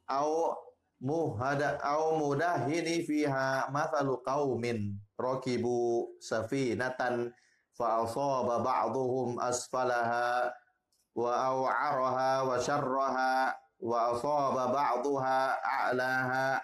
[0.10, 0.56] أو
[1.02, 3.70] مهد أو مدهن فيها.
[3.72, 4.64] مثل قوم
[5.22, 7.32] ركبوا سفينة
[7.74, 10.54] فأصاب بعضهم أسفلها
[11.16, 16.62] وأوعرها وشرها وأصاب بعضها أعلاها.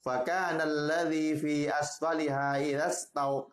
[0.00, 2.56] فكان الذي في أسفلها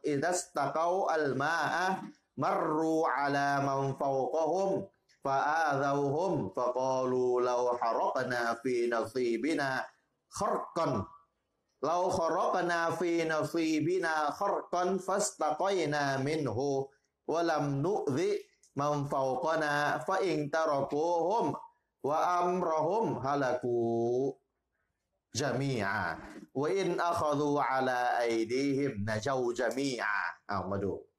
[0.05, 2.01] إذا استقوا الماء
[2.37, 4.87] مروا على من فوقهم
[5.23, 9.85] فآذوهم فقالوا لو حرقنا في نصيبنا
[10.29, 11.05] خرقا.
[11.83, 16.87] لو خرقنا في نصيبنا خرقا فاستقينا منه
[17.27, 18.21] ولم نؤذ
[18.75, 21.55] من فوقنا فإن تركوهم
[22.03, 24.33] وأمرهم هلكوا
[25.35, 26.19] جميعا.
[26.53, 30.25] وإن أخذوا على أيديهم نجوا جميعا.
[30.51, 31.14] أو مدوب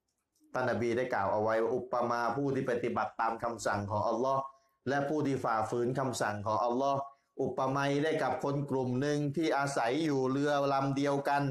[0.57, 4.43] ท่านนบีได้กล่าวเอาไว้ว่าอุปมาผู้ที่ปฏิบัติตามคำสั่งของอัลลอฮ์
[4.89, 6.99] และผู้ที่ฝ่าฝืนคำสั่งของอัลลอฮ์
[7.43, 11.43] อุปมาได้กับคนกลุ่มหนึ่งที่อาศัยอยู่เรือลำเดียวกัน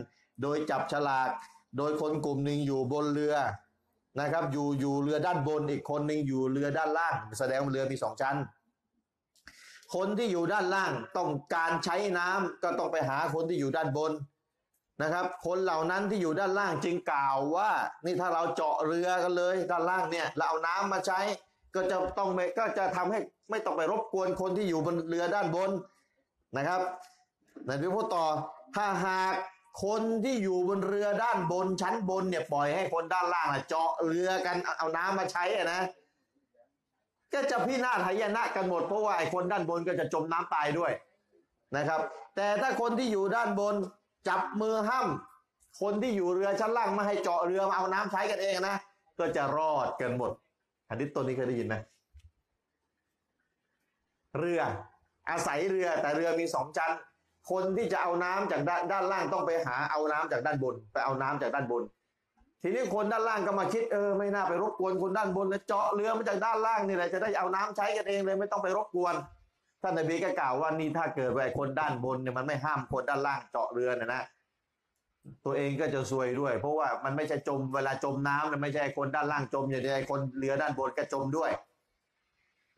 [0.41, 1.29] โดยจับฉลาก
[1.77, 3.35] โดยคนกลุ่มหนึ่งอยู่บนเรือ
[4.19, 8.35] นะครับ อยู่อยู่เรือด้านบนอีกคนหนึ่งอยู่เรือด้านล่าง แสดงว่าเรือมีสองชั้น
[9.95, 14.11] คนที่อยู่ด้านล่างต้องการใช้น้ำก็ต้องไปหาคนที่อยู่ด้านบน
[15.01, 17.69] นะครับ คนเหล่านั้นที่อยู่ด้านล่างจึงกล่าวว่า
[18.05, 21.19] นี่ถ้าเราเจาะเรือกันเลย ด้านล่างเนี่ยเราเอาน้ำมาใช้
[21.75, 23.19] ก็จะต้องก็จะทำให้
[23.49, 25.71] ไม่ต้องไปรบกวนคนที่อยู่บนเรือด้านบน
[26.57, 26.81] นะครับ
[27.67, 28.25] นายพิพูดต่อ
[28.75, 29.33] ถ้าหาก
[29.83, 35.81] คนที่อยู่บนเรือด้านบนชั้นบนเนี่ยปล่อยให้คนด้านล่างเจาะเรือกันเอาน้ำมาใช้อะนะ
[37.33, 40.91] ก็จะพินาศหายนะกันหมดเพราะว่าไอ้คนด้านบนก็จะจมน้ำตายด้วย
[41.77, 41.99] นะครับ
[42.35, 43.75] แต่ถ้าคนที่อยู่ด้านบน
[44.27, 45.07] จับมือห้าม
[45.81, 48.77] คนที่อยู่เรือชั้นล่างไม่ให้เจาะเรือมาเอาน้ำใช้กันเองนะ
[49.19, 50.31] ก็จะรอดกันหมด
[50.89, 51.75] หะดิษตัวนี้เคยได้ยินไหม
[54.37, 54.61] เรือ
[55.29, 56.91] อาศัยเรือแต่เรือมีสองชั้น
[57.51, 61.83] คนที่จะเอาน้ำจากด้านด้านล่างต้องไปหาเอาน้ำจากด้านบน ไปเอาน้ำจากด้านบน
[62.61, 69.15] ทีนี้คนด้านล่างก็มาคิดเออไม่น่าไปรบกวนคนด้านบนนะเจาะเรือมาจากด้านล่างนี่แหละจะได้เอาน้ำใช้กันเองเลยไม่ต้องไปรบกวน
[69.85, 74.23] ท่านนบีก็กล่าวว่านี่ถ้าเกิดว่าคนด้านบนเนี่ยมันไม่ห้ามคนด้านล่างเจาะเรือนะนะ
[75.45, 81.51] ตัวเองก็จะซวยด้วย เพราะว่ามันไม่ใช่จมเวลาจมน้ำมันไม่ใช่คนด้านล่างจมอย่างเดียวคนเรือด้านบนก็จมด้วย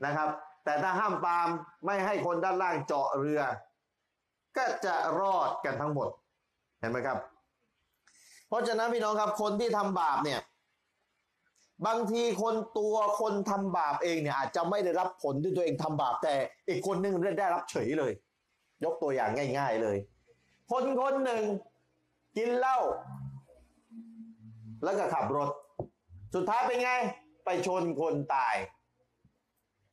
[0.05, 0.29] นะครับ
[0.65, 1.49] แต่ถ้าห้ามปาม
[1.85, 3.41] ไม่ให้คนด้านล่างเจาะเรือ
[4.57, 6.09] ก็จะรอดกันทั้งหมด
[6.79, 7.17] เห็นไหมครับ
[8.47, 10.39] เพราะฉะนั้นพี่น้องครับคนที่ทำบาปเนี่ย
[11.85, 16.33] บางทีคนตัวคนทำบาปเองเนี่ยอาจจะไม่ได้รับผลที่ตัวเองทำบาปแต่
[16.69, 18.11] อีกคนหนึงได้รับเฉยเลย
[18.83, 19.97] ยกตัวอย่างง่าย ๆเลย
[20.71, 21.43] คนคนหนึ่ง
[22.37, 22.79] กินเหล้า
[24.83, 25.49] แล้วก็ขับรถ
[26.35, 26.91] สุดท้ายเป็นไง
[27.45, 28.55] ไปชนคนตาย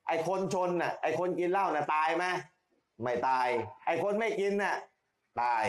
[0.07, 2.25] ไอ้คนชนน่ะไอ้คนกินเหล้าน่ะตายไหม
[3.03, 3.49] ไม่ตาย
[3.87, 4.77] ไอ้คนไม่กินน่ะ
[5.43, 5.65] ตาย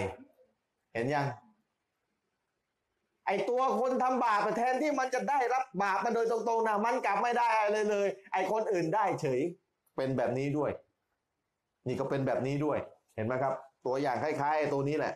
[0.94, 1.26] เห็นยัง
[3.26, 9.42] ไอตัวคนทำบาปแทนที่มันจะได้รับบาปมาโดยตรงๆนะมันกลับไม่ได้อะไรเลย ไอคนอื่นได้เฉย
[9.96, 10.72] เป็นแบบนี้ด้วย
[11.88, 12.78] นี่ก็เป็นแบบนี้ด้วย
[13.16, 13.54] เห็นไหมครับ
[13.86, 15.14] ตัวอย่างคล้ายๆไอตัวนี้แหละ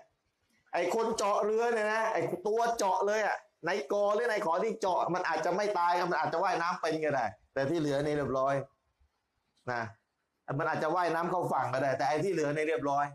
[0.74, 2.18] ไอคนเจาะเรือเนี่ยนะไอ
[2.48, 8.56] ตัวเจาะเลยอะในกอหรือในขอที่เจาะ มันอาจจะไม่ตายมันอาจจะว่ายน้ำเป็นก็ได้ แต่ที่เหลือนี่เรียบร้อย
[9.72, 9.82] นะ
[10.60, 13.06] มันอาจจะว่ายน้ำเข้าฝั่งก็ได้ แต่ไอที่เหลือในเรียบร้อย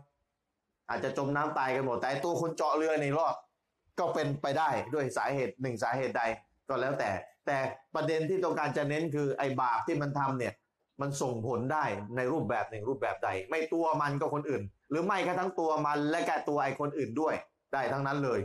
[0.89, 3.35] อาจจะจมน้ำตายกันหมดแต่ตัวคนเจาะเรือในรอด
[3.99, 6.23] ก็เป็นไปได้ด้วยสาเหตุหนึ่งสาเหตุใด
[6.69, 7.11] ก็แล้วแต่
[7.45, 7.57] แต่
[7.95, 10.53] ประเด็นที่ต้องการจะเน้นคือไอ้บาปที่มันทำเนี่ย
[11.01, 11.85] มันส่งผลได้
[12.15, 17.35] ในรูปแบบหนึ่งรูปแบบใด ไม่ตัวมันก็คนอื่น หรือไม่ก็ทั้งตัวมันและแกตัวไอ้คนอื่นด้วย
[17.73, 18.39] ได้ทั้งนั้นเลย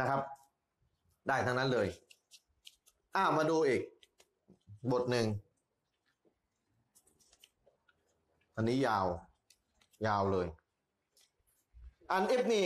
[0.00, 0.20] นะครับ
[1.28, 1.86] ได้ทั้งนั้นเลย
[3.16, 3.80] อ้ามาดูอีก
[4.92, 5.26] บทหนึ่ง
[8.56, 9.06] อันนี้ยาว
[10.06, 10.46] ยาวเลย
[12.10, 12.62] อันอิบนี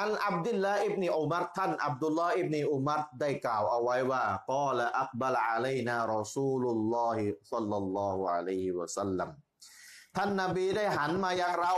[0.00, 9.30] อันอับดุลละอิบนีอุมัรท่านอับดุลละอิบนีอุมัรได้กล่าวเอาไว้ว่ากอละอักบะลอะลัยนารอซูลุลลอฮิซัลลัลลอฮุอะลัยฮิวะสัลลัม
[10.16, 11.74] ท่านนบีได้หันมายังเรา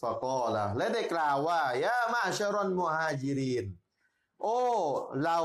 [0.00, 3.66] ฟะกอละและได้กล่าวว่ายามาชรอนมุฮาจิริน
[4.42, 4.58] โอ้
[5.22, 5.38] เรา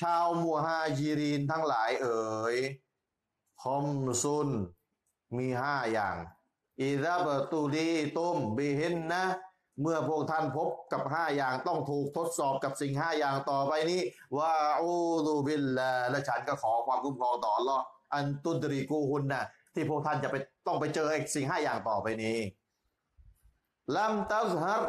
[0.00, 2.56] ชาวมุฮาจิรินทั้งหลายเอ๋ย
[3.62, 3.86] คอม
[4.22, 4.48] ซุน
[5.36, 6.16] มีห้าอย่าง
[6.80, 9.22] إذا ابتليتم بهن
[9.80, 14.00] เมื่อพวกท่านพบกับห้าอย่างต้องถูกทดสอบกับสิ่งห้าอย่างต่อไปนี้
[14.38, 17.84] وأعوذ بالله และฉันก็ขอความคุ้มครองต่อลลอฮ์
[18.14, 19.42] อันตุดริกูฮุนนะ
[19.74, 20.36] ที่พวกท่านจะไป
[20.66, 22.38] ต้องไปเจอไอ้สิ่งห้าอย่างต่อไปนี้
[23.96, 24.82] لم تظهر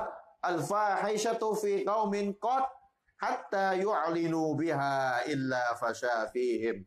[0.48, 2.66] الفاحشة في قوم قط
[3.24, 6.78] حتى يعلنوا بها إلا فشا فيهم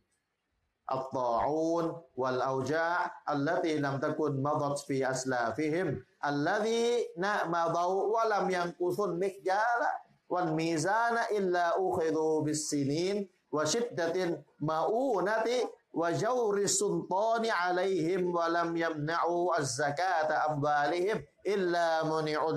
[0.94, 9.80] الطاعون والأوجاع التي لم تكن مضت في أسلافهم الذين مضوا ولم ينقصوا المكيال
[10.28, 14.12] والميزان إلا أخذوا بالسنين وشدة
[14.60, 15.44] المؤونة
[15.92, 22.52] وجور السلطان عليهم ولم يمنعوا الزكاة أموالهم إلا منعوا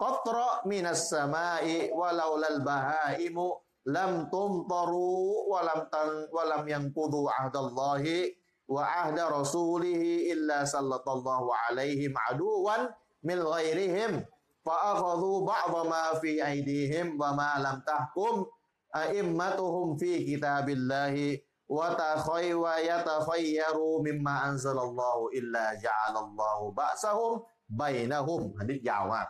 [0.00, 0.36] القطر
[0.66, 3.36] من السماء ولولا البهائم
[3.88, 8.28] lam tumtaru wa lam tan wa lam yanqudu ahdallahi
[8.68, 12.92] wa ahda rasulih illa sallallahu alaihim aduwan
[13.24, 14.20] min ghairihim
[14.62, 18.44] fa akhadhu ba'dha ma fi aydihim wa ma lam tahkum
[18.92, 21.40] a'immatuhum fi kitabillahi
[21.70, 27.40] wa takhay wa yatakhayyaru mimma anzalallahu illa ja'alallahu ba'sahum
[27.70, 29.26] bainahum hadis ยาวมาก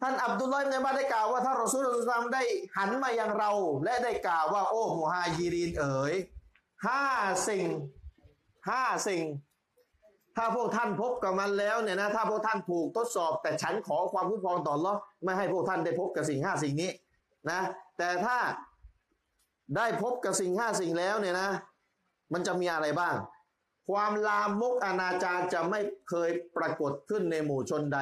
[0.00, 2.42] ท่านอับดุลลอฮ์ในบ้านได้กล่าวว่าท่านรอซูลสุลตามได้
[2.76, 3.50] หันมายังเรา
[3.84, 6.14] และได้กล่าวว่า โอ้มุฮาญิรินเอ๋ย
[6.86, 7.02] ห้า
[7.48, 7.66] สิ่ง
[8.68, 9.24] ห้าสิ่ง
[10.36, 14.94] ถ้าพวกท่านพบกับมันแล้วเนี่ยนะถ้าพวกท่านถูกทดสอบ แต่ฉันขอความคุ้มครองต่อ Allah
[15.24, 16.90] ไม่ให้พวกท่านได้พบกับสิ่งห้าสิ่งนี้
[17.50, 17.60] นะ
[17.98, 18.38] แต่ถ้า
[19.76, 21.48] ได้พบกับสิ่งห้าสิ่งแล้วเนี่ยนะ
[22.32, 23.14] มันจะมีอะไรบ้าง
[23.90, 28.00] ความลามกอนาจารจะไม่เคยปรากฏขึ้นในหมู่ชนใด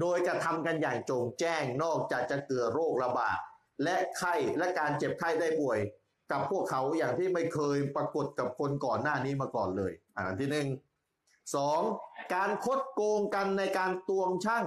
[0.00, 3.38] โดยกระทำกันอย่างโจงแจ้งนอกจากจะเกิดโรคระบาด
[3.84, 5.78] และไข้และการเจ็บไข้ได้ป่วย
[6.32, 10.68] กับพวกเขาอย่างที่ไม่เคยปรากฏกับคนก่อนหน้านี้มาก่อนเลย อันที่หนึ่ง
[11.54, 11.80] สอง
[12.34, 14.64] การคดโกงกันในการตวงช่าง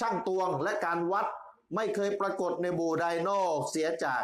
[0.00, 1.26] ช่างตวงและการวัด
[1.74, 4.22] ไม่เคยปรากฏในบูไดนอกเสียจาก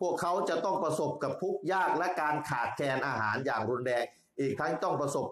[0.00, 4.04] พวกเขาจะต้องประสบกับทุกข์ยากและการขาดแคลนอาหารอย่างรุนแรง
[4.40, 5.26] อีกทั้งต้องประสบ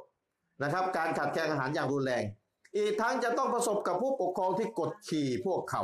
[0.63, 2.25] นะครับ การขาดแคลนอาหารอย่างรุนแรง
[2.77, 5.83] อีกทั้งจะต้องประสบกับผู้ปกครองที่กดขี่พวกเขา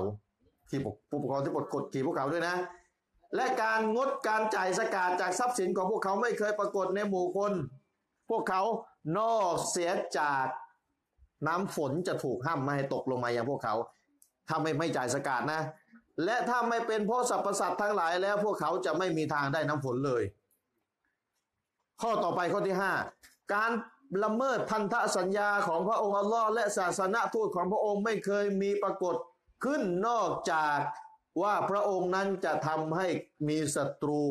[0.69, 0.81] ที่
[1.11, 2.57] ผู้ปกครองที่กดกดขี่พวกเขาด้วยนะ
[3.37, 7.53] และการงดการจ่ายสกาดจากทรัพย์สินของพวกเขาไม่เคยปรากฏในหมู่คน
[8.31, 8.63] พวกเขา
[9.19, 10.47] นอกเสียจาก
[11.47, 13.75] น้ำฝนจะถูกห้ามไม่ให้ตกลงมาอย่างพวกเขา
[14.49, 15.61] ถ้าไม่ไม่จ่ายสกาดนะ
[16.25, 20.23] และถ้าไม่เป็นเพราะสรรพสัตว์ทั้งหลายแล้วพวกเขาจะไม่มีทางได้น้ำฝนเลย
[22.03, 22.93] ข้อต่อไปข้อที่ห้า
[23.53, 23.71] การ
[24.23, 29.15] ละเมิดพันธสัญญาของพระองค์อัลลอฮ์และศาสนาทูตของพระองค์ไม่เคยมีปรากฏ
[29.65, 30.79] ขึ้นนอกจาก
[31.43, 33.07] ว่าพระองค์นั้นจะทำให้
[33.49, 34.23] มีศัตรู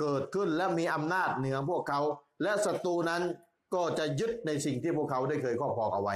[0.00, 2.00] เกิดขึ้นและมีอำนาจเหนือพวกเขา
[2.42, 3.22] และศัตรูนั้น
[3.74, 6.14] ก็จะยึดในสิ่งที่พวกเขาได้เคยครอบครองเอาไว้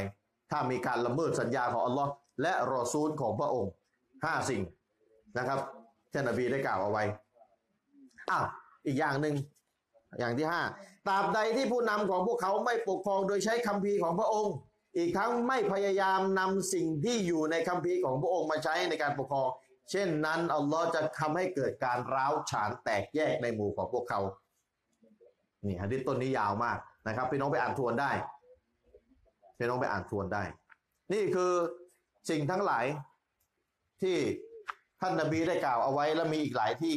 [0.51, 2.11] ถ้ามีการละเมิดสัญญาของอัลลอฮ์
[2.43, 3.71] และรอซูลของพระองค์
[4.25, 4.63] ห้าสิ่ง
[5.39, 5.61] นะครับ
[6.13, 7.05] ท่านนบีได้กล่าวเอาไว้
[8.31, 8.45] อ้าว
[8.87, 9.35] อีกอย่างหนึ่ง
[10.19, 10.63] อย่างที่ห้า
[11.07, 14.55] ตราบใดที่ผู้นำของพวกเขาไม่ปกครองโดยใช้คัมภีร์ของพระองค์
[14.97, 19.49] อีกทั้งไม่พยายามนำสิ่งที่อยู่ในคัมภีร์ของพระองค์มาใช้ในการปกครอง
[19.91, 24.21] เช่นนั้นอัลลอฮ์จะทำให้เกิดการร้าวฉานแตกแยกในหมู่ของพวกเขา
[25.65, 28.11] นี่ฮะดิษต้นนี้ยาวมากนะครับพี่น้องไปอ่านทวนได้
[29.59, 30.43] พี่น้องไปอ่านทวนได้
[31.13, 31.53] นี่คือ
[32.31, 32.85] สิ่งทั้งหลาย
[34.03, 34.17] ที่
[35.01, 36.97] ท่านนบีได้กล่าวเอาไว้และมีอีกหลายที่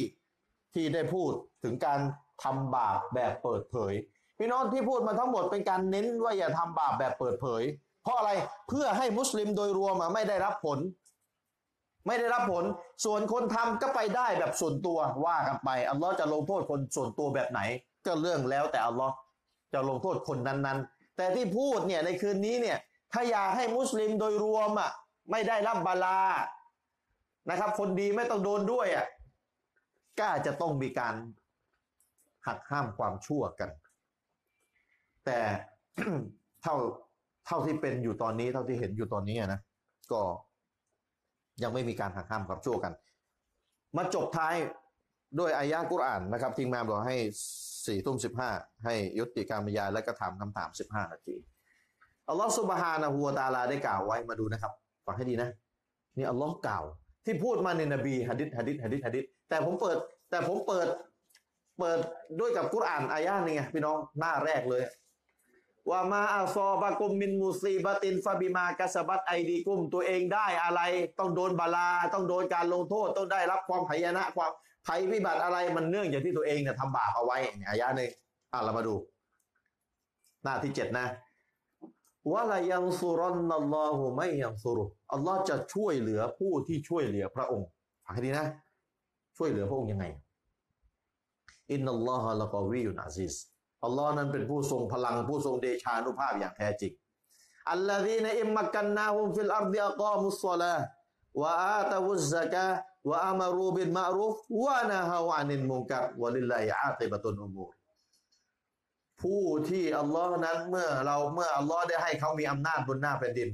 [0.74, 1.32] ที่ได้พูด
[1.64, 2.00] ถึงการ
[2.42, 3.94] ทำบาปแบบเปิดเผย
[4.38, 7.62] พี่น้องที่พูดมาทั้งหมดเป็นการเน้นว่าอย่าทำบาปแบบเปิดเผย
[8.02, 8.30] เพราะอะไร
[8.68, 10.78] เพื่อให้มุสลิมโดยรวมไม่ได้รับผล
[12.06, 12.64] ไม่ได้รับผล
[13.04, 17.60] ส่วนคนทำก็ไปได้แบบส่วนตัวว่ากันไปอัลลอฮ์จะลงโทษคนส่วนตัวแบบไหน
[18.06, 19.14] ก็เรื่องแล้วแต่อัลลอฮ์
[19.72, 22.78] จะลงโทษคนนั้นๆ แต่ที่พูดเนี่ยในคืนนี้เนี่ย
[23.12, 24.90] ถ้าอยากให้มุสลิมโดยรวมอะ
[25.30, 26.20] ไม่ได้รับบาลา
[27.50, 29.06] นะครับ คนดีไม่ต้องโดนด้วยอะ
[30.18, 31.14] ก็อาจจะต้องมีการ
[32.46, 33.70] หักห้ามความชั่วกัน
[35.24, 35.40] แต่
[36.62, 36.74] เท่า
[37.46, 39.60] เท่าที่เป็นอยู่ตอนนี้ เท่าที่เห็นอยู่ตอนนี้นะ
[40.12, 40.20] ก็
[41.62, 42.92] ยังไม่มีการหักห้ามความชั่วกัน
[43.96, 44.54] มาจบท้าย
[45.38, 47.16] ด้วยอายะกุรอานนะครับทีมงานบอกให้
[47.86, 48.50] สี่ทุ่มสิบห้า
[48.84, 51.34] ให้ยุติการบรรยายและก็ถามคำถามสิบห้านาที
[52.28, 54.72] อัลลอฮฺสุบฮานะฮูวตาลาได้กล่าวไว้มาดูนะครับ
[55.06, 55.48] ฟังให้ดีนะ
[56.16, 56.84] นี่อัลลอฮ์กล่าว
[57.24, 59.96] ที่พูดมาในนบีฮะดิษฮะดิษฮะดิษฮะดิษแต่ผมเปิด
[60.30, 60.86] แต่ผมเปิด
[61.78, 61.98] เปิด
[62.40, 64.84] ด้วยกับกุรอานอายะนี่ไงพี่น้องหน้าแรกเลย
[65.90, 70.80] ว่ามาอาซอบะกุมมินมุซีบะตินฟาบิมากะสบัตไอดีกุม ตัวเองได้อะไร
[71.18, 74.50] ต้องโดนบาลา ต้องโดนการลงโทษ ต้องได้รับความหายนะความ
[74.86, 77.36] ภัยพิบัติอะไรมันเนื่องจากที่ตัวเองเนี่ยทำบาปเอาไว้
[77.68, 78.10] อายะหนึ่ง
[78.52, 78.94] อะเรามาดู
[80.42, 81.06] หน้าที่เจ็ดนะ
[82.32, 87.68] ولينصرن الله من ينصره อัลลอฮ์จะช่วยเหลือผู้ที่ช่วยเหลือพระองค์
[88.04, 88.46] ฟังให้ดีนะ
[89.36, 90.04] ช่วยเหลือพระองค์ยังไง
[91.72, 93.34] إن الله لقوي عزيز
[93.84, 96.92] อัลลอฮ์นั้นเป็นผู้ทรงพลังผู้ทรงเดชานุภาพอย่างแท้จริง
[97.72, 100.74] الذين إن مكناهم في الأرض أقاموا الصلاة
[101.40, 102.66] วะอาตาวุซะกะ
[103.10, 107.72] วะอามารูบินมะรุฟวะนะฮาวานินมุงกัรวะลิลลาฮิอาติบะตุนอุมูร
[109.20, 113.50] ผู้ที่อัลลอฮ์นั้นเมื่อเราเมื่ออัลลอฮ์ได้ให้เขามีอำนาจบนหน้าแผ่นดิน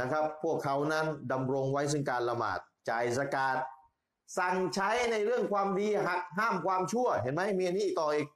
[0.00, 2.58] นะครับ พวกเขานั้นดำรงไว้ซึ่งการละหมาด
[2.90, 3.56] จ่ายสกาด
[4.38, 8.28] สั่งใช้ในเรื่องความดีหักห้ามความชั่ว เห็นไหมมีอันนี้ต่ออีก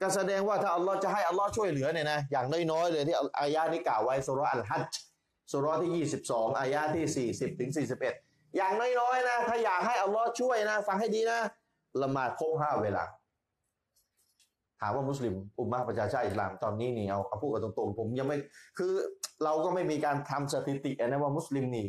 [0.00, 4.92] ก็แสดงว่าถ้าอัลลอฮ์จะให้อัลลอฮ์ช่วยเหลือเนี่ยนะอย่างน้อยๆเลยที่อายานี้กล่าวไว้สุรอัลฮัจ
[5.52, 7.70] ซูเราะห์ที่ 22 อายาที่ 40 ถึง
[8.12, 11.38] 41 อย่างน้อยๆนะถ้าอยากให้อัลลอฮ์ช่วยนะ ฟังให้ดีนะ
[12.02, 13.04] ละหมาดครบห้าเวลา
[14.80, 18.36] ถามว่ามุสลิมอุมมะประชาชาติอิสลามตอนนี้นี่เอาเอาพูดกันตรงๆ ผมยังไม่
[18.78, 18.92] คือ
[19.44, 21.86] เราก็ไม่มีการทำสถิตินะว่ามุสลิมนี่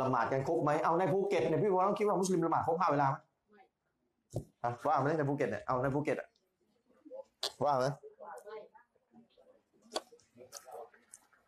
[0.00, 3.16] ละหมาดกันครบไหมเอาในภูเก็ตเนี่ยพี่ว่าต้องคิดว่ามุสลิมละหมาดครบห้าเวลาไหม
[4.62, 6.28] อะว่าไหมในภูเก็ตเนี่ยเอาในภูเก็ตอะ
[7.64, 7.86] ว่าไหม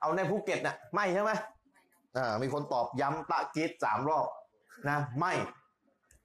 [0.00, 1.30] เอาในภูเก็ตน่ะไม่ใช่ไหม
[2.16, 4.26] อ่า มีคนตอบย้ำตะกีดสามรอบ
[4.88, 5.32] นะไม่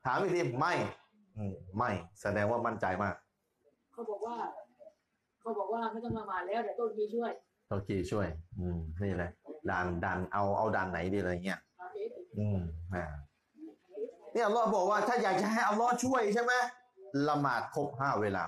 [0.06, 0.74] ถามอีกทีไม่
[1.38, 1.90] อืมไม่
[2.22, 3.16] แสดงว่ามั่นใจมาก
[3.94, 4.36] เขาบอกว่า
[5.42, 7.32] เขาบอกว่าไม่ต้องละหมาดแล้วแต่ต้นกีช่วย
[7.70, 8.28] โอเคช่วย
[8.60, 9.32] อืมนี่เลย
[9.70, 11.60] ด่านด่านเอาเอาด่านไหนดีอะไรเงี้ย
[12.40, 12.60] อืม
[12.94, 13.06] อ่า
[14.34, 16.54] เนี่อัลลอฮ์บอกว่าถ้าอยากจะให้อัลลอฮ์ช่วยใช่ไหม
[17.28, 18.44] ละหมาดครบห้าเวลา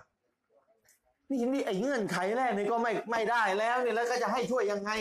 [1.30, 4.92] นี่นี่ไอ้เงื่อนไขแรกนี่ก็ไม่ไม่ได้แล้วนี่แล้วก็จะให้ช่วยยังไง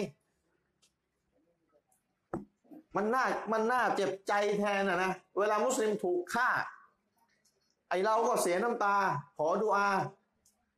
[2.97, 6.49] มันน่ามันน่าเจ็บใจแทนนะนะเวลามุสลิมถูกฆ่า
[7.89, 8.97] ไอเราก็เสียน้ำตา
[9.39, 9.89] ขอดุอา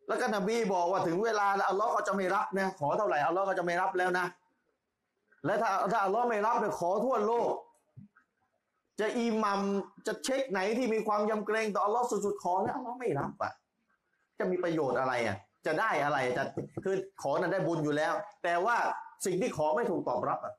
[0.08, 4.26] แล้วก็นบีบอกว่าถึงเวลาแล้วอัลลอฮ์ก็จะไม่รับนะขอเท่าไหร่อัลลอฮ์ก็จะไม่รับแล้วนะ
[5.44, 7.52] และถ้าถ้าอัลลอฮ์ไม่รับเนี่ยขอทั่วโลก
[9.00, 9.60] จะอิหมัม
[10.06, 13.52] จะเช็คไหนที่มีความยำเกรงต่ออัลลอฮ์สุดๆขอแล้วอัลลอฮ์ไม่รับอะ
[14.38, 15.36] จะมีประโยชน์อะไรอะ
[15.66, 16.44] จะได้อะไรจะ
[16.84, 18.12] คือขอนั้นได้บุญอยู่แล้ว
[18.42, 18.76] แต่ว่า
[19.26, 20.54] สิ่งที่ขอไม่ถูกตอบรับอะ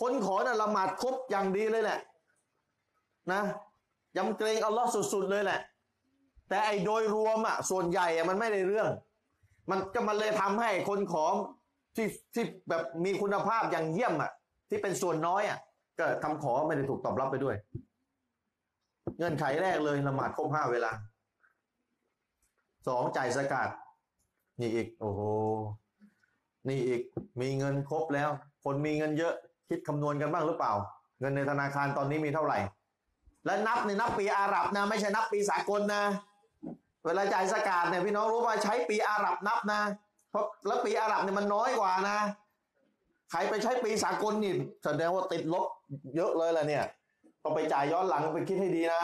[0.00, 1.98] คนขอน่ะละหมาดครบอย่างดีเลยแหละ
[3.32, 3.42] นะ
[4.16, 5.60] ยำเกรงอัลลอฮ์สุดๆเลยแหละ
[6.48, 8.88] แต่ไอ้โดยรวมอะ ส่วนใหญ่อะมันไม่ได้เรื่อง
[9.70, 11.24] มันก็มันเลยทำให้คนขอ
[11.96, 14.30] ที่ที่แบบมีคุณภาพอย่างเยี่ยมอะ
[14.68, 15.58] ที่เป็นส่วนน้อยอะ
[15.98, 17.56] ก็คำขอไม่ได้ถูกตอบรับไปด้วย
[19.18, 20.92] เงื่อนไขแรกเลยละหมาดครบห้าเวลา
[22.86, 23.68] สองจ่ายสกาด
[24.60, 25.20] นี่อีก โอ้โห
[26.68, 27.00] นี่อีก
[27.40, 28.30] มีเงินครบแล้ว
[28.64, 29.34] คนมีเงินเยอะ
[29.68, 30.72] คิดคำนวณกันบ้างหรือเปล่า
[31.20, 32.58] เงินในธนาคารตอนนี้มีเท่าไหร่
[33.46, 36.02] และนับในนับปีอาหรับนะ ไม่ใช่นับปีสากลนะ
[37.04, 39.80] เวลาจ่ายสกาดเนี่ยพี่น้องรู้ว่าใช้ปีอาหรับนับนะ
[40.36, 42.18] ราะแล้วปีอาหรับเนี่ยมันน้อยกว่านะ
[43.30, 44.54] ใครไปใช้ปีสากลนี่
[44.84, 45.66] แสดงว่าติดลบ
[46.16, 46.84] เยอะเลยแหละเนี่ย
[47.42, 49.02] ต้องไปจ่ายย้อนหลังไปคิดให้ดีนะ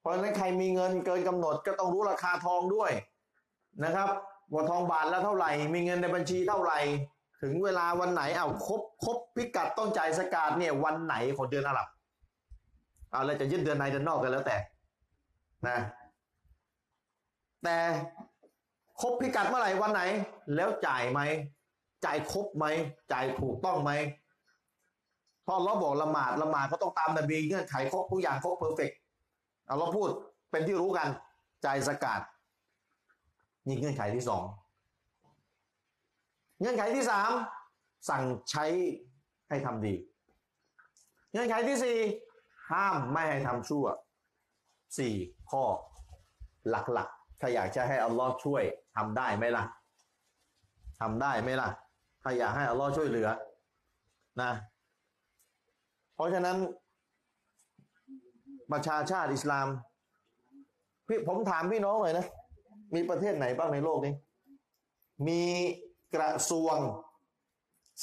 [0.00, 2.90] เพราะฉะนั้นใครมีเงินเกินกำหนดก็ต้องรู้ราคาทองด้วย
[3.84, 4.08] นะครับ
[4.52, 6.78] ว่าทองบาทและเท่าไหร่ มีเงินในบัญชีเท่าไหร่
[7.42, 11.88] ถึงเวลาวันไหนเอาครบครบพิกัดต้องจ่ายสกาดเนี่ยวันไหนของเดือนอาหรับ
[13.10, 14.56] เอาแล้วจะยึดเดือนในเดือนนอกกันแล้วแต่
[15.68, 15.78] นะ
[17.64, 17.76] แต่
[19.00, 20.02] ครบพิกัดเมื่อไหร่วันไหน
[20.54, 21.20] แล้วจ่ายไหม
[22.04, 22.64] จ่ายครบไหม
[23.12, 23.90] จ่ายถูกต้องไหม
[25.46, 28.90] พอเราบอกละหมาดละหมาดก็ต้องตามนบีเงื่อนไขครบทุกอย่างครบเพอร์เฟก
[29.66, 30.08] เอาเราพูด
[30.50, 31.08] เป็นที่รู้กัน
[31.64, 32.20] จ่ายสกาด
[33.66, 34.42] นี่เงื่อนไขที่สอง
[36.60, 37.30] เงื่อนไขที่สาม
[38.08, 38.64] สั่งใช้
[39.48, 39.94] ให้ทำดี
[41.32, 41.98] เงื่อนไขที่สี่
[42.70, 43.86] ห้ามไม่ให้ทำชั่ว
[44.98, 45.14] สี่
[45.50, 45.64] ข้อ
[46.68, 48.62] หลักๆ ถ้าอยากจะให้อัลลอฮ์ช่วย
[48.96, 49.64] ทำได้ไหมล่ะ
[51.00, 51.68] ทำได้ไหมล่ะ
[52.22, 53.28] ถ้าอยากให้อัลลอฮ์ช่วยเหลือ
[54.42, 54.52] นะ
[56.14, 56.56] เพราะฉะนั้น
[58.72, 59.66] ประชาชาติอิสลาม
[61.06, 62.26] พี่ผมถามพี่น้องหน่อยนะ
[62.94, 64.14] มีประเทศไหนบ้างในโลกนี้
[65.28, 65.42] มี
[66.14, 66.76] กระทรวง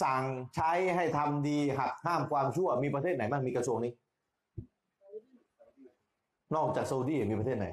[0.02, 0.24] สั่ง
[0.56, 3.92] ใช้ให้ทำดีหักห้ามความชั่ว มีประเทศไหนบ้างมีกระทรวงนี้
[6.56, 7.68] นอกจากซาอุดีมีประเทศไหน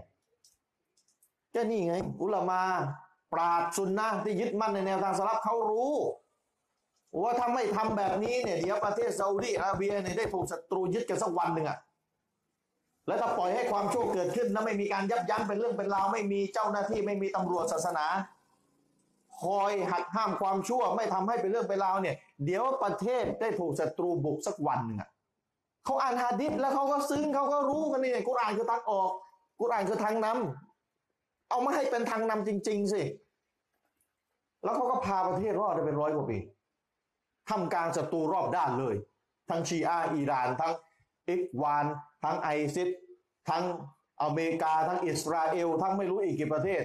[1.55, 2.61] ก็นี่ไง อุลามา
[3.33, 5.93] ปราดซุนนะที่ยึดมั่นในแนวทางสลับเขารู้
[7.23, 11.79] ว่าถ้าไม่ทำแบบนี้เนี่ยเดี๋ยวประเทศซาอุดีอาระเบียเนี่ยได้ถูกศัตรูยึดกันสักวันหนึ่งอะ
[13.07, 18.07] แล้วถ้าปล่อยให้ความชั่วเกิดขึ้นแล้วไม่มีการยับยั้งเป็นเรื่องเป็นราวไม่มีเจ้าหน้าที่ไม่มีตำรวจศาสนา
[19.43, 25.09] คอยหักห้ามความชั่วไม่ทำให้เป็นเรื่องเป็นราวเนี่ย เดี๋ยวประเทศได้ถูกศัตรูบุกสักวันหนึ่งอะ
[25.85, 29.11] เขาอ่านฮะดิษแล้วเขาก็ซึ้งเขาก็รู้กันนี่กุรอานคือทางออก
[29.61, 30.68] กุรอานคือทางนำ
[31.49, 33.03] เอามาให้เป็นทางนำจริง ๆ สิ
[34.63, 36.39] แล้วเขาก็พาประเทศรอดได้เป็นร้อยกว่าปี
[37.49, 38.95] ทำกลางศัตรูรอบด้านเลย
[39.49, 40.73] ทั้งชีอาอิหร่าน ทั้ง
[41.29, 41.87] อิกวาน
[42.25, 42.89] ทั้งไอซิส
[43.49, 43.65] ทั้ง
[44.23, 46.83] อเมริกา ทั้งอิสราเอล ทั้งไม่รู้อีกกี่ประเทศ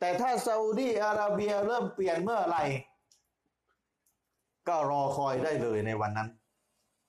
[0.00, 2.64] แต่ถ้าซาอุดีอาระเบียเริ่มเปลี่ยนเมื่อไหร่
[4.68, 6.28] ก็รอคอยได้เลยในวันนั้น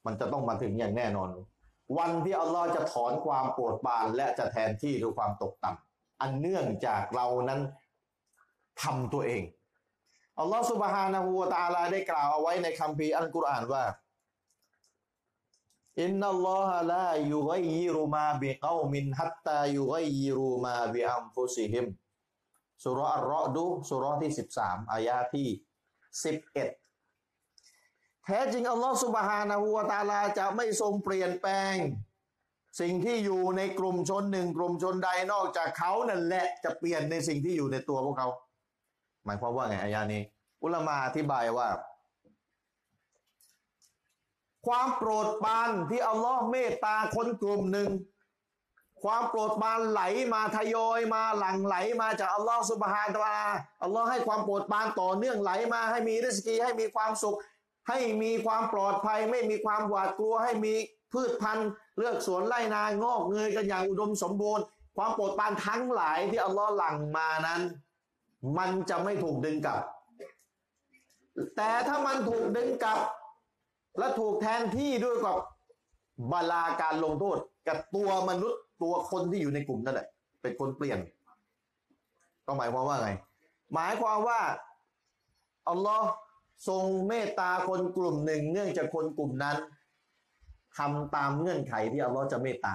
[0.06, 1.30] มันจะต้องมาถึงอย่างแน่นอน
[1.98, 5.93] วันที่อัลลอฮ์จะถอนความโปรดปานและจะแทนที่ด้วยความตกต่ำ
[6.24, 7.62] อันเนื่องจากเรานั้น
[8.82, 9.44] ทำตัวเอง
[10.40, 13.86] อัลลอฮฺสุบฮานะฮูวะตาลาได้กล่าวเอาไว้ในคัมภีร์อัลกุรอานว่า
[16.02, 21.86] อินนัลลอฮะลายุไกยิรุมาบิกอมินฮัตตายุไกยิรุมาบิอัมฟุซิฮิม
[22.84, 24.32] สุรอัลรอดูสุรที่
[24.62, 25.48] 13อายาที่
[26.84, 31.76] 11แท้จริงอัลลอฮฺสุบฮานะฮูวะตาลาจะไม่ทรงเปลี่ยนแปลง
[32.80, 38.30] สิ่งที่อยู่ในกลุ่มชนหนึ่งกลุ่มชนใดนอกจากเขานั่นแหละจะเปลี่ยนในสิ่งที่อยู่ในตัวพวกเขา
[39.26, 40.22] หมายความว่าไงอายานี้
[40.64, 41.70] อุลามาอธิบายว่า
[44.68, 47.90] ความโปรดปรานที่อัลลอฮ์เมตตาคนกลุ่มหนึ่ง
[49.04, 50.02] ความโปรดปรานไหล
[50.34, 53.50] มาทยอยมาหลั่งไหลมาจากอัลลอฮ์สุบฮานตะวาลา
[53.84, 57.38] อัลลอฮ์ให้ความโปรดปรานต่อเนื่องไหลมาให้มีริสกีให้มีความสุข
[57.90, 60.74] ให้มีความปลอดภัย ไม่มีความหวาดกลัวให้มี
[61.14, 64.64] พืชพันธุ์เลือกสวนไร่นางอกเงยกันอย่างอุดมสมบูรณ์
[64.98, 67.62] ความโปรดปรานทั้งหลายที่อัลลอฮ์หลั่งมานั้น
[68.58, 69.82] มันจะไม่ถูกดึงกลับ
[71.56, 73.00] แต่ถ้ามันถูกดึงกลับ
[73.98, 75.38] และถูกแทนที่ด้วยกับ
[76.32, 77.38] บาลาการลงโทษ
[77.68, 80.08] กับตัวมนุษย์ตัวคนที่อยู่ในกลุ่มนั่นแหละ
[80.42, 81.00] เป็นคนเปลี่ยน
[82.46, 83.10] ก็หมายความว่าไง
[83.74, 84.42] หมายความว่า
[85.70, 86.08] อัลลอฮ์
[86.68, 89.58] ทรงเมตตาคนกลุ่มหนึ่ง เนื่องจากคนกลุ่มนั้น
[90.78, 92.74] ทำตามเงื่อนไขที่อัลลอฮ์จะเมตตา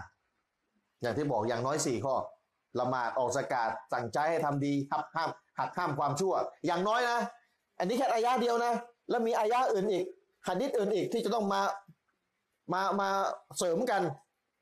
[1.03, 2.15] อย่างที่บอกอย่างน้อยสี่ข้อ
[2.81, 6.35] ละหมาดออกสกาดสั่งใจให้ทำดีหักห้ามหักห้ามความชั่ว
[6.67, 7.19] อย่างน้อยนะ
[7.79, 8.73] อันนี้แค่อายะเดียวนะ
[9.11, 10.05] แล้วมีอายะอื่นอีก
[10.49, 11.61] หะดิษอื่นอีกที่จะต้องมา
[12.73, 13.09] มามา
[13.59, 14.03] เสริมกัน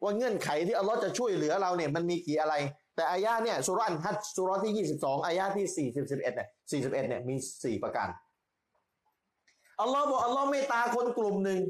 [0.02, 2.54] ว่าเงื่อนไขที่อัลลอฮ์จะช่วยเหลือเราเนี่ยมันมีกี่อะไร
[2.96, 8.08] แต่อายะเนี่ยสุรันฮัดสุรที่22องอายะที่40 11เอ็ดเนี่ย41เอ็ดเนี่ยมี4ประการ
[9.80, 11.60] อัลลอฮ์บอกอัลลอฮ์เมตตาคนกลุ่มหนึ่ง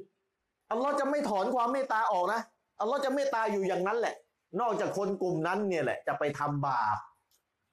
[0.71, 2.41] อัลลอฮ์จะไม่ถอนความเมตตาออกนะ
[2.81, 4.15] อัลลอฮ์จะเมตตาอยู่อย่างนั้นแหละ
[4.61, 6.97] นอกจากคนกลุ่มนั้นเนี่ยแหละ จะไปทำบาป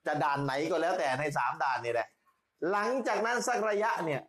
[0.06, 2.08] จะด่านไหนก็แล้วแต่ในสามด่านนี่แหละ
[2.70, 4.20] หลังจากนั้นสักระยะเนี่ย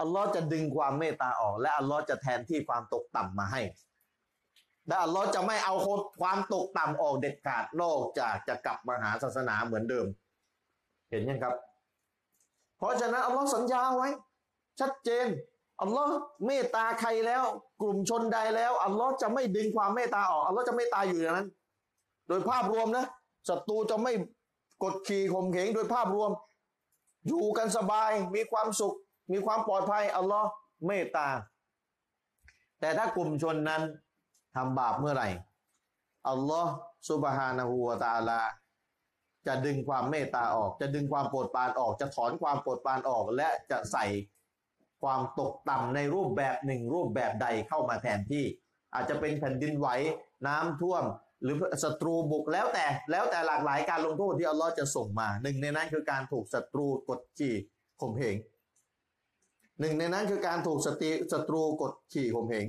[0.00, 3.62] อัลลอฮ์จะดึงความเมตตาออก และอัลลอฮ์จะแทนที่ความตกต่ำมาให้
[4.86, 5.74] และอัลลอฮ์จะไม่เอา
[6.20, 10.06] ความตกต่ำออกเด็ดขาดนอกจากจะกลับมาหาศาสนาเหมือนเดิม
[11.10, 11.54] เห็นยังครับ
[12.78, 14.08] เพราะฉะนั้นอัลลอฮ์สัญญาไว้
[14.80, 15.26] ชัดเจน
[15.80, 16.14] อัลลอฮ์
[16.46, 17.44] เมตตาใครแล้ว
[17.80, 21.48] กลุ่มชนใดแล้วอัลลอฮ์จะไม่ดึงความเมตตาออกอัลลอฮ์จะเมตตายอยู่อย่างนั้น
[22.28, 23.06] โดยภาพรวมนะ
[23.48, 24.12] ศัตรูจะไม่
[24.82, 26.30] กดขี่ข่มเหงโดยภาพรวม
[27.26, 28.96] อยู่กันสบายมีความสุข
[29.32, 30.48] มีความปลอดภัยอัลลอฮ์
[30.86, 31.28] เมตตา
[32.80, 33.82] แต่ถ้ากลุ่มชนนั้น
[34.54, 35.28] ทำบาปเมื่อไหร่
[36.28, 36.72] อัลลอฮ์
[37.08, 38.40] ซุบฮานะฮูวะตาลา
[39.46, 44.04] จะดึงความเมตตาออก จะดึงความโปรดปรานออก จะถอนความโปรดปรานออก และจะใส่
[45.06, 48.44] ความตกต่ำในรูปแบบหนึ่งรูปแบบใดเข้ามาแทนที่
[48.94, 49.88] อาจจะเป็นแผ่นดินไหว
[50.46, 51.04] น้ำท่วม
[51.42, 57.54] หรือศัตรูบุกแล้วแต่แล้วแต่หลากหลายการลงโทษที่อัลลอฮ์จะส่งมาหนึ่งในนั้นคือการถูกศัตรูกดขี่
[58.00, 58.36] ข่มเหง
[59.80, 62.66] หนึ่งในนั้นคือการถูกสติศัตรูกดขี่ข่มเหง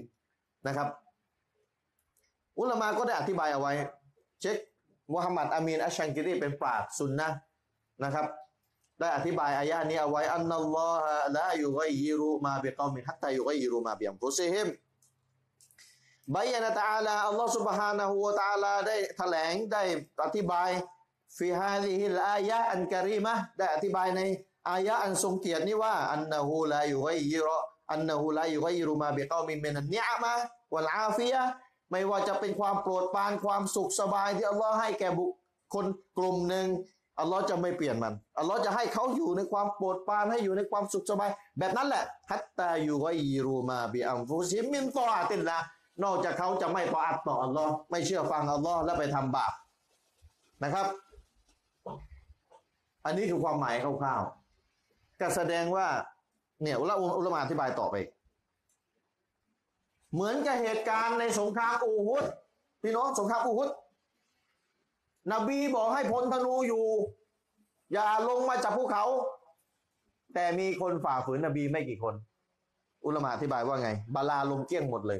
[0.68, 0.88] นะครับ
[2.60, 3.74] อุลามาก็ได้อธิบายเอาไว้
[4.42, 4.58] เช็ค
[5.14, 7.30] มุฮัมมัดอามีนอัชชังกิรีเป็นปราชญ์ซุนนะ
[8.04, 8.26] นะครับ
[9.01, 14.69] ได้อธิบายอายะนี้เอาไว้อันนัลลอฮะลายุกัยยิรุมาบิกอมินฮัตตายุกัยยิรุมาบิอัมฟุซิฮิม
[16.35, 19.83] บายนะตะอาลาอัลลอฮ์ سبحانه และ تعالى ได้แถลงได้
[20.25, 20.71] อธิบาย
[21.39, 24.21] ฟิฮาลิฮิลอายะอันกะรีมะห์ได้อธิบายใน
[24.71, 27.49] อายะอันทรงเกียรตินี้ว่าอันนะฮูลายุกัยยิร
[27.93, 31.53] อันนะฮูลายุกัยยิรุมาบิกอมินมินันนิอะมะฮ์วัลอาฟิยะห์
[31.91, 35.31] ไม่ว่าจะเป็นความโปรดปรานความสุขสบายที่อัลลอฮ์ให้แก่บุค
[35.75, 35.87] คล
[36.19, 36.67] กลุ่มหนึ่ง
[37.20, 41.30] อัลลอฮ์จะไม่เปลี่ยนมัน อัลลอฮ์จะให้เขาอยู่ในความโปรดปรานให้อยู่ในความสุขสบาย
[41.60, 45.58] แบบนั้นแหละฮัตตายุกัยยิรุมาบิอัมฟุซิมินตออาติลละ
[46.04, 49.54] นอกจากเขาจะไม่ต่ออัตต่ออัลลอฮ์ไม่เชื่อฟังอัลลอฮ์และไปทำบาป
[50.64, 50.88] นะครับ
[53.06, 55.88] อันนี้คือความหมายคร่าวๆก็แสดงว่า
[56.62, 57.96] เนี่ยอุลาอุลมาอธิบายต่อไป
[60.14, 62.26] เหมือนกับเหตุการณ์ในสงครามอูฮุด
[62.82, 63.70] พี่น้องสงครามอูฮุด
[65.34, 66.86] นบีบอกให้พลธนูอยู่
[67.94, 69.06] อย่าลงมาจากภูเขา
[70.34, 72.16] แต่มีคนฝ่าฝืนนบีไม่กี่คน
[73.06, 75.20] อุลามาอธิบายว่าไง บาลาลงเกี้ยงหมดเลย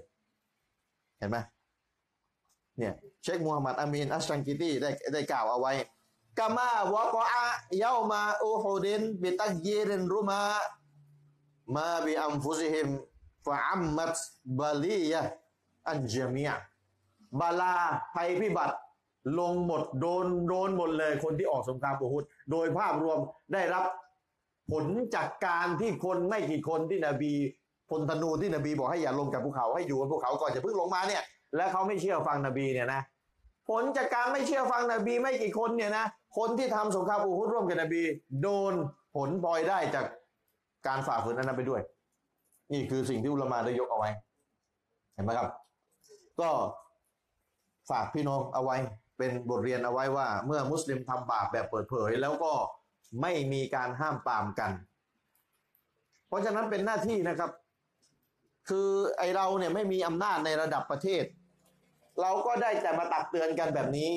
[1.18, 1.38] เห็นไหม
[2.78, 2.94] เนี่ย
[3.24, 5.72] เชคมูฮัมหมัดอามีนอัชชังกิตีได้ได้กล่าวเอาไว้
[6.40, 7.46] กามาวะกอะ
[7.80, 10.40] เยามาอูฮุดินบิตักยีรินรุมา
[11.76, 12.90] มาบิอัมฟุซิฮิม
[13.46, 14.16] ฟะอัมมัต
[14.60, 15.22] บาลียะ
[15.88, 16.50] อันเจมีย
[17.40, 17.74] บาลา
[18.14, 18.76] ภัยพิบัติ
[19.40, 23.20] ลงหมดโดนโดนหมดเลยคนที่ออกสงครามอูฮุดโดยภาพรวม
[23.54, 23.84] ได้รับ
[24.72, 24.86] ผล
[25.16, 27.34] จากการที่คนไม่กี่คนที่นบี
[27.90, 31.24] พลธนูที่นบีบอกให้อย่าลงจากภูเขาให้อยู่บนภูเขาก่อนจะเพิ่งลงมาเนี่ย
[31.56, 33.02] และเขาไม่เชื่อฟังนบีเนี่ยนะ
[33.70, 36.06] ผลจากการไม่เชื่อฟังนบีไม่กี่คนเนี่ยนะ
[36.38, 38.02] คนที่ทำสงครามอูฮุดร่วมกับนบี
[38.42, 38.74] โดน
[39.16, 40.06] ผลพลอยได้จาก
[40.88, 41.82] การฝ่าฝืนนั้นไปด้วย
[42.74, 44.10] นี่คือสิ่งที่อุลามาได้ยกเอาไว้
[45.14, 45.48] เห็นไหมครับ
[46.42, 46.50] ก็
[47.90, 48.78] ฝากพี่น้องเอาไว้
[49.18, 52.54] เป็นบทเรียนเอาไว้ว่า เมื่อมุสลิมทำบาปแบบเปิดเผย แล้วก็
[53.22, 54.72] ไม่มีการห้ามปามกัน
[56.28, 57.52] เพราะฉะนั้นเป็นหน้าที่นะครับ
[58.70, 61.24] คือไอเราเนี่ยไม่มีอำนาจในระดับประเทศ
[62.22, 64.14] เราก็ได้แต่มาตักเตือนกันแบบนี้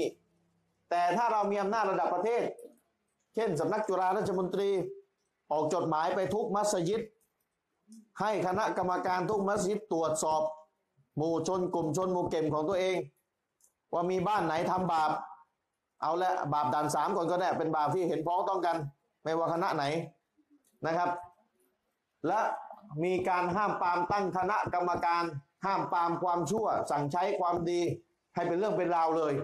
[0.91, 2.43] แต่ถ้าเรามีอำนาจระดับประเทศ
[3.35, 4.71] เช่นสำนักจุฬาราชมนตรี
[5.53, 7.03] ออกจดหมายไปทุกมัสยิด
[8.21, 10.43] ให้คณะกรรมการทุกมัสยิดตรวจสอบ
[11.17, 12.97] หมู่ชนกลุ่มชนหมู่เก็มของตัวเอง
[13.93, 15.11] ว่ามีบ้านไหนทำบาป
[16.03, 18.77] เอาละบาปด่านสามก่อนก็ได้เป็นบาปที่เห็นพ้องต้องกัน
[19.23, 19.85] ไม่ว่าคณะไหน
[20.87, 21.11] นะครับ
[22.27, 22.41] และ
[23.05, 25.25] มีการห้ามปามตั้งคณะกรรมการ
[25.65, 27.81] ห้ามปามความชั่ว สั่งใช้ความดี
[28.35, 29.35] ให้เป็นเรื่องเป็นราวเลย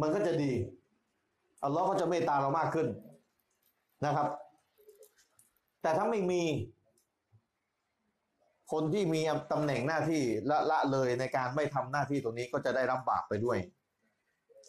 [0.00, 0.52] มันก็จะดี
[1.62, 2.88] อัลลอฮ์ก็จะเมตตาเรามากขึ้น
[4.04, 4.28] นะครับ
[5.82, 6.42] แต่ถ้าไม่มี
[8.72, 9.20] คนที่มี
[9.52, 13.58] ตำแหน่งหน้าที่ละละเลยในการไม่ทำหน้าที่ตรงนี้ก็จะได้รับบาปไปด้วย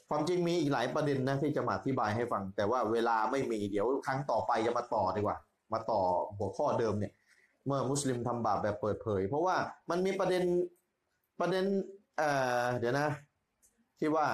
[0.09, 5.37] ความจริงมีอีกหลายประเด็นนะที่จะมาอธิบายให้ฟัง แต่ว่าเวลาไม่มีเดี๋ยวครั้งต่อไปจะมาต่อดีกว่า
[5.73, 6.01] มาต่อ
[6.37, 7.13] หัวข้อเดิมเนี่ย
[7.65, 9.55] เมื่อมุสลิมทำบาปแบบเปิดเผย เพราะว่า
[9.89, 10.43] มันมีประเด็น
[11.39, 11.65] ประเด็น
[12.17, 12.29] เอ่
[12.63, 13.09] อเดี๋ยวนะ
[13.99, 14.27] ที่ว่า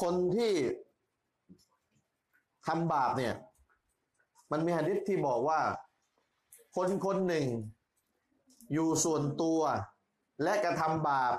[0.00, 0.52] คนที่
[2.70, 3.34] ทำบาปเนี่ย
[4.52, 5.60] มันมีหะดิษที่บอกว่า
[6.76, 7.46] คนคนหนึ่ง
[8.72, 9.60] อยู่ส่วนตัว
[10.42, 11.34] และกระทำบาป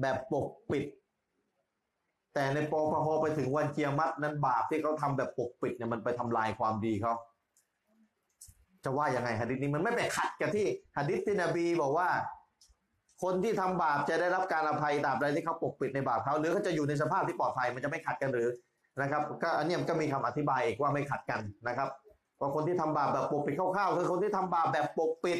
[0.00, 0.84] แบบปกปิด
[2.34, 7.12] แต่ในปอพอไปถึงวันเกียรมัดนั้นบาปที่เขาทำแบบปกปิดเนี่ยมันไปทำลายความดีเขา
[8.84, 10.66] จะว่ายังไงหะดิษนี้มันไม่ไปขัดกับที่
[10.96, 12.08] หะดิษที่นบีบอกว่า
[13.22, 18.48] คนที่ทำบาปจะได้รับการอภัยตราบใดที่เขาปกปิดในบาปเขาหรือเขาจะอยู่ในสภาพที่ปลอดภัยมันจะไม่ขัดกันหรือ
[19.00, 21.88] นะครับก็อันนี้มันก็มีคำอธิบายอีกว่าไม่ขัดกันนะครับ
[22.40, 25.38] ว่าคนที่ทำบาปแบบปกปิดคร่าวๆคือคนที่ทำบาปแบบปกปิด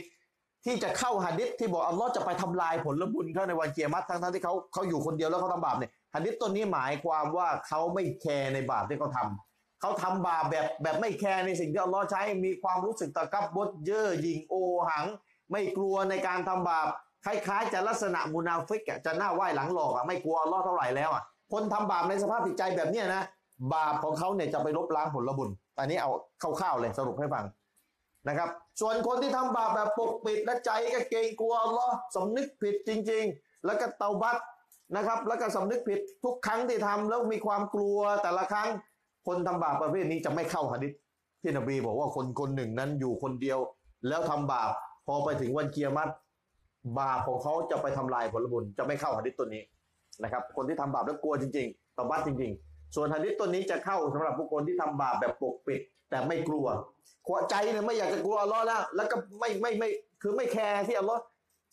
[0.65, 14.55] ที่จะเข้าหะดิษที่บอกอัลลอฮ์จะไปทำลายผลบุญเขาในวันเกียรติทั้งๆที่เขาเขาอยู่คนเดียวแล้วเขาทำบาปเนี่ยหะดิษตัวนี้หมายความว่าเขาไม่แคร์ในบาปที่เขาทำเขาทำบาปแบบแบบไม่แคร์ในสิ่งที่อัลลอฮ์ใช้มีความรู้สึกตะกับบดเย่อหยิงโอ
[14.89, 15.05] หัง
[15.51, 16.89] ไม่กลัวในการทำบาป
[17.25, 21.23] คล้ายๆ จะลักษณะมุนาฟิกจะหน้าไหว้หลังหลอกอะไม่กลัวอัลลอฮ์เท่าไหร่แล้วอะ
[21.53, 23.25] คนทำบาปในสภาพจิตใจแบบเนี้ยนะ
[23.75, 26.11] บาปของเขาเนี่ยจะไปลบล้างผลบุญ อันนี้เอา
[26.43, 27.45] คร่าวๆเลยสรุปให้ฟัง
[28.29, 28.49] นะครับ
[28.81, 34.37] ส่วนคนที่ทำบาปแบบปกปิดและใจก็เกรงกลัวอัลลอฮ์สำนึกผิดจริง ๆ แล้วก็เตาบัต
[34.97, 38.69] นะครับ แล้วก็สำนึกผิดทุกครั้งที่ทำแล้วมีความกลัวแต่ละครั้ง
[39.27, 40.93] คนทำบาปประเภทนี้จะไม่เข้าหะดิษ
[41.43, 43.59] ที่นบีบอกว่าคนคนหนึ่งนั้นอยู่คนเดียว
[44.09, 44.71] แล้วทำบาป
[45.07, 46.13] พอไปถึงวันเกียรติ
[46.99, 49.63] บาปของเขาจะไปทำลายผลบุญจะไม่เข้าหะดิษตัวนี้
[50.23, 56.67] นะครับ คนที่ทำบาปแล้วกลัวจริงๆตบัตจริง ๆ ส่วนหะดิษตัวนี้จะเข้าสำหรับผู้คนที่ทำบาปแบบปกปิด แต่ไม่กลัว
[57.27, 59.89] ขวใจเนี่ยไม่อยากจะกลัวอัลลอฮ์แล้วแล้วก็ไม่ไม่ไม่
[60.23, 61.21] คือไม่แคร์ที่อัลลอฮ์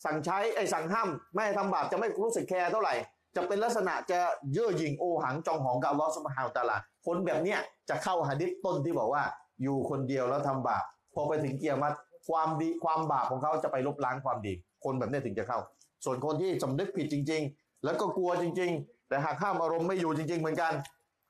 [0.04, 2.94] สั่งใช้ไอ้สั่งห้ามไม่ให้ทำบาปจะไม่รู้สึกแคร์เท่าไหร่
[3.36, 4.18] จะเป็นลักษณะจะ
[4.52, 6.76] เย่อหยิ่งโอหังจองหองกับอัลลอฮ์สุบฮานตาลา
[7.06, 9.22] คนแบบเนี้ยจะเข้าหะดิษต้นที่บอกว่า
[9.62, 10.84] อยู่คนเดียวแล้วทำบาป
[11.14, 11.96] พอไปถึงเกียรติ
[12.28, 14.52] ความดีความบาปของเขาจะไปลบล้างความดี
[14.84, 15.58] คนแบบนี้ถึงจะเข้า
[16.04, 20.72] ส่วนคนที่สำนึกผิดจริง ๆ แล้วก็กลัวจริง ๆ แต่หากห้ามอารมณ์ไม่อยู่จริง ๆ เหมือนกัน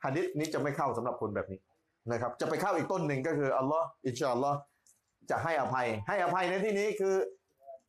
[0.07, 1.61] หะดิษนี้จะไม่เข้าสำหรับคนแบบนี้
[2.13, 4.59] นะครับ จะไปเข้าอีกต้นหนึ่งก็คืออัลลอฮ์อินชาอัลลอฮ์
[5.31, 7.15] จะให้อภัย ให้อภัยในที่นี้คือ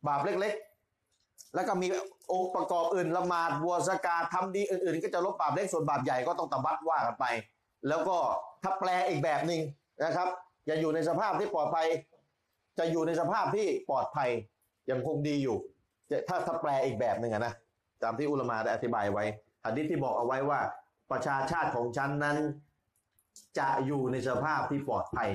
[0.07, 1.88] บาปเล็กๆ แล้วก็มี
[2.31, 7.26] องค์ประกอบอื่นละหมาดบัวสกาทำดีอื่นๆ ก็จะลบบาปเล็กส่วนบาปใหญ่ก็ต้องตบัดว่ากันไป
[7.88, 8.18] แล้วก็
[8.64, 9.61] ถ้าแปลอีกแบบหนึ่ง
[10.06, 10.27] นะครับ
[10.69, 11.88] จะอยู่ในสภาพที่ปลอดภัย
[12.80, 14.30] จะอยู่ในสภาพที่ปลอดภัย
[14.91, 15.57] ยังคงดีอยู่
[16.27, 17.53] ถ้าถ้าแปลอีกแบบหนึ่งนะ
[18.03, 19.23] ตามที่อุลามาได้อธิบายไว้
[19.65, 20.60] หะดิษที่บอกเอาไว้ว่า
[21.11, 22.38] ประชาชาติของฉันนั้น
[23.59, 25.29] จะอยู่ในสภาพที่ปลอดภัย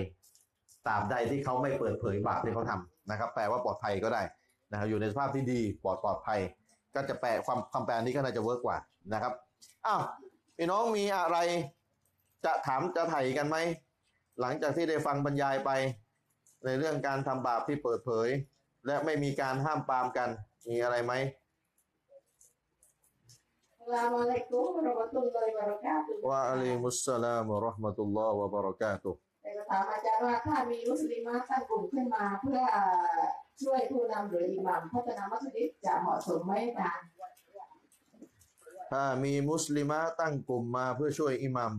[0.86, 4.22] ตราบใดที่เขาไม่เปิดเผยบาปที่เขาทำนะครับ แปลว่าปลอดภัยก็ได้
[4.70, 6.40] นะครับอยู่ในสภาพที่ดีปลอดปลอดภัย
[6.94, 8.76] ก็จะแปลความคำแปลนี้ก็น่าจะเวิร์กกว่า
[9.12, 9.32] นะครับ
[9.86, 10.02] อ้าว
[10.56, 11.38] พี่น้องมีอะไร
[12.44, 13.56] จะถามจะไถ่กันไหม
[14.40, 15.70] หลังจากที่ได้ฟังบรรยายไป
[16.64, 18.28] ในเรื่องการทำบาปที่เปิดเผย
[18.86, 20.28] และไม่มีการห้ามปามกัน
[20.70, 21.12] มีอะไรไหม
[23.82, 32.60] Assalamualaikum warahmatullahi wabarakatuh ว่าอะลัยมุสสลามวะเราะห์มะตุลลอฮ์วะบะเราะกาตุฮ์แต่ก็ถามอาจารย์ว่าถ้ามีมุสลิมะตั้งกลุ่มขึ้นมาเพื่อ
[33.62, 37.06] ช่วยผู้นำหรืออิหมัมพัฒนามัสยิดจะเหมาะสมไหมอาจารย์
[38.92, 41.72] ถ้ามีมุสลิมะตั้งกลุ่มมาเพื่อช่วยอิหมัม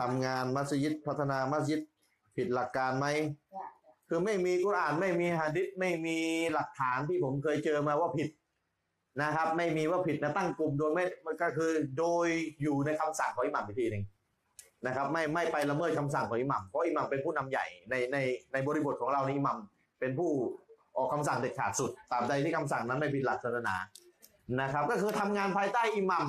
[0.00, 1.80] ทำงานมัสยิดพัฒนามัสยิด
[2.36, 3.06] ผิดหลักการไหม
[4.08, 6.16] คือไม่มีกุรอานไม่มีหะดิษไม่มี
[6.52, 8.28] หลักฐานที่ผมเคยเจอมาว่าผิด
[9.22, 11.04] นะครับ ไม่มีว่าผิดนะตั้งกลุ่มโดยไม่
[11.42, 12.26] ก็คือโดย
[12.62, 14.04] อยู่ในคำสั่งของอิหมัมอีกทีหนึ่ง
[14.86, 18.16] นะครับ ไม่ไม่ไปละเมิดคำสั่งของอิหมัมเพราะอิหมัมเป็นผู้นำใหญ่ในใน
[18.52, 19.58] ในบริบทของเราในอิหมัม
[20.00, 20.30] เป็นผู้
[20.96, 23.74] ออกคำสั่งเด็ดขาดสุดตาบใดที่คำสั่งนั้นไม่ผิดหลักศาสนา
[24.60, 26.26] นะครับ ก็คือทำงานภายใต้อิหมัม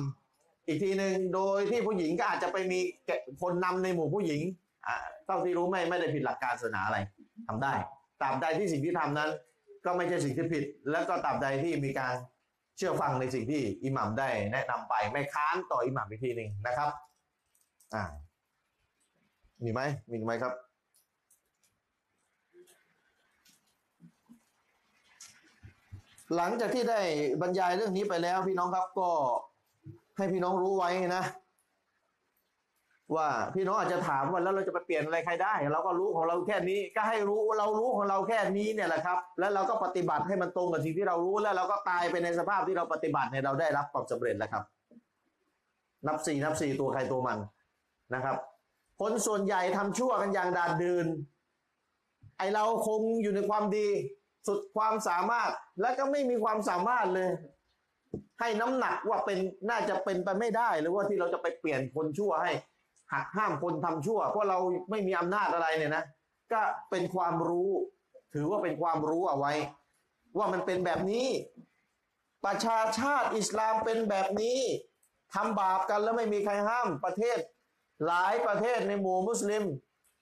[0.66, 2.78] อีกทีหนึ่งโดยที่ผู้หญิงก็อาจจะไปมี
[3.42, 4.40] คนนำในหมู่ผู้หญิง
[4.86, 4.96] อ่า
[5.26, 6.98] เท่าที่รู้ไม่ไม่ได้ผิดหลักการศาสนาอะไร
[7.48, 7.72] ทำได้
[8.22, 9.30] ตาบใดที่สิ่งที่ทำนั้น
[9.84, 12.14] ก็ไม่ใช่สิ่งที่ผิด แล้วก็ตาบใดที่มีการ
[12.80, 16.90] ชื่อฟังในสิ่งที่อิหมัมได้แนะนำไปไม่ค้านต่ออิหมัมอีกทีหนึ่งนะครับ
[17.94, 18.04] อ่า
[19.64, 19.80] มีไหม
[20.10, 20.54] มีไหมครับ
[26.36, 27.00] หลังจากที่ได้
[27.40, 29.08] บรรยายเรื่องนี้ไปแล้วพี่น้องครับก็
[30.16, 31.24] ให้พี่น้องรู้ไว้นะ
[33.16, 44.62] ว่าพี่น้องอาจจะถามว่าแล้วเราจะไปเปลี่ยนอะไรใครได้ เราก็รู้ของเราแค่นี้ ก็ให้รู้เรารู้ของเราแค่นี้เนี่ยแหละครับ แล้วเราก็ปฏิบัติให้มันตรงกับสิ่งที่เรารู้แล้วเราก็ตายไปในสภาพที่เราปฏิบัติเนี่ยเราได้รับความสำเร็จแล้วครับ
[46.06, 47.38] นับสี่นับสี่ตัวใครตัวมัน
[48.14, 48.36] นะครับ
[49.00, 51.06] คนส่วนใหญ่ทำชั่วกันอย่างดาดดืน
[52.38, 53.88] ไอเราคงอยู่ในความดี
[54.46, 55.50] สุดความสามารถ
[55.80, 57.28] และก็ไม่มีความสามารถเลย
[58.40, 59.38] ให้น้ำหนักว่าเป็น
[59.70, 62.52] น่าจะเป็นไปไม่ได้หรือว่าที่เราจะไปเปลี่ยนคนชั่วให้
[63.12, 64.58] หักห้ามคนทำชั่ว เพราะเรา
[64.90, 66.04] ไม่มีอำนาจอะไรเนี่ยนะ
[66.52, 66.60] ก็
[66.90, 67.70] เป็นความรู้
[68.34, 69.52] ถือว่าเป็นความรู้เอาไว้
[70.38, 71.26] ว่ามันเป็นแบบนี้
[72.44, 74.58] ประชาชาติอิสลามเป็นแบบนี้
[75.34, 77.38] ทำบาปกันแล้วไม่มีใครห้ามประเทศ
[78.06, 79.64] หลายประเทศในหมู่มุสลิม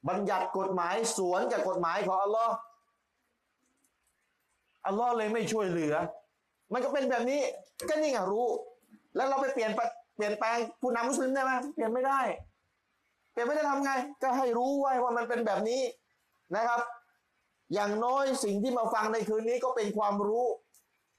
[0.09, 2.55] บัญญัติกฎหมายสวนกับกฎหมายของอัลลอฮ์
[4.87, 5.95] อัลลอฮ์เลยไม่ช่วยเหลือ
[6.73, 7.41] มันก็เป็นแบบนี้
[7.89, 8.47] ก็นี่ไงรู้
[9.17, 9.71] แล้วเราไปเปลี่ยน
[10.17, 12.21] เปลี่ยนแปลงผู้นำมุสลิมได้ไหมเปลี่ยนไม่ได้
[13.39, 13.93] เปลี่ยนไม่ได้ทำไง
[14.23, 15.83] ก็ให้รู้ไว้ว่ามันเป็นแบบนี้
[16.57, 16.81] นะครับ
[17.75, 20.45] อย่างน้อยสิ่งที่มาฟังในคืนนี้ก็เป็นความรู้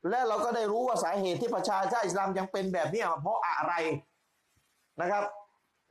[0.10, 3.74] และเราก็ได้รู้ว่าสาเหตุที่ประชาชาติอิสลามยังเป็นแบบนี้เพราะอะไร
[5.02, 5.24] นะครับ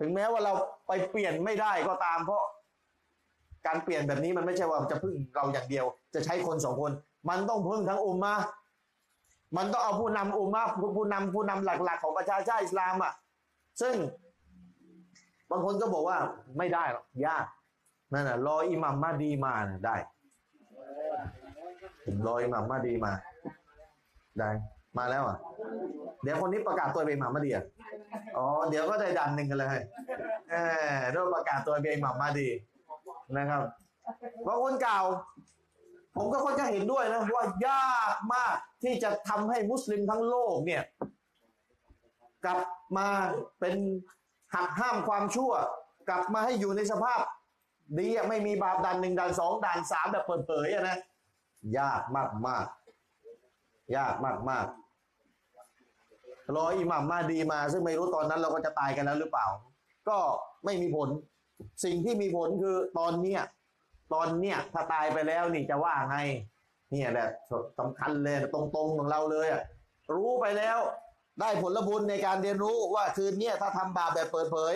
[0.00, 0.52] ถึงแม้ว่าเรา
[0.86, 2.42] ไปเปลี่ยนไม่ได้ก็ตาม เพราะ
[3.66, 5.84] การเปลี่ยนแบบนี้มันไม่ใช่ว่าจะพึ่งเราอย่างเดียว
[6.14, 6.92] จะใช้คนสองคน
[7.28, 8.34] มันต้องพึ่งทั้งอุมมา
[9.56, 10.62] มันต้องเอาผู้นำอุมมา
[10.96, 13.12] ผู้นำผู้นำหลัก ๆ ของประชาชาติอิสลามอะ
[13.80, 13.94] ซึ่ง
[15.50, 16.18] บางคนก็บอกว่า
[16.58, 17.44] ไม่ได้หรอกยาก
[18.12, 19.96] นั่นน่ะรออิหมัมมาดีมานะได้
[22.04, 23.12] ผมรออิหมัมมาดีมา
[24.38, 24.50] ได้
[24.98, 25.38] มาแล้วอะ
[26.22, 27.64] เดี๋ยวคนนี้ประกาศตัวเป็นอิหมัมมาดีอะ
[28.36, 29.78] อ๋อเดี๋ยวก็ได้ดันหนึ่งกันเลย
[30.50, 30.54] เอ
[30.94, 32.48] อโดนประกาศตัวเป็นอิหมัมมาดี
[33.36, 33.62] นะครับ
[34.46, 35.04] บางคนกล่าว
[36.16, 40.82] ผมก็ค่อนข้างเห็นด้วยนะว่ายากมากที่จะทำให้มุสลิมทั้งโลกเนี่ย
[42.44, 42.58] กลับ
[42.96, 43.08] มา
[43.60, 43.74] เป็น
[44.54, 45.52] หักห้ามความชั่ว
[46.08, 47.20] กลับมาให้อยู่ในสภาพ
[47.98, 50.96] ดีอะไม่มีบาปด่านหนึ่งด่านสองด่านสามแบบเปิดเผยอะนะ
[51.78, 52.66] ยากมากมาก
[53.96, 54.66] ยากมากมาก
[56.56, 59.46] รออิหมัมมาดีมา ซึ่งไม่รู้ตอนนั้นเราก็จะตายกันแล้วหรือเปล่า
[60.08, 60.18] ก็
[60.64, 61.08] ไม่มีผล
[61.84, 63.42] สิ่งที่มีผลคือตอนเนี้ย
[64.14, 66.18] ตอนเนี้ยถ้าตายไปแล้วนี่จะว่าไง
[66.90, 67.28] เนี่ยแหละ
[67.78, 69.62] สำคัญเลยตรงๆของเราเลยอะ
[70.14, 70.78] รู้ไปแล้ว
[71.40, 74.74] ได้ผลบุญในการเรียนรู้ว่าคืนเนี้ยถ้าทำบาปแบบเปิดเผย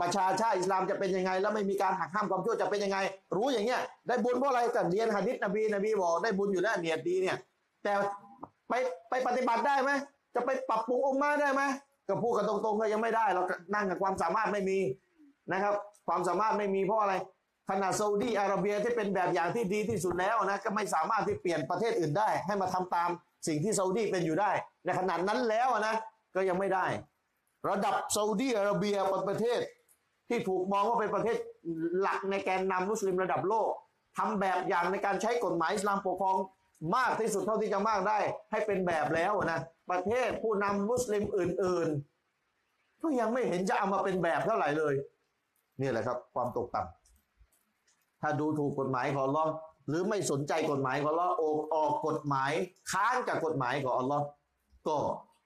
[0.00, 2.98] ประชาชาติอิสลามจะเป็นยังไง แล้วไม่มีการหักห้ามความชั่วจะเป็นยังไง
[3.36, 7.36] รู้อย่างเงี้ยได้บุญเพราะอะไรกันเรียนหะดิษนบีนบีบอกได้บุญอยู่แล้วเนียดดีเนี่ย
[7.82, 7.92] แต่
[8.68, 8.72] ไป
[9.08, 9.90] ไปปฏิบัติได้ไหม
[10.34, 11.62] จะไปปรับปรุงองค์มาได้ไหม
[12.08, 13.42] ก็พูดกันตรงๆก็ยังไม่ได้เรา
[13.74, 14.78] นั่งกับความสามารถไม่มี
[15.52, 15.74] นะครับ
[16.08, 17.14] ความสามารถไม่มีเพราะอะไร
[17.70, 23.10] ขนาดซาอุดีอาระเบียที่เป็นแบบอย่างที่ดีที่สุดแล้วนะก็ไม่สามารถที่เปลี่ยนประเทศอื่นได้ ให้มาทำตาม
[23.46, 24.50] สิ่งที่ซาอุดีเป็นอยู่ได้
[24.84, 25.94] ในขนาดนั้นแล้วนะ
[26.34, 26.86] ก็ยังไม่ได้
[27.68, 29.60] ระดับซาอุดีอาระเบียเป็นประเทศ
[30.28, 31.36] ที่ถูกมองว่าเป็นประเทศ
[32.00, 33.70] หลักในแกนนำมุสลิมระดับโลก
[34.16, 36.36] ทำแบบอย่างในการใช้กฎหมายอิสลามปกครอง
[36.96, 38.18] มากที่สุดเท่าที่จะมากได้
[38.50, 39.60] ให้เป็นแบบแล้วนะ
[39.90, 41.88] ประเทศผู้นำมุสลิมอื่น
[42.44, 44.94] ๆ ก็ยังไม่เห็นจะเอามาเป็นแบบเท่าไหร่เลย
[45.80, 49.44] นี่แหละครับ ความตกต่ำถ้าดูถูกกฎหมายของอัลอ
[49.88, 52.52] หรือไม่สนใจกฎหมายของอัลลอฮ์ออกออกกฎหมาย
[52.90, 54.24] ค้านกับกฎหมายของอัลลอฮ์
[54.88, 54.96] ก็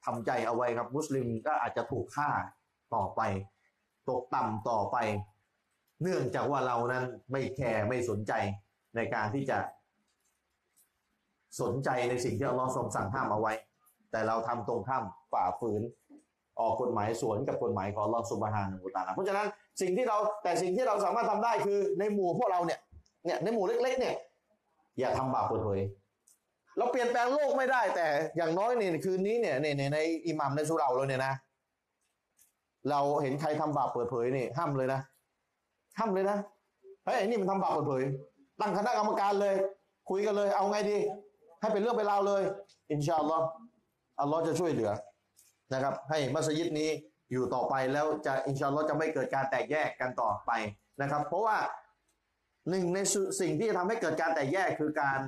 [0.04, 2.30] ทำใจเอาไว้ครับ มุสลิมก็อาจจะถูกฆ่า
[2.94, 3.20] ต่อไป
[4.08, 4.96] ตกต่ำต่อไป
[6.02, 8.32] เนื่องจากว่าเรานั้นไม่แคร์ไม่สนใจ
[8.96, 9.58] ในการที่จะ
[11.60, 13.52] สนใจในสิ่งที่อัลลอฮ์ทรงสั่งห้ามเอาไว้
[14.10, 15.82] แต่เราทำตรงข้ามฝ่าฝืน
[16.60, 19.46] ออกกฎหมายสวนกับกฎหมายของอัลลอฮ์สุบฮานะฮูตาลาเพราะฉะนั้น
[19.80, 22.80] สิ่งที่เราแต่สิ่งที่เราสามารถทำได้คือในหมู่พวกเราเนี่ย
[23.24, 24.14] เนี่ยในหมู่เล็ก ๆ เนี่ย
[24.98, 25.80] อย่าทำบาปเปิดเผย
[26.76, 28.06] เราเปลี่ยนแปลงโลกไม่ได้ แต่
[28.36, 31.34] อย่างน้อยเนี่ยคืนนี้เนี่ยในในในอิหมัมในสุเราเราเนี่ยนะ
[32.90, 35.00] เราเห็นใครทำบาปเปิดเผยนี่ห้ามเลยนะ
[35.98, 36.38] ห้ามเลยนะ
[37.04, 38.02] เฮ้ยไอ้นี่มันทำบาปเปิดเผย
[38.60, 39.54] ตั้งคณะกรรมการเลย
[40.10, 40.98] คุยกันเลย เอาไงดี
[41.60, 42.42] ให้เป็นเรื่องเป็นราวเลย
[42.92, 43.46] อินชาอัลลอฮ์
[44.20, 44.90] อัลลอฮ์จะช่วยเหลือ
[45.72, 46.90] นะครับ ให้มัสยิดนี้
[47.32, 50.50] อยู่ต่อไปแล้วจะอินชาอัลลอฮ์จะไม่เกิดการแตกแยกกันต่อไป
[51.00, 51.56] นะครับ เพราะว่า
[52.70, 52.98] หนึ่งใน
[53.40, 55.18] สิ่งที่จะทำให้เกิดการแตกแยกคือการ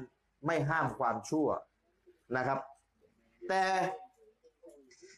[0.46, 1.46] ไม่ห้ามความชั่ว
[2.36, 2.58] นะครับ
[3.48, 3.62] แต่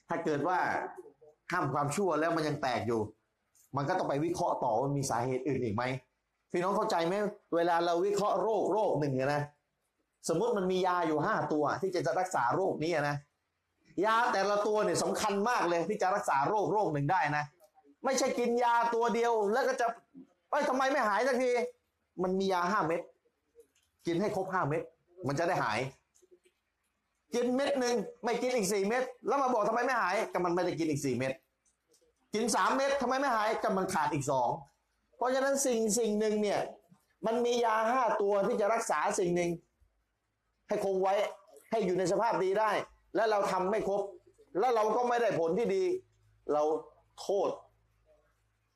[0.09, 0.59] ถ้าเกิดว่า
[1.53, 3.01] ห้ามความชั่วแล้วมันยังแตกอยู่
[3.77, 5.85] มันก็ต้องไปวิเคราะห์ต่อว่ามีสาเหตุอื่นอีกไหม
[6.51, 7.15] พี่น้องเข้าใจไหม
[7.55, 9.43] เวลาเราวิเคราะห์โรคโรคหนึ่งเนี่ยนะ
[10.29, 13.17] สมมติมันมียาอยู่ห้าตัว ที่จะรักษาโรคนี้นะ
[14.05, 17.45] ยาแต่ละตัวเนี่ยสำคัญมากเลยที่จะรักษาโรคโรคหนึ่งได้นะ
[18.05, 19.87] ไม่ใช่กินยาตัวเดียวแล้วก็จะ
[20.51, 21.51] เอ้ยทำไมไม่หายสักที
[22.23, 23.01] มันมียาห้าเม็ด
[24.07, 24.83] กินให้ครบห้าเม็ด
[25.27, 25.79] มันจะได้หาย
[27.35, 31.33] กินเม็ดหนึ่งไม่กินอีกสี่เม็ดแล้วมาบอกทำไมไม่หายก็มันไม่ได้กินอีกสี่เม็ด
[32.35, 34.49] กินสามเม็ดทำไมไม่หายก็มันขาดอีกสอง
[35.17, 36.61] เพราะฉะนั้นสิ่งสิ่งหนึ่งเนี่ย
[37.27, 39.51] มันมียาห้าตัวที่จะรักษาสิ่งหนึ่ง
[40.69, 41.15] ให้คงไว้
[41.71, 42.71] ให้อยู่ในสภาพดีได้
[43.15, 44.03] และเราทำไม่ครบ
[44.59, 45.85] แล้วเราก็ไม่ได้ผลที่ดี
[46.53, 46.63] เรา
[47.21, 47.51] โทษ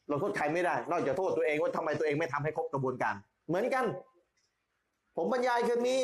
[0.09, 3.15] เราโทษใครไม่ได้ นอกจากโทษตัวเองว่าทำไมตัวเองไม่ทำให้ครบกระบวนการ
[3.49, 3.85] เหมือนกัน
[5.16, 6.01] ผมบรรยายคืนนี้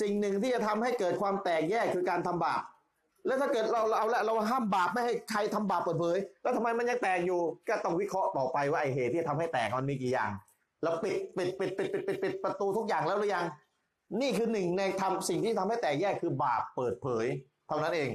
[0.00, 2.62] สิ่งหนึ่งที่จะทำให้เกิดความแตกแยกคือการทำบาป
[3.26, 10.30] แล้วถ้าเกิดเราเอาละเราห้ามบาปไม่ให้ใครทำบาปเปิดเผย แล้วทำไมมันยังแตกอยู่ ก็ต้องวิเคราะห์ต่อไปว่าไอเหตุที่ทำให้แตกมันมีกี่อย่าง
[10.82, 13.46] เราปิดปิดปิดปิดปิดปิดปิดประตูทุกอย่างแล้วหรือยัง
[14.20, 17.26] นี่คือหนึ่งในทำสิ่งที่ทำให้แตกแยกคือบาปเปิดเผย
[17.68, 18.10] เท่านั้นเอง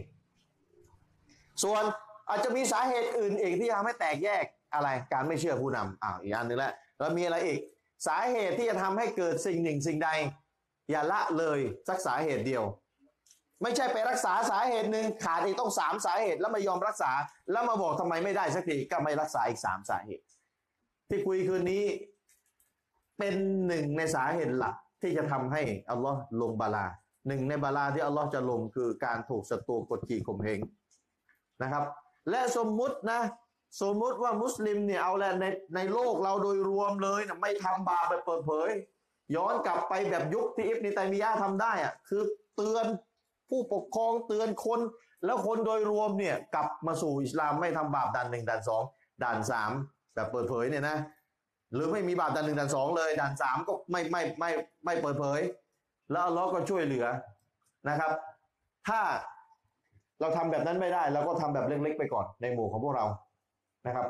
[1.64, 1.84] ส่วน
[2.30, 4.44] อาจจะมีสาเหตุอื่นอีกที่ทำให้แตกแยก
[4.76, 7.60] อะไรการไม่เชื่อผู้นำอ้าวอีกอันหนึ่งแล้วแล้วมีอะไรอีก
[8.08, 10.10] สาเหตุที่จะทำให้เกิดสิ่งหนึ่งสิ่งใด
[10.92, 12.64] อย่าละเลยสักสาเหตุเดียว
[13.62, 17.12] ไม่ใช่ไปรักษาสาเหตุหนึ่งขาดอีกต้องสามสาเหตุแล้วไม่ยอมรักษา
[17.52, 20.24] แล้วมาบอกทำไมไม่ได้สักทีก็ไม่รักษาอีกสามสาเหตุ
[21.10, 21.84] ที่คุยคืนนี้
[23.18, 23.36] เป็น
[23.68, 26.86] หนึ่งในสาเหตุหลักที่จะทำให้อัลลอฮ์ลงบาลา
[27.28, 30.60] หนึ่งในบาลาที่อัลลอฮ์จะลงคือการถูกศัตรูกดขี่ข่มเหง
[31.62, 31.84] นะครับ
[32.30, 33.22] และสมมุตินะ
[33.82, 35.46] สมมติว่ามุสลิมเนี่ยเอาแหละใน
[35.76, 38.70] ในโลกเราโดยรวมเลยนะไม่ทำบาปแบบเปิดเผย
[39.36, 42.22] ย้อนกลับไปแบบยุคที่อิบนิตัยมียะห์ทำได้อะคือ
[42.56, 42.86] เตือน
[43.50, 44.80] ผู้ปกครองเตือนคน
[45.26, 48.84] แล้วคนโดยรวมเนี่ยกลับมาสู่อิสลามไม่ทำบาปด่านหนึ่งด่านสอง
[49.24, 49.72] ด่านสาม
[50.14, 50.98] แบบเปิดเผยเนี่ยนะ
[51.74, 54.50] หรือไม่มีบาปด่านหนึ่งด่านสองเลยด่านสามก็ไม่ไม่ไม่
[54.86, 55.42] ไม่เปิดเผย
[56.12, 57.06] แล้วอัลเลอฮ์ก็ช่วยเหลือ
[57.90, 58.12] นะครับ
[58.88, 59.02] ถ้า
[60.22, 63.06] เราทำแบบนั้นไม่ได้เราก็ทำแบบเล็กๆไปก่อนในหมู่ของพวกเรา
[63.86, 64.08] นะครับ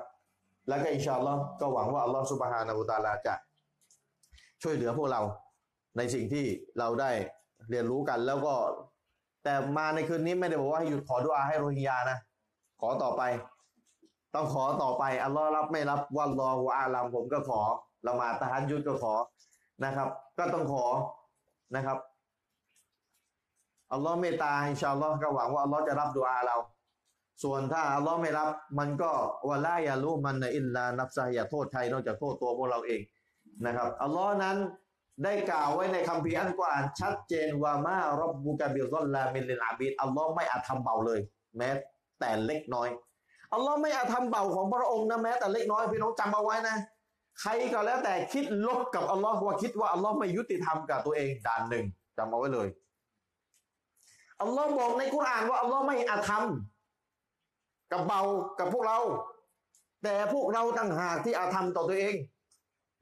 [0.68, 3.35] แล้วก็อินชาอัลลอฮ์ก็หวังว่าอัลลอฮ์สุบฮานาอูตาลาจะ
[4.61, 5.22] ช่วยเหลือพวกเรา
[5.97, 6.45] ในสิ่งที่
[6.80, 7.11] เราได้
[7.69, 8.53] เรียนรู้กัน แล้วก็
[9.43, 12.18] แต่มาในคืนนี้ไม่ได้บอกว่าให้หยุดขอดุอาให้โรฮิงญานะ
[12.81, 13.22] ขอต่อไป
[14.34, 17.61] ต้องขอต่อไปอัลลอฮ์รับไม่รับวันรอหัวอาลามผมก็ขอ
[18.07, 19.14] ละหมาดตะฮันยุดก็ขอ
[19.84, 20.85] นะครับ ก็ต้องขอ
[21.76, 21.97] นะครับ
[23.91, 26.56] อัลลอฮ์เมตตาอินชาอัลลอฮ์ก็หวังว่าอัลลอฮ์จะรับดุอาเรา
[27.44, 28.49] ส่วนถ้าอัลลอฮ์ไม่รับ
[28.80, 29.12] มันก็
[29.49, 33.02] วะลาอยารู้มันนะอิลลานับซะอย่าโทษใครนอกจากโทษตัวพวกเราเอง
[33.66, 34.57] นะครับอัลลอฮ์นั้น
[35.24, 41.20] ได้กล่าวไว้ในคัมภีร์อันกวานชัดเจนว่ามารับบุกะบิลซอลลามินลินอาบิดอัลลอฮ์ไม่อาจทำเบาเลย
[41.57, 41.70] แม้
[42.20, 42.90] แต่เล็กน้อย
[43.53, 46.78] อัลลอฮ์ไม่อาจทำเบาของพระองค์นะแม้แต่เล็กน้อยพี่น้องจำเอาไว้นะ
[47.41, 51.86] ใครก็แล้วแต่คิดลบกับอัลลอฮ์ว่าคิดว่าอัลลอฮ์ไม่ยุติธรรมกับตัวเองด่านหนึ่ง
[52.18, 52.68] จำเอาไว้เลย
[54.41, 56.74] อัลลอฮ์บอกในกุรอานว่าอัลลอฮ์ไม่อาจทำ
[57.91, 58.22] กับเบา
[58.60, 58.99] กับพวกเรา
[60.03, 62.16] แต่พวกเราต่างหากที่อาจทำต่อตัวเอง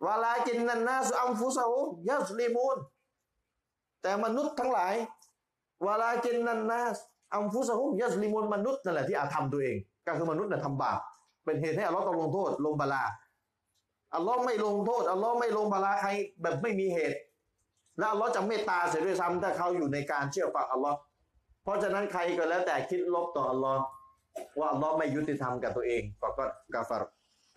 [0.06, 2.78] วาลาจินนันนาสุอัมฟุซาอุยัสลิมูน
[4.02, 4.96] แต่มนุษย์ทั้งหลาย
[5.86, 6.98] วาลาจินนันนาส
[7.36, 11.00] อัมฟุซาอุยัสลิมูนมนุษย์นั่นแหละที่อาจทำตัวเอง ก็คือมนุษย์น่ะทำบาป
[11.46, 13.04] เป็นเหตุให้อัลลอฮ์ต้องลงโทษลงบาลา
[14.16, 16.10] อัลลอฮ์ไม่ลงโทษอัลลอฮ์ไม่ลงบาลาใคร
[16.42, 17.18] แบบไม่มีเหตุ
[17.98, 20.98] และอัลลอฮ์จะเมตตาเสียด้วยซ้ำถ้าเขาอยู่ในการเชื่อฟังอัลลอฮ์
[21.64, 23.84] เพราะฉะนั้นใครก็แล้วแต่คิดลบต่ออัลลอฮ์
[24.60, 27.04] ว่าอัลลอฮ์ไม่ยุติธรรมกับตัวเองก็ก็กาฟาร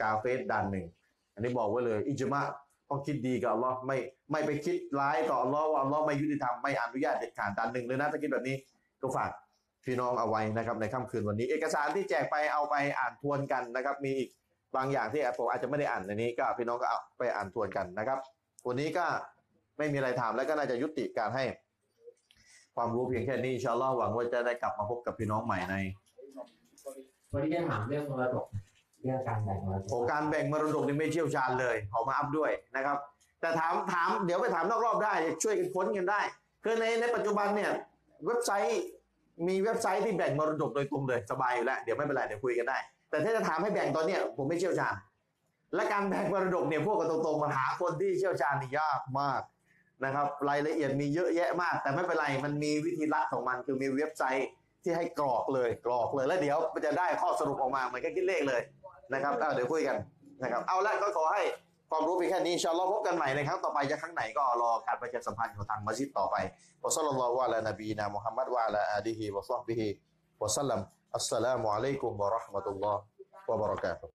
[0.03, 0.87] กาเฟสด้านหนึ่ง
[1.35, 2.43] อันนี้บอกไว้เลย อิจมะ
[2.89, 3.99] ต้องคิดดีกับอัลลอฮ์ไม่
[4.33, 8.57] ไม่ไปคิดร้ายต่ออัลลอฮ์ว่าอัลลอฮ์ไม่ยุติธรรมไม่อนุญาตเด็ดขาดด้านหนึ่งเลยนะถ้าคิดแบบนี้
[9.01, 9.31] ก็ฝาก
[9.85, 14.31] พี่น้องเอาไว้นะครับในค่ำคืนวันนี้ เอกสารที่แจกไปเอาไปอ่านทวนกันนะครับ มีอีก
[14.77, 18.19] บางอย่างที่ผมอาจจะไม่ได้อ่านในนี้ ก็พี่น้องก็เอาไปอ่านทวนกันนะครับ
[18.67, 19.07] วันนี้ก็
[19.79, 21.45] ไม่มีอะไรถามแล้วก็น่าจะยุติการให้
[22.77, 25.75] ความรู้เพียงแค่นี้ชาลลอฮ์หวังว่าจะได้กลับมาพบกับพี่น้องใหม่ใน
[27.33, 28.47] วันนี้จะถามเรื่องมรดก
[29.03, 32.99] เรื่องการแบ่งมรดกโอ้กการแบ่งมรดกนี่ไม่เชี่ยวชาญเลยขอมาอัพด้วยนะครับ
[33.41, 36.21] แต่ถามถามเดี๋ยวไปถามนอกรอบได้ช่วยกันค้นกันได้
[36.65, 37.71] คือในในปัจจุบันเนี่ย
[38.27, 38.83] เว็บไซต์
[39.49, 42.79] มีเว็บไซต์ที่แบ่งมรดกโดยตรงเลยสบายอยู่แล้วเดี๋ยวไม่เป็นไรเดี๋ยวคุยกันได้
[43.11, 44.95] แต่ถ้าจะถามให้แบ่งตอนเนี้ยผมไม่เชี่ยวชาญ
[45.75, 49.43] และการแบ่งมรดกเนี่ยพวกกันตรงๆมาหาคนที่เชี่ยวชาญนี่ยากมาก
[50.05, 54.49] นะครับ รายละเอียดมีเยอะแยะมาก แต่ไม่เป็นไรมันมีวิธีละของมันคือมีเว็บไซต์
[54.87, 58.61] ที่ให้กรอกเลยกรอกเลยแล้วเดี๋ยวมันจะได้ข้อสรุปออกมาเหมือนกับคิดเลขเลย
[59.13, 59.97] นะครับเเดี๋ยวคุยกัน
[60.43, 61.43] นะครับ เอาละก็ขอให้
[61.91, 66.37] ความรู้เพียงแค่นี้ชาอัลอพบกันใหม่ในครั้งต่อไปจะครั้งไหนก็รอการประชาสัมพันธ์ของทางมัสยิดต่อไป
[66.85, 69.87] วะซัลลัลลอฮุอะลานบีนะมุฮัมมัดวะอะลาอาลีฮิวะซอฮบิฮิ
[70.43, 70.81] วะสัลลัม
[71.17, 73.01] อัสสลามุอะลัยกุมวะเราะห์มะตุลลอฮ์
[73.49, 74.16] วะบะเราะกาตุฮ์